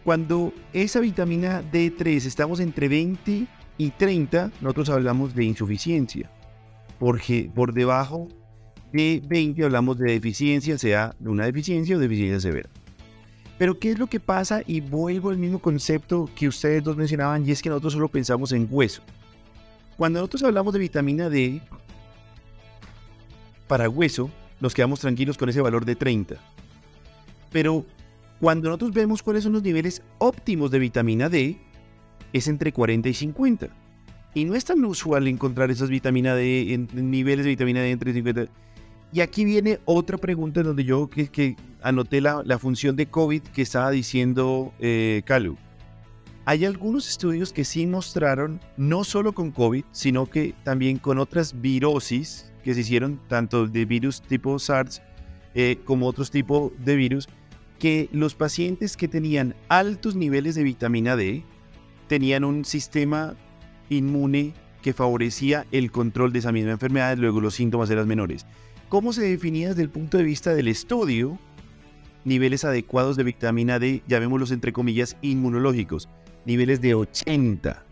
Cuando 0.04 0.54
esa 0.74 1.00
vitamina 1.00 1.62
D3 1.62 2.26
estamos 2.26 2.60
entre 2.60 2.88
20 2.88 3.46
y 3.78 3.90
30 3.92 4.52
nosotros 4.62 4.90
hablamos 4.90 5.36
de 5.36 5.44
insuficiencia, 5.44 6.32
porque 6.98 7.52
por 7.54 7.74
debajo 7.74 8.30
de 8.92 9.22
20 9.28 9.64
hablamos 9.64 9.98
de 9.98 10.12
deficiencia, 10.12 10.78
sea 10.78 11.16
de 11.20 11.30
una 11.30 11.46
deficiencia 11.46 11.96
o 11.96 12.00
deficiencia 12.00 12.40
severa. 12.40 12.70
Pero 13.58 13.80
¿qué 13.80 13.92
es 13.92 14.00
lo 14.00 14.08
que 14.08 14.20
pasa? 14.20 14.62
Y 14.66 14.82
vuelvo 14.82 15.30
al 15.30 15.38
mismo 15.38 15.60
concepto 15.60 16.30
que 16.36 16.48
ustedes 16.48 16.84
dos 16.84 16.96
mencionaban, 16.96 17.48
y 17.48 17.52
es 17.52 17.62
que 17.62 17.70
nosotros 17.70 17.94
solo 17.94 18.08
pensamos 18.08 18.52
en 18.52 18.68
hueso. 18.70 19.02
Cuando 19.98 20.20
nosotros 20.20 20.44
hablamos 20.44 20.74
de 20.74 20.80
vitamina 20.80 21.30
D, 21.30 21.62
para 23.68 23.90
hueso, 23.90 24.30
nos 24.60 24.74
quedamos 24.74 25.00
tranquilos 25.00 25.38
con 25.38 25.50
ese 25.50 25.62
valor 25.62 25.86
de 25.86 25.96
30. 25.96 26.36
Pero 27.52 27.86
cuando 28.40 28.70
nosotros 28.70 28.94
vemos 28.94 29.24
cuáles 29.24 29.44
son 29.44 29.54
los 29.54 29.64
niveles 29.64 30.04
óptimos 30.20 30.70
de 30.72 30.80
vitamina 30.80 31.30
D, 31.30 31.58
es 32.34 32.48
entre 32.48 32.72
40 32.72 33.10
y 33.10 33.14
50. 33.14 33.70
Y 34.34 34.46
no 34.46 34.54
es 34.54 34.66
tan 34.66 34.84
usual 34.86 35.28
encontrar 35.28 35.72
esas 35.72 35.90
vitaminas 35.90 36.36
D, 36.36 36.74
en, 36.74 36.88
niveles 36.94 37.46
de 37.46 37.50
vitamina 37.50 37.82
D 37.82 37.92
entre 37.92 38.14
50. 38.14 38.48
Y 39.12 39.22
aquí 39.22 39.46
viene 39.46 39.80
otra 39.86 40.18
pregunta 40.18 40.60
en 40.60 40.68
donde 40.68 40.84
yo 40.84 41.08
que, 41.08 41.30
que 41.30 41.56
anoté 41.82 42.22
la, 42.22 42.60
función 42.60 42.96
de 42.96 43.08
COVID 43.08 43.42
que 43.42 43.62
estaba 43.62 43.92
diciendo 43.92 44.74
eh, 44.80 45.22
Calu. 45.26 45.58
Hay 46.46 46.66
algunos 46.66 47.10
estudios 47.10 47.52
que 47.52 47.66
sí 47.66 47.86
mostraron, 47.86 48.62
no 48.78 49.04
solo 49.04 49.34
con 49.34 49.52
COVID, 49.52 49.84
sino 49.92 50.26
que 50.28 50.54
también 50.64 50.98
con 50.98 51.20
otras 51.20 51.60
virosis 51.60 52.54
que 52.64 52.74
se 52.74 52.82
hicieron, 52.82 53.20
tanto 53.28 53.68
de 53.68 53.86
virus 53.86 54.22
tipo 54.22 54.58
SARS 54.58 55.02
eh, 55.56 55.78
como 55.84 56.08
otros 56.08 56.32
tipos 56.32 56.72
de 56.84 56.96
virus, 56.96 57.28
que 57.80 58.10
los 58.12 58.34
pacientes 58.34 58.98
que 58.98 59.08
tenían 59.08 59.56
altos 59.68 60.16
niveles 60.16 60.56
de 60.56 60.64
vitamina 60.64 61.16
D, 61.16 61.44
tenían 62.08 62.44
un 62.44 62.64
sistema 62.66 63.36
inmune 63.90 64.54
que 64.82 64.94
favorecía 64.94 65.66
el 65.72 65.92
control 65.92 66.32
de 66.32 66.40
esa 66.40 66.52
misma 66.52 66.72
enfermedad, 66.72 67.18
luego 67.18 67.42
los 67.42 67.56
síntomas 67.56 67.90
eran 67.90 68.08
menores. 68.08 68.46
¿Cómo 68.90 69.12
se 69.12 69.22
definía 69.22 69.70
desde 69.70 69.82
el 69.82 69.90
punto 69.90 70.18
de 70.18 70.24
vista 70.24 70.56
del 70.56 70.70
estudio? 70.70 71.38
Niveles 72.24 72.64
adecuados 72.64 73.18
de 73.18 73.24
vitamina 73.24 73.80
D, 73.80 74.02
llamémoslos 74.08 74.52
entre 74.52 74.72
comillas, 74.72 75.18
inmunológicos, 75.22 76.08
niveles 76.46 76.80
de 76.80 76.96
80. 76.96 77.84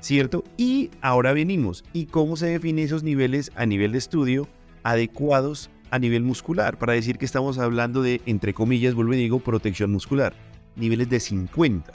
¿Cierto? 0.00 0.42
Y 0.56 0.90
ahora 1.00 1.32
venimos. 1.32 1.84
¿Y 1.92 2.06
cómo 2.06 2.36
se 2.36 2.46
definen 2.46 2.84
esos 2.84 3.04
niveles 3.04 3.52
a 3.54 3.64
nivel 3.64 3.92
de 3.92 3.98
estudio 3.98 4.48
adecuados 4.82 5.70
a 5.90 6.00
nivel 6.00 6.24
muscular, 6.24 6.76
para 6.76 6.92
decir 6.92 7.18
que 7.18 7.24
estamos 7.24 7.58
hablando 7.58 8.02
de, 8.02 8.20
entre 8.26 8.52
comillas, 8.52 8.94
vuelvo 8.94 9.14
y 9.14 9.18
digo, 9.18 9.38
protección 9.38 9.92
muscular, 9.92 10.34
niveles 10.74 11.08
de 11.08 11.20
50. 11.20 11.92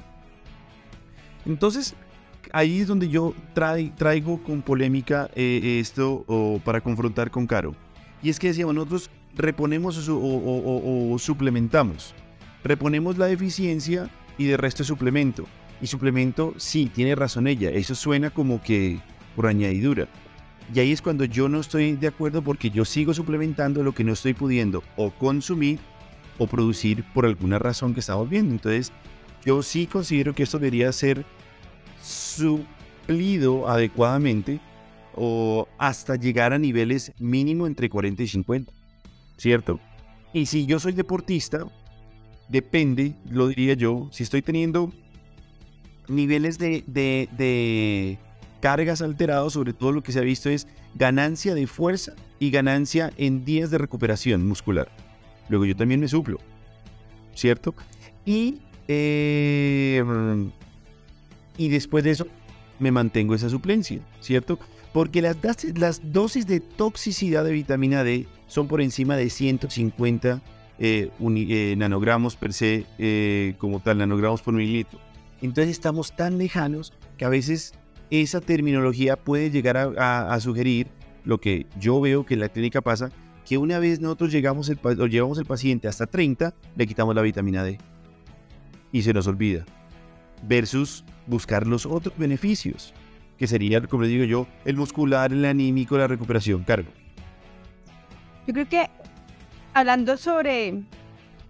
Entonces, 1.46 1.96
ahí 2.52 2.80
es 2.80 2.88
donde 2.88 3.10
yo 3.10 3.34
traigo 3.54 4.42
con 4.44 4.62
polémica 4.62 5.30
eh, 5.36 5.80
esto 5.80 6.26
para 6.64 6.82
confrontar 6.82 7.32
con 7.32 7.48
Caro. 7.48 7.76
Y 8.22 8.30
es 8.30 8.40
que 8.40 8.48
decíamos, 8.48 8.76
nosotros 8.76 9.10
reponemos 9.36 10.08
o, 10.10 11.16
suplementamos. 11.20 12.14
Reponemos 12.64 13.18
la 13.18 13.28
deficiencia 13.28 14.10
y 14.38 14.46
de 14.46 14.58
resto 14.58 14.84
suplemento. 14.84 15.46
Y 15.82 15.88
suplemento, 15.88 16.54
sí, 16.58 16.92
tiene 16.94 17.16
razón 17.16 17.48
ella. 17.48 17.70
Eso 17.70 17.96
suena 17.96 18.30
como 18.30 18.62
que 18.62 19.00
por 19.36 19.48
añadidura. 19.48 20.08
Y 20.74 20.80
ahí 20.80 20.92
es 20.92 21.02
cuando 21.02 21.24
yo 21.24 21.48
no 21.48 21.62
estoy 21.62 21.94
de 21.94 22.08
acuerdo 22.08 22.42
porque 22.42 22.70
yo 22.70 22.86
sigo 22.86 23.14
suplementando 23.14 23.82
lo 23.82 23.94
que 23.94 24.04
no 24.04 24.14
estoy 24.14 24.34
pudiendo 24.34 24.84
o 24.98 25.10
consumir 25.12 25.80
o 26.38 26.48
producir 26.48 27.04
por 27.14 27.26
alguna 27.26 27.58
razón 27.58 27.94
que 27.94 28.02
estamos 28.02 28.30
viendo. 28.30 28.54
Entonces, 28.54 28.92
yo 29.46 29.64
sí 29.64 29.88
considero 29.88 30.36
que 30.36 30.44
esto 30.44 30.60
debería 30.60 30.92
ser 30.92 31.26
suplido 32.02 33.68
adecuadamente 33.68 34.60
o 35.16 35.68
hasta 35.78 36.16
llegar 36.16 36.54
a 36.54 36.60
niveles 36.60 37.12
mínimo 37.20 37.68
entre 37.68 37.90
40 37.90 38.24
y 38.24 38.28
50. 38.28 38.72
¿Cierto? 39.38 39.80
Y 40.34 40.46
si 40.46 40.66
yo 40.66 40.80
soy 40.80 40.94
deportista, 40.94 41.66
depende, 42.50 43.16
lo 43.30 43.48
diría 43.48 43.74
yo, 43.74 44.10
si 44.12 44.24
estoy 44.24 44.42
teniendo 44.42 44.92
niveles 46.08 46.58
de, 46.58 46.84
de, 46.88 48.18
cargas 48.60 49.02
alterados, 49.02 49.54
sobre 49.54 49.74
todo 49.74 49.92
lo 49.92 50.04
que 50.04 50.12
se 50.12 50.20
ha 50.20 50.24
visto 50.24 50.50
es 50.50 50.68
ganancia 50.96 51.56
de 51.56 51.68
fuerza 51.68 52.14
y 52.40 52.50
ganancia 52.52 53.12
en 53.18 53.46
días 53.46 53.72
de 53.72 53.78
recuperación 53.78 54.46
muscular. 54.46 54.90
Luego 55.48 55.66
yo 55.66 55.76
también 55.76 56.00
me 56.00 56.08
suplo, 56.08 56.40
¿cierto? 57.34 57.74
Y 58.26 58.60
eh, 58.88 60.04
y 61.60 61.68
después 61.68 62.06
de 62.06 62.12
eso 62.12 62.26
me 62.80 62.90
mantengo 62.90 63.36
esa 63.36 63.50
suplencia, 63.50 64.00
¿cierto? 64.22 64.58
Porque 64.94 65.22
las, 65.22 66.02
dosis 66.02 66.48
de 66.48 66.62
toxicidad 66.62 67.44
de 67.44 67.52
vitamina 67.52 68.04
D 68.04 68.26
son 68.48 68.68
por 68.68 68.82
encima 68.82 69.18
de 69.18 69.30
150 69.30 70.42
eh, 70.80 71.12
eh, 71.20 71.76
nanogramos 71.78 72.38
per 72.38 72.54
se, 72.54 72.86
eh, 72.98 73.56
como 73.58 73.82
tal, 73.82 73.98
nanogramos 73.98 74.42
por 74.42 74.54
mililitro. 74.54 75.00
Entonces 75.42 75.72
estamos 75.72 76.16
tan 76.16 76.38
lejanos 76.38 76.94
que 77.18 77.26
a 77.26 77.30
veces 77.30 77.74
esa 78.10 78.40
terminología 78.40 79.18
puede 79.18 79.52
llegar 79.52 79.78
a, 79.78 80.40
sugerir 80.40 80.88
lo 81.26 81.42
que 81.42 81.68
yo 81.78 82.00
veo 82.00 82.26
que 82.26 82.36
en 82.36 82.40
la 82.40 82.50
clínica 82.50 82.80
pasa, 82.80 83.12
que 83.46 83.58
una 83.58 83.80
vez 83.80 84.00
nosotros 84.00 84.32
llegamos 84.32 84.70
el, 84.70 84.80
o 84.82 85.08
llevamos 85.08 85.38
el 85.38 85.46
paciente 85.46 85.90
hasta 85.90 86.08
30, 86.08 86.54
le 86.78 86.88
quitamos 86.88 87.14
la 87.14 87.22
vitamina 87.22 87.66
D. 87.66 87.78
Y 88.94 89.02
se 89.02 89.14
nos 89.14 89.28
olvida. 89.28 89.66
Versus 90.48 91.04
buscar 91.30 91.68
los 91.68 91.86
otros 91.86 92.18
beneficios, 92.18 92.94
que 93.38 93.48
sería, 93.48 93.82
como 93.82 94.04
les 94.04 94.12
digo 94.12 94.26
yo, 94.26 94.48
el 94.66 94.76
muscular, 94.76 95.32
el 95.32 95.46
anímico, 95.46 95.98
la 95.98 96.08
recuperación. 96.08 96.64
Cargo. 96.64 96.90
Yo 98.48 98.54
creo 98.54 98.68
que 98.68 98.90
hablando 99.74 100.18
sobre 100.18 100.82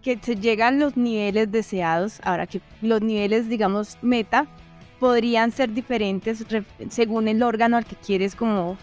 que 0.02 0.20
se 0.22 0.36
llegan 0.36 0.80
los 0.80 0.96
niveles 0.98 1.52
deseados, 1.52 2.20
ahora 2.24 2.48
que 2.48 2.62
los 2.82 3.02
niveles, 3.02 3.50
digamos, 3.50 3.98
meta, 4.02 4.48
podrían 5.00 5.52
ser 5.52 5.74
diferentes 5.74 6.46
según 6.90 7.28
el 7.28 7.42
órgano 7.42 7.78
al 7.78 7.86
que 7.86 7.96
quieres 7.96 8.36
como 8.36 8.78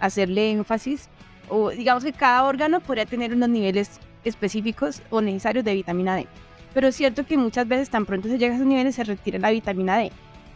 hacerle 0.00 0.50
énfasis, 0.50 1.08
o 1.48 1.70
digamos 1.70 2.04
que 2.04 2.12
cada 2.12 2.44
órgano 2.44 2.80
podría 2.80 3.06
tener 3.06 3.34
unos 3.34 3.50
niveles 3.50 4.00
específicos 4.24 5.02
o 5.10 5.20
necesarios 5.20 5.64
de 5.64 5.74
vitamina 5.74 6.16
D. 6.16 6.26
Pero 6.74 6.88
es 6.88 6.96
cierto 6.96 7.26
que 7.26 7.36
muchas 7.36 7.68
veces 7.68 7.90
tan 7.90 8.06
pronto 8.06 8.28
se 8.28 8.38
llega 8.38 8.52
a 8.52 8.56
esos 8.56 8.66
niveles 8.66 8.94
se 8.94 9.04
retira 9.04 9.38
la 9.38 9.50
vitamina 9.50 9.98
D. 9.98 10.10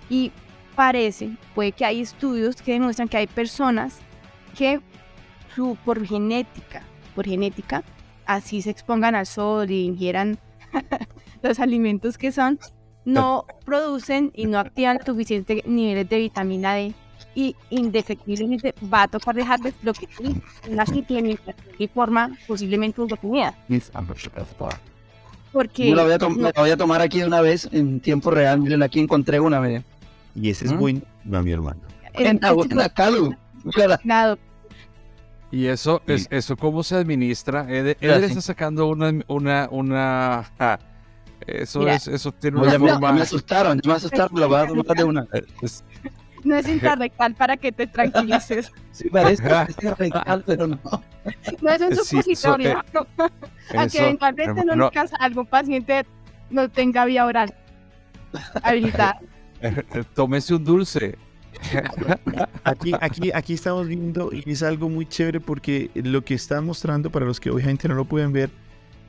Y 0.08 0.32
parece, 0.74 1.30
puede 1.54 1.72
que 1.72 1.84
hay 1.84 2.00
estudios 2.00 2.56
que 2.56 2.72
demuestran 2.72 3.08
que 3.08 3.16
hay 3.16 3.26
personas 3.26 3.98
que 4.56 4.80
su, 5.54 5.76
por 5.84 6.04
genética, 6.06 6.82
por 7.14 7.26
genética, 7.26 7.82
así 8.26 8.62
se 8.62 8.70
expongan 8.70 9.14
al 9.14 9.26
sol 9.26 9.70
y 9.70 9.84
ingieran 9.84 10.38
los 11.42 11.58
alimentos 11.60 12.18
que 12.18 12.32
son, 12.32 12.58
no 13.04 13.46
producen 13.64 14.32
y 14.34 14.46
no 14.46 14.58
activan 14.58 15.04
suficientes 15.04 15.64
niveles 15.66 16.08
de 16.08 16.18
vitamina 16.18 16.74
D 16.74 16.94
y 17.34 17.54
indefectiblemente 17.70 18.74
va 18.92 19.02
a 19.02 19.08
tocar 19.08 19.34
dejarles 19.34 19.74
lo 19.82 19.92
que 19.92 20.08
así 20.78 21.02
tiene 21.02 21.38
y 21.78 21.88
forma 21.88 22.36
posiblemente 22.46 23.00
una 23.00 23.16
comida. 23.16 23.54
Porque 25.56 25.94
la 25.94 26.02
voy, 26.04 26.70
a 26.70 26.76
tomar 26.76 27.00
aquí 27.00 27.20
de 27.20 27.26
una 27.26 27.40
vez 27.40 27.66
en 27.72 27.98
tiempo 28.00 28.30
real. 28.30 28.60
Miren, 28.60 28.82
aquí 28.82 29.00
encontré 29.00 29.40
una 29.40 29.58
vez. 29.58 29.82
Y 30.34 30.50
ese 30.50 30.66
es 30.66 30.72
¿Mm? 30.74 30.78
buen, 30.78 31.04
no, 31.24 31.42
mi 31.42 31.50
hermano. 31.50 31.80
En 32.12 32.38
la 32.42 32.90
calu. 32.90 33.34
Y 35.50 35.64
eso, 35.64 36.02
es, 36.06 36.28
eso 36.30 36.58
cómo 36.58 36.82
se 36.82 36.96
administra. 36.96 37.66
Eder, 37.70 37.96
está 38.02 38.42
sacando 38.42 38.86
una, 38.86 39.14
una, 39.28 39.66
una, 39.70 40.52
eso 41.46 41.88
es, 41.88 42.06
eso 42.06 42.32
tiene 42.32 42.60
una 42.60 42.78
forma. 42.78 43.12
Me, 43.12 43.22
asustaron, 43.22 43.80
me 43.82 43.94
asustaron, 43.94 44.38
lo 44.38 44.48
voy 44.50 44.60
a 44.60 44.66
tomar 44.66 44.94
de 44.94 45.04
una. 45.04 45.26
No 46.46 46.56
es 46.56 46.68
intrarrectal 46.68 47.34
para 47.34 47.56
que 47.56 47.72
te 47.72 47.86
tranquilices. 47.86 48.72
Sí, 48.92 49.10
parece, 49.10 49.42
parece 49.42 49.94
rectal, 49.94 50.42
pero 50.46 50.66
no. 50.68 50.78
No 51.60 51.70
es 51.70 51.82
un 51.82 51.96
supositorio. 51.96 52.82
Sí, 52.90 52.98
eh, 52.98 53.76
Aunque 53.76 53.98
eventualmente 53.98 54.64
no, 54.64 54.74
no 54.74 54.90
algún 55.20 55.44
paciente 55.44 56.06
no 56.48 56.70
tenga 56.70 57.04
vía 57.04 57.26
oral 57.26 57.54
habilitada. 58.62 59.20
Tómese 60.14 60.54
un 60.54 60.64
dulce. 60.64 61.18
Aquí, 62.64 62.92
aquí, 62.98 63.30
aquí 63.34 63.52
estamos 63.52 63.86
viendo 63.86 64.30
y 64.32 64.50
es 64.50 64.62
algo 64.62 64.88
muy 64.88 65.04
chévere 65.04 65.40
porque 65.40 65.90
lo 65.94 66.24
que 66.24 66.32
está 66.32 66.62
mostrando, 66.62 67.10
para 67.10 67.26
los 67.26 67.38
que 67.38 67.50
obviamente 67.50 67.86
no 67.86 67.94
lo 67.94 68.06
pueden 68.06 68.32
ver, 68.32 68.48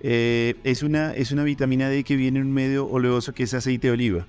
eh, 0.01 0.55
es, 0.65 0.83
una, 0.83 1.13
es 1.13 1.31
una 1.31 1.43
vitamina 1.43 1.87
D 1.87 2.03
que 2.03 2.17
viene 2.17 2.39
en 2.39 2.47
un 2.47 2.53
medio 2.53 2.87
oleoso 2.87 3.33
que 3.33 3.43
es 3.43 3.53
aceite 3.53 3.87
de 3.87 3.93
oliva. 3.93 4.27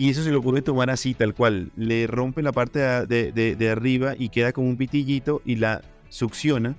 Y 0.00 0.08
eso 0.08 0.22
se 0.22 0.30
lo 0.30 0.40
puede 0.40 0.62
tomar 0.62 0.88
así, 0.88 1.12
tal 1.12 1.34
cual. 1.34 1.72
Le 1.76 2.06
rompe 2.06 2.40
la 2.40 2.52
parte 2.52 2.78
de, 2.78 3.68
arriba 3.70 4.14
y 4.18 4.30
queda 4.30 4.50
como 4.50 4.66
un 4.66 4.78
pitillito 4.78 5.42
y 5.44 5.56
la 5.56 5.82
succiona. 6.08 6.74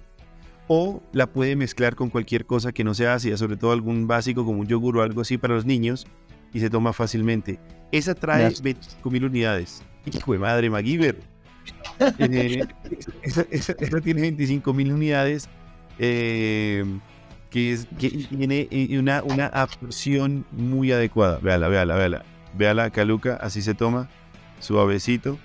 O 0.68 1.04
la 1.14 1.28
puede 1.28 1.56
mezclar 1.56 1.96
con 1.96 2.10
cualquier 2.10 2.48
cosa 2.48 2.72
que 2.72 2.84
no 2.84 2.96
sea 2.96 3.14
ácida, 3.14 3.38
sobre 3.38 3.58
todo 3.58 3.74
algún 3.74 4.08
básico 4.08 4.44
como 4.44 4.62
un 4.62 4.66
yogur 4.66 4.98
o 4.98 5.04
algo 5.04 5.22
así 5.22 5.38
para 5.38 5.54
los 5.54 5.66
niños 5.66 6.08
y 6.52 6.62
se 6.62 6.72
toma 6.72 6.94
fácilmente. 6.94 7.60
Esa 7.92 8.16
trae 8.16 8.50
25.000 8.50 9.24
unidades. 9.24 9.84
Hijo 10.12 10.34
de 10.34 10.40
madre, 10.40 10.72
MacGyver. 10.72 11.20
Eh, 12.18 12.66
esa, 13.52 13.76
tiene 14.02 14.32
25.000 14.32 14.92
unidades. 14.92 15.48
Eh, 16.00 16.84
que, 17.52 17.74
es, 17.74 17.88
que 18.00 18.10
tiene 18.10 18.68
eh, 18.72 18.98
una, 18.98 19.22
una 19.22 19.46
absorción 19.46 20.44
muy 20.52 20.92
adecuada. 20.92 21.38
Véala, 21.38 21.68
véala, 21.68 21.96
véala. 21.96 22.26
Véala, 22.54 22.90
Caluca, 22.90 23.36
así 23.42 23.62
se 23.62 23.74
toma, 23.74 24.10
suavecito. 24.60 25.38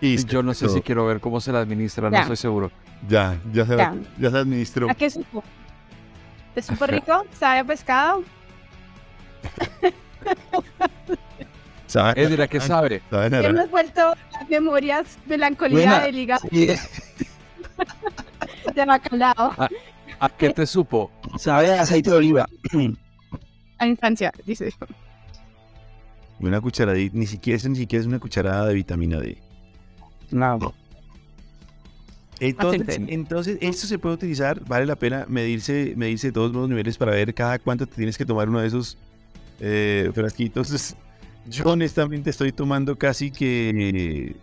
Y 0.00 0.24
yo 0.26 0.42
no 0.42 0.54
sé 0.54 0.68
si 0.68 0.80
quiero 0.80 1.06
ver 1.06 1.20
cómo 1.20 1.40
se 1.40 1.50
la 1.52 1.60
administra, 1.60 2.08
no 2.08 2.18
estoy 2.18 2.36
seguro. 2.36 2.70
Ya, 3.08 3.36
ya 3.52 3.66
se, 3.66 3.76
ya. 3.76 3.94
ya 4.18 4.30
se 4.30 4.38
administró. 4.38 4.90
¿A 4.90 4.94
qué 4.94 5.10
supo? 5.10 5.42
¿Te 6.54 6.62
supo 6.62 6.86
rico? 6.86 7.24
¿Sabe 7.38 7.60
a 7.60 7.64
pescado? 7.64 8.22
¿Sabe? 11.86 12.22
Es 12.22 12.36
de 12.36 12.48
qué 12.48 12.60
sabe. 12.60 13.02
¿Sabe 13.10 13.46
Hemos 13.46 13.70
vuelto 13.70 14.14
las 14.32 14.48
memorias 14.48 15.18
melancolía 15.26 16.00
de 16.00 16.12
liga. 16.12 16.38
de 16.50 16.78
bacalao. 18.84 19.54
¿A, 19.56 19.68
¿A, 20.20 20.28
qué 20.28 20.50
te 20.50 20.66
supo? 20.66 21.10
Sabe 21.38 21.72
a 21.72 21.82
aceite 21.82 22.10
de 22.10 22.16
oliva. 22.16 22.46
A 23.78 23.86
infancia, 23.86 24.32
dice. 24.44 24.72
Una 26.40 26.60
cucharadita, 26.60 27.16
ni 27.16 27.26
siquiera, 27.26 27.68
ni 27.68 27.76
siquiera 27.76 28.00
es 28.00 28.06
una 28.06 28.18
cucharada 28.18 28.66
de 28.66 28.74
vitamina 28.74 29.18
D. 29.18 29.38
No. 30.30 30.74
Entonces, 32.40 33.00
entonces, 33.08 33.58
esto 33.60 33.86
se 33.86 33.98
puede 33.98 34.14
utilizar, 34.14 34.64
vale 34.64 34.86
la 34.86 34.96
pena 34.96 35.26
medirse, 35.28 35.94
medirse 35.96 36.30
todos 36.30 36.52
los 36.52 36.68
niveles 36.68 36.96
para 36.96 37.12
ver 37.12 37.34
cada 37.34 37.58
cuánto 37.58 37.86
te 37.86 37.96
tienes 37.96 38.16
que 38.16 38.24
tomar 38.24 38.48
uno 38.48 38.60
de 38.60 38.68
esos 38.68 38.96
eh, 39.60 40.10
frasquitos. 40.14 40.94
Yo 41.48 41.64
honestamente 41.64 42.30
estoy 42.30 42.52
tomando 42.52 42.96
casi 42.96 43.30
que 43.30 44.36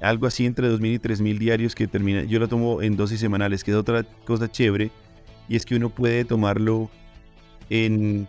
algo 0.00 0.26
así 0.26 0.46
entre 0.46 0.68
2.000 0.68 0.94
y 0.94 0.98
3.000 0.98 1.38
diarios 1.38 1.74
que 1.74 1.86
termina. 1.86 2.24
Yo 2.24 2.38
lo 2.38 2.48
tomo 2.48 2.82
en 2.82 2.96
dosis 2.96 3.20
semanales, 3.20 3.62
que 3.62 3.72
es 3.72 3.76
otra 3.76 4.04
cosa 4.24 4.50
chévere. 4.50 4.90
Y 5.48 5.56
es 5.56 5.64
que 5.64 5.76
uno 5.76 5.90
puede 5.90 6.24
tomarlo 6.24 6.90
en 7.70 8.28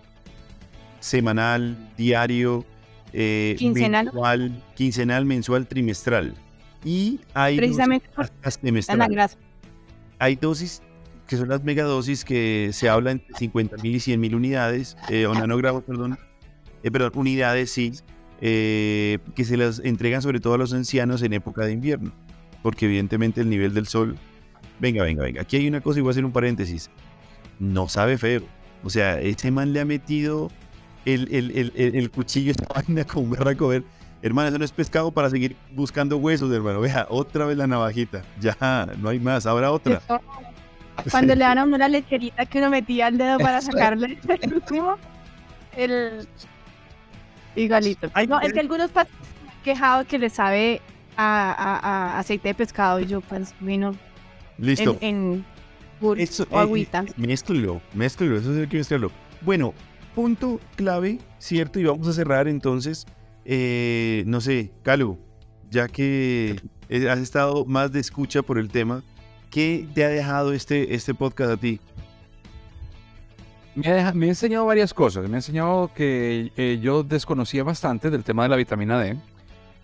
semanal, 1.00 1.78
diario, 1.98 2.66
eh, 3.14 3.56
quincenal. 3.58 4.06
Mensual, 4.06 4.64
quincenal, 4.76 5.26
mensual, 5.26 5.68
trimestral. 5.68 6.36
Y 6.84 7.20
hay 7.34 7.58
precisamente 7.58 8.08
por 8.16 8.30
la 8.98 9.08
grasa. 9.08 9.38
hay 10.18 10.36
dosis 10.36 10.82
que 11.30 11.38
son 11.38 11.48
las 11.48 11.64
megadosis 11.64 12.26
que 12.26 12.72
se 12.74 12.90
habla 12.90 13.12
entre 13.12 13.36
50.000 13.36 13.86
y 13.86 13.98
100.000 13.98 14.36
unidades, 14.36 14.98
eh, 15.10 15.28
o 15.28 15.34
nanogramos, 15.36 15.84
perdón, 15.84 16.18
eh, 16.82 16.90
perdón, 16.90 17.12
unidades, 17.14 17.70
sí, 17.70 17.94
eh, 18.42 19.20
que 19.36 19.44
se 19.44 19.56
las 19.56 19.80
entregan 19.80 20.24
sobre 20.24 20.40
todo 20.40 20.56
a 20.56 20.58
los 20.58 20.74
ancianos 20.74 21.22
en 21.22 21.34
época 21.34 21.66
de 21.66 21.74
invierno, 21.74 22.12
porque 22.64 22.86
evidentemente 22.86 23.42
el 23.42 23.50
nivel 23.50 23.76
del 23.76 23.86
sol... 23.86 24.18
Venga, 24.80 25.04
venga, 25.04 25.24
venga. 25.24 25.42
Aquí 25.44 25.58
hay 25.58 25.68
una 25.68 25.82
cosa 25.82 26.00
y 26.00 26.02
voy 26.02 26.10
a 26.10 26.12
hacer 26.12 26.26
un 26.26 26.32
paréntesis. 26.32 26.90
No 27.60 27.88
sabe 27.90 28.18
feo. 28.18 28.42
O 28.84 28.90
sea, 28.90 29.20
ese 29.20 29.52
man 29.52 29.72
le 29.72 29.82
ha 29.82 29.86
metido 29.86 30.50
el, 31.06 31.28
el, 31.34 31.72
el, 31.76 31.96
el 31.96 32.12
cuchillo, 32.12 32.52
esta 32.52 32.66
vaina 32.74 33.04
con 33.06 33.24
un 33.24 33.32
berraco 33.32 33.68
ver. 33.70 33.84
Hermano, 34.22 34.50
eso 34.50 34.58
no 34.58 34.66
es 34.66 34.72
pescado 34.74 35.12
para 35.12 35.30
seguir 35.30 35.56
buscando 35.72 36.18
huesos, 36.18 36.52
hermano. 36.52 36.82
Vea, 36.82 37.08
otra 37.10 37.46
vez 37.46 37.56
la 37.58 37.68
navajita. 37.68 38.22
Ya, 38.42 38.88
no 39.00 39.08
hay 39.10 39.20
más. 39.20 39.46
Ahora 39.46 39.72
otra. 39.72 40.02
Cuando 41.10 41.34
le 41.36 41.42
dan 41.46 41.58
a 41.58 41.64
uno 41.64 41.78
la 41.78 41.88
lecherita 41.88 42.46
que 42.46 42.58
uno 42.60 42.70
metía 42.70 43.08
el 43.08 43.18
dedo 43.18 43.38
para 43.40 43.62
sacarle 43.62 44.20
el 44.42 44.54
último, 44.54 44.98
el 45.78 46.28
igualito. 47.56 48.10
No, 48.28 48.42
es 48.42 48.50
eh. 48.50 48.54
que 48.54 48.60
algunos 48.60 48.92
pacientes 48.92 49.26
me 49.46 49.50
han 49.52 49.62
quejado 49.64 50.06
que 50.06 50.20
le 50.20 50.30
sabe 50.30 50.82
a, 51.16 51.52
a- 51.52 51.80
a 52.16 52.20
aceite 52.20 52.50
de 52.50 52.54
pescado 52.56 53.00
y 53.00 53.06
yo 53.06 53.22
pues 53.22 53.54
vino 53.62 53.96
Listo. 54.58 54.98
en, 55.00 55.46
en 56.02 56.20
Eso, 56.20 56.46
o 56.50 56.58
eh, 56.58 56.62
agüita. 56.62 57.06
Mézclelo, 57.18 57.82
mézclelo, 57.94 58.38
eso 58.38 58.52
es 58.52 58.58
el 58.58 58.68
que 58.70 58.78
mezclarlo. 58.78 59.12
Bueno, 59.42 59.74
punto 60.20 60.60
clave, 60.76 61.20
¿cierto? 61.38 61.80
Y 61.80 61.86
vamos 61.86 62.06
a 62.10 62.14
cerrar 62.14 62.50
entonces. 62.50 63.06
eh, 63.46 64.24
no 64.28 64.42
sé, 64.42 64.72
Calu, 64.84 65.18
ya 65.72 65.88
que 65.88 66.60
eh, 66.90 67.10
has 67.10 67.20
estado 67.20 67.64
más 67.66 67.92
de 67.94 68.02
escucha 68.02 68.42
por 68.42 68.58
el 68.60 68.68
tema, 68.70 69.02
¿qué 69.50 69.88
te 69.94 70.04
ha 70.04 70.10
dejado 70.10 70.52
este, 70.52 70.94
este 70.94 71.14
podcast 71.14 71.52
a 71.54 71.58
ti? 71.58 71.80
Me 73.76 73.88
ha, 73.88 73.94
deja- 73.96 74.14
me 74.14 74.26
ha 74.26 74.30
enseñado 74.30 74.66
varias 74.66 74.94
cosas. 74.94 75.24
Me 75.30 75.36
ha 75.36 75.38
enseñado 75.38 75.90
que 75.96 76.52
eh, 76.58 76.80
yo 76.82 77.04
desconocía 77.04 77.64
bastante 77.64 78.10
del 78.10 78.26
tema 78.26 78.44
de 78.44 78.50
la 78.50 78.56
vitamina 78.58 79.00
D. 79.00 79.16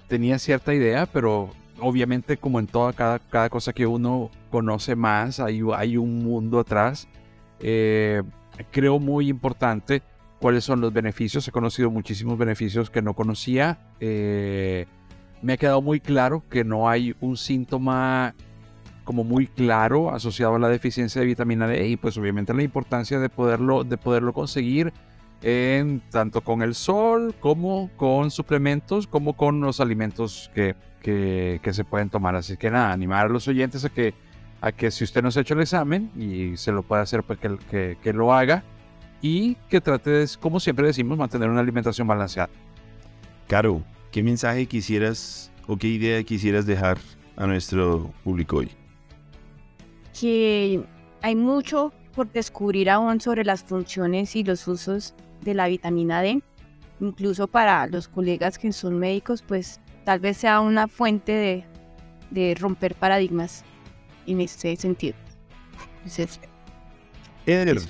Tenía 0.09 0.38
cierta 0.38 0.73
idea, 0.73 1.05
pero 1.05 1.49
obviamente 1.79 2.36
como 2.36 2.59
en 2.59 2.67
toda 2.67 2.91
cada, 2.91 3.19
cada 3.19 3.49
cosa 3.49 3.71
que 3.71 3.88
uno 3.88 4.29
conoce 4.51 4.97
más, 4.97 5.39
hay, 5.39 5.61
hay 5.73 5.95
un 5.95 6.25
mundo 6.25 6.59
atrás. 6.59 7.07
Eh, 7.61 8.21
creo 8.71 8.99
muy 8.99 9.29
importante 9.29 10.01
cuáles 10.39 10.63
son 10.63 10.81
los 10.81 10.93
beneficios. 10.93 11.47
He 11.47 11.51
conocido 11.51 11.91
muchísimos 11.91 12.38
beneficios 12.38 12.89
que 12.89 13.01
no 13.01 13.13
conocía. 13.13 13.77
Eh, 13.99 14.86
me 15.41 15.53
ha 15.53 15.57
quedado 15.57 15.81
muy 15.81 15.99
claro 15.99 16.43
que 16.49 16.63
no 16.63 16.89
hay 16.89 17.15
un 17.19 17.38
síntoma 17.38 18.36
como 19.03 19.23
muy 19.23 19.47
claro 19.47 20.13
asociado 20.13 20.55
a 20.55 20.59
la 20.59 20.67
deficiencia 20.67 21.21
de 21.21 21.27
vitamina 21.27 21.67
D 21.67 21.88
y 21.88 21.95
pues 21.95 22.17
obviamente 22.17 22.53
la 22.53 22.63
importancia 22.63 23.19
de 23.19 23.29
poderlo, 23.29 23.83
de 23.83 23.97
poderlo 23.97 24.33
conseguir 24.33 24.91
en, 25.43 26.01
tanto 26.09 26.41
con 26.41 26.63
el 26.63 26.73
sol 26.73 27.36
como 27.39 27.91
con 27.97 28.31
suplementos 28.31 29.05
como 29.05 29.33
con 29.33 29.61
los 29.61 29.79
alimentos 29.79 30.49
que, 30.55 30.75
que, 31.01 31.59
que 31.61 31.73
se 31.73 31.83
pueden 31.83 32.09
tomar. 32.09 32.36
Así 32.36 32.57
que 32.57 32.71
nada, 32.71 32.91
animar 32.91 33.27
a 33.27 33.29
los 33.29 33.47
oyentes 33.47 33.86
a 33.86 33.89
que, 33.89 34.15
a 34.59 34.71
que 34.71 34.89
si 34.89 35.03
usted 35.03 35.21
no 35.21 35.29
se 35.29 35.39
ha 35.39 35.41
hecho 35.43 35.53
el 35.53 35.61
examen 35.61 36.11
y 36.15 36.57
se 36.57 36.71
lo 36.71 36.81
puede 36.81 37.03
hacer, 37.03 37.21
pues 37.21 37.38
que, 37.38 37.97
que, 38.01 38.13
lo 38.13 38.33
haga 38.33 38.63
y 39.28 39.55
que 39.69 39.82
trate 39.82 40.11
de, 40.11 40.30
como 40.39 40.59
siempre 40.59 40.86
decimos, 40.86 41.17
mantener 41.17 41.49
una 41.49 41.61
alimentación 41.61 42.07
balanceada. 42.07 42.51
Caro, 43.47 43.82
¿qué 44.11 44.21
mensaje 44.21 44.67
quisieras 44.67 45.51
o 45.65 45.78
qué 45.78 45.88
idea 45.88 46.23
quisieras 46.23 46.67
dejar 46.67 46.99
a 47.36 47.47
nuestro 47.47 48.13
público 48.23 48.57
hoy? 48.57 48.69
que 50.19 50.86
hay 51.23 51.36
mucho 51.36 51.91
por 52.13 52.32
descubrir 52.32 52.88
aún 52.88 53.19
sobre 53.19 53.43
las 53.43 53.63
funciones 53.63 54.36
y 54.36 54.43
los 54.43 54.67
usos 54.67 55.15
de 55.41 55.55
la 55.55 55.67
vitamina 55.67 56.21
D. 56.21 56.43
Incluso 57.01 57.47
para 57.47 57.88
los 57.88 58.07
colegas 58.07 58.59
que 58.59 58.71
son 58.71 58.99
médicos, 58.99 59.41
pues 59.41 59.82
tal 60.03 60.19
vez 60.19 60.38
sea 60.38 60.61
una 60.61 60.88
fuente 60.88 61.32
de, 61.32 61.65
de 62.30 62.55
romper 62.55 62.93
paradigmas 62.93 63.65
en 64.28 64.39
este 64.39 64.76
sentido. 64.76 65.15
Entonces, 65.97 66.39
Eder, 67.47 67.82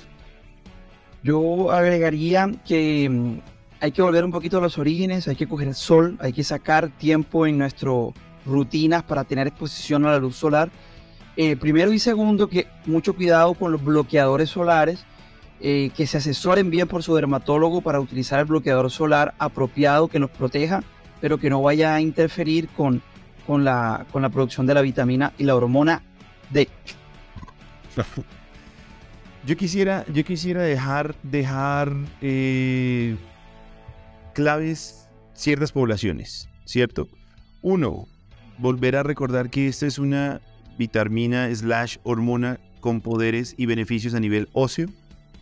Yo 1.26 1.72
agregaría 1.72 2.52
que 2.64 3.08
mm, 3.10 3.38
hay 3.80 3.90
que 3.90 4.00
volver 4.00 4.24
un 4.24 4.30
poquito 4.30 4.58
a 4.58 4.60
los 4.60 4.78
orígenes, 4.78 5.26
hay 5.26 5.34
que 5.34 5.48
coger 5.48 5.66
el 5.66 5.74
sol, 5.74 6.16
hay 6.20 6.32
que 6.32 6.44
sacar 6.44 6.88
tiempo 6.88 7.48
en 7.48 7.58
nuestras 7.58 8.12
rutinas 8.46 9.02
para 9.02 9.24
tener 9.24 9.48
exposición 9.48 10.06
a 10.06 10.12
la 10.12 10.20
luz 10.20 10.36
solar. 10.36 10.70
Eh, 11.36 11.56
primero 11.56 11.92
y 11.92 11.98
segundo, 11.98 12.48
que 12.48 12.68
mucho 12.86 13.16
cuidado 13.16 13.54
con 13.54 13.72
los 13.72 13.84
bloqueadores 13.84 14.50
solares, 14.50 15.04
eh, 15.60 15.90
que 15.96 16.06
se 16.06 16.18
asesoren 16.18 16.70
bien 16.70 16.86
por 16.86 17.02
su 17.02 17.16
dermatólogo 17.16 17.80
para 17.80 17.98
utilizar 17.98 18.38
el 18.38 18.46
bloqueador 18.46 18.88
solar 18.88 19.34
apropiado 19.40 20.06
que 20.06 20.20
nos 20.20 20.30
proteja, 20.30 20.84
pero 21.20 21.38
que 21.38 21.50
no 21.50 21.60
vaya 21.60 21.92
a 21.92 22.00
interferir 22.00 22.68
con, 22.68 23.02
con, 23.48 23.64
la, 23.64 24.06
con 24.12 24.22
la 24.22 24.28
producción 24.28 24.64
de 24.64 24.74
la 24.74 24.80
vitamina 24.80 25.32
y 25.38 25.42
la 25.44 25.56
hormona 25.56 26.04
D. 26.50 26.68
Yo 29.46 29.56
quisiera, 29.56 30.04
yo 30.12 30.24
quisiera 30.24 30.62
dejar, 30.62 31.14
dejar 31.22 31.92
eh, 32.20 33.16
claves 34.34 35.08
ciertas 35.34 35.70
poblaciones, 35.70 36.48
¿cierto? 36.64 37.08
Uno, 37.62 38.08
volver 38.58 38.96
a 38.96 39.04
recordar 39.04 39.48
que 39.48 39.68
esta 39.68 39.86
es 39.86 40.00
una 40.00 40.40
vitamina 40.78 41.48
slash 41.54 41.98
hormona 42.02 42.58
con 42.80 43.00
poderes 43.00 43.54
y 43.56 43.66
beneficios 43.66 44.14
a 44.14 44.20
nivel 44.20 44.48
óseo, 44.52 44.88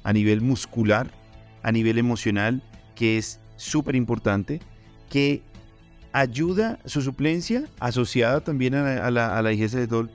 a 0.03 0.13
nivel 0.13 0.43
muscular, 0.43 1.11
a 1.63 1.73
nivel 1.73 1.97
emocional, 1.97 2.63
que 2.95 3.17
es 3.17 3.41
súper 3.57 3.97
importante, 3.97 4.61
que 5.09 5.41
ayuda 6.13 6.79
su 6.85 7.01
suplencia 7.01 7.65
asociada 7.81 8.43
también 8.43 8.75
a 8.75 9.11
la, 9.11 9.39
a 9.39 9.41
la, 9.41 9.49
de 9.49 9.89
sol, 9.89 10.11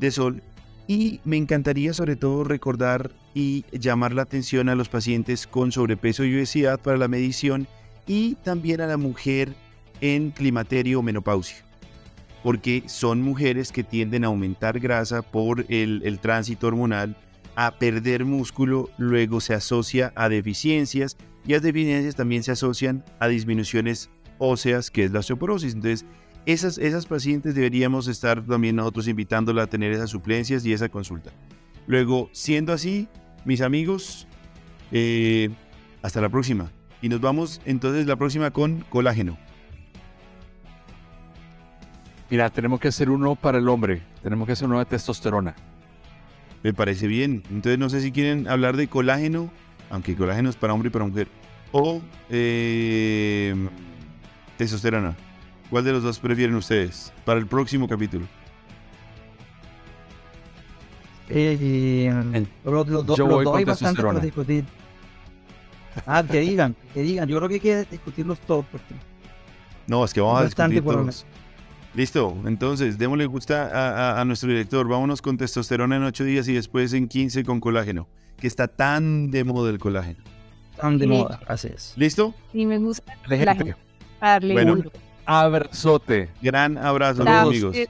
de 0.00 0.10
sol 0.10 0.42
y 0.86 1.20
me 1.24 1.36
encantaría 1.36 1.92
sobre 1.92 2.16
todo 2.16 2.42
recordar 2.44 3.12
y 3.34 3.64
llamar 3.72 4.14
la 4.14 4.22
atención 4.22 4.68
a 4.68 4.76
los 4.76 4.88
pacientes 4.88 5.46
con 5.46 5.72
sobrepeso 5.72 6.24
y 6.24 6.34
obesidad 6.34 6.80
para 6.80 6.96
la 6.96 7.08
medición 7.08 7.66
y 8.06 8.36
también 8.36 8.80
a 8.80 8.86
la 8.86 8.96
mujer 8.96 9.54
en 10.00 10.30
climaterio 10.30 11.00
o 11.00 11.02
menopausia. 11.02 11.56
Porque 12.42 12.84
son 12.86 13.22
mujeres 13.22 13.72
que 13.72 13.82
tienden 13.82 14.24
a 14.24 14.28
aumentar 14.28 14.78
grasa 14.78 15.22
por 15.22 15.66
el, 15.68 16.18
tránsito 16.20 16.68
hormonal, 16.68 17.16
a 17.56 17.78
perder 17.78 18.24
músculo, 18.24 18.90
luego 18.98 19.40
se 19.40 19.54
asocia 19.54 20.12
a 20.14 20.28
deficiencias 20.28 21.16
y 21.46 21.52
las 21.52 21.62
deficiencias 21.62 22.14
también 22.14 22.42
se 22.42 22.52
asocian 22.52 23.04
a 23.18 23.28
disminuciones 23.28 24.10
óseas, 24.38 24.90
que 24.90 25.04
es 25.04 25.10
la 25.10 25.20
osteoporosis. 25.20 25.74
Entonces, 25.74 26.04
esas, 26.46 26.78
esas 26.78 27.06
pacientes 27.06 27.54
deberíamos 27.54 28.06
estar 28.06 28.44
también 28.44 28.76
nosotros 28.76 29.08
invitándola 29.08 29.62
a 29.62 29.66
tener 29.66 29.92
esas 29.92 30.10
suplencias 30.10 30.66
y 30.66 30.72
esa 30.72 30.90
consulta. 30.90 31.32
Luego, 31.86 32.28
siendo 32.32 32.72
así, 32.72 33.08
mis 33.44 33.60
amigos, 33.60 34.26
eh, 34.92 35.50
hasta 36.02 36.20
la 36.20 36.28
próxima. 36.28 36.70
Y 37.02 37.08
nos 37.08 37.20
vamos 37.20 37.60
entonces 37.64 38.06
la 38.06 38.16
próxima 38.16 38.50
con 38.50 38.80
colágeno. 38.88 39.36
Mira, 42.30 42.50
tenemos 42.50 42.80
que 42.80 42.88
hacer 42.88 43.10
uno 43.10 43.36
para 43.36 43.58
el 43.58 43.68
hombre, 43.68 44.02
tenemos 44.22 44.46
que 44.46 44.52
hacer 44.52 44.66
uno 44.66 44.78
de 44.78 44.86
testosterona. 44.86 45.54
Me 46.62 46.72
parece 46.72 47.06
bien. 47.06 47.42
Entonces 47.50 47.78
no 47.78 47.90
sé 47.90 48.00
si 48.00 48.10
quieren 48.10 48.48
hablar 48.48 48.76
de 48.76 48.88
colágeno, 48.88 49.50
aunque 49.90 50.16
colágeno 50.16 50.48
es 50.48 50.56
para 50.56 50.72
hombre 50.72 50.88
y 50.88 50.90
para 50.90 51.04
mujer, 51.04 51.28
o 51.72 52.00
eh, 52.30 53.54
testosterona. 54.56 55.14
¿Cuál 55.68 55.84
de 55.84 55.92
los 55.92 56.02
dos 56.02 56.18
prefieren 56.18 56.56
ustedes 56.56 57.12
para 57.24 57.38
el 57.38 57.46
próximo 57.46 57.88
capítulo? 57.88 58.26
Eh, 61.28 62.44
los, 62.64 62.86
los 62.88 63.06
dos- 63.06 63.16
yo 63.18 63.26
voy 63.26 63.44
dos 63.44 63.56
hay 63.56 63.64
bastante 63.64 64.02
para 64.02 64.20
discutir. 64.20 64.64
Ah, 66.06 66.24
que 66.28 66.40
digan, 66.40 66.74
que 66.92 67.02
digan. 67.02 67.28
Yo 67.28 67.36
creo 67.38 67.48
que 67.48 67.54
hay 67.54 67.60
que 67.60 67.84
discutirlos 67.90 68.38
todos. 68.40 68.64
Porque... 68.70 68.94
No, 69.86 70.04
es 70.04 70.12
que 70.12 70.20
vamos 70.20 70.40
a 70.40 70.44
Bastante 70.44 70.76
discutir 70.76 70.98
todos. 71.00 71.26
Listo, 71.94 72.36
entonces 72.44 72.98
démosle 72.98 73.26
gusta 73.26 73.68
a, 73.72 74.16
a- 74.16 74.20
a 74.20 74.24
nuestro 74.24 74.48
director. 74.48 74.86
Vámonos 74.88 75.22
con 75.22 75.36
testosterona 75.36 75.96
en 75.96 76.02
8 76.02 76.24
días 76.24 76.48
y 76.48 76.52
después 76.54 76.92
en 76.92 77.06
15 77.06 77.44
con 77.44 77.60
colágeno, 77.60 78.08
que 78.36 78.48
está 78.48 78.66
tan 78.66 79.30
de 79.30 79.44
moda 79.44 79.70
el 79.70 79.78
colágeno. 79.78 80.18
Están 80.72 80.98
de 80.98 81.04
Sí. 81.04 81.10
moda. 81.10 81.40
Así 81.46 81.68
es. 81.68 81.92
¿Listo? 81.96 82.34
sí 82.50 82.66
me 82.66 82.78
gusta 82.78 83.14
para 83.28 83.54
darle 84.20 84.52
Bueno. 84.54 84.78
Abrazote. 85.26 86.28
Gran 86.42 86.76
abrazo, 86.76 87.22
amigos. 87.26 87.76
Eh, 87.76 87.86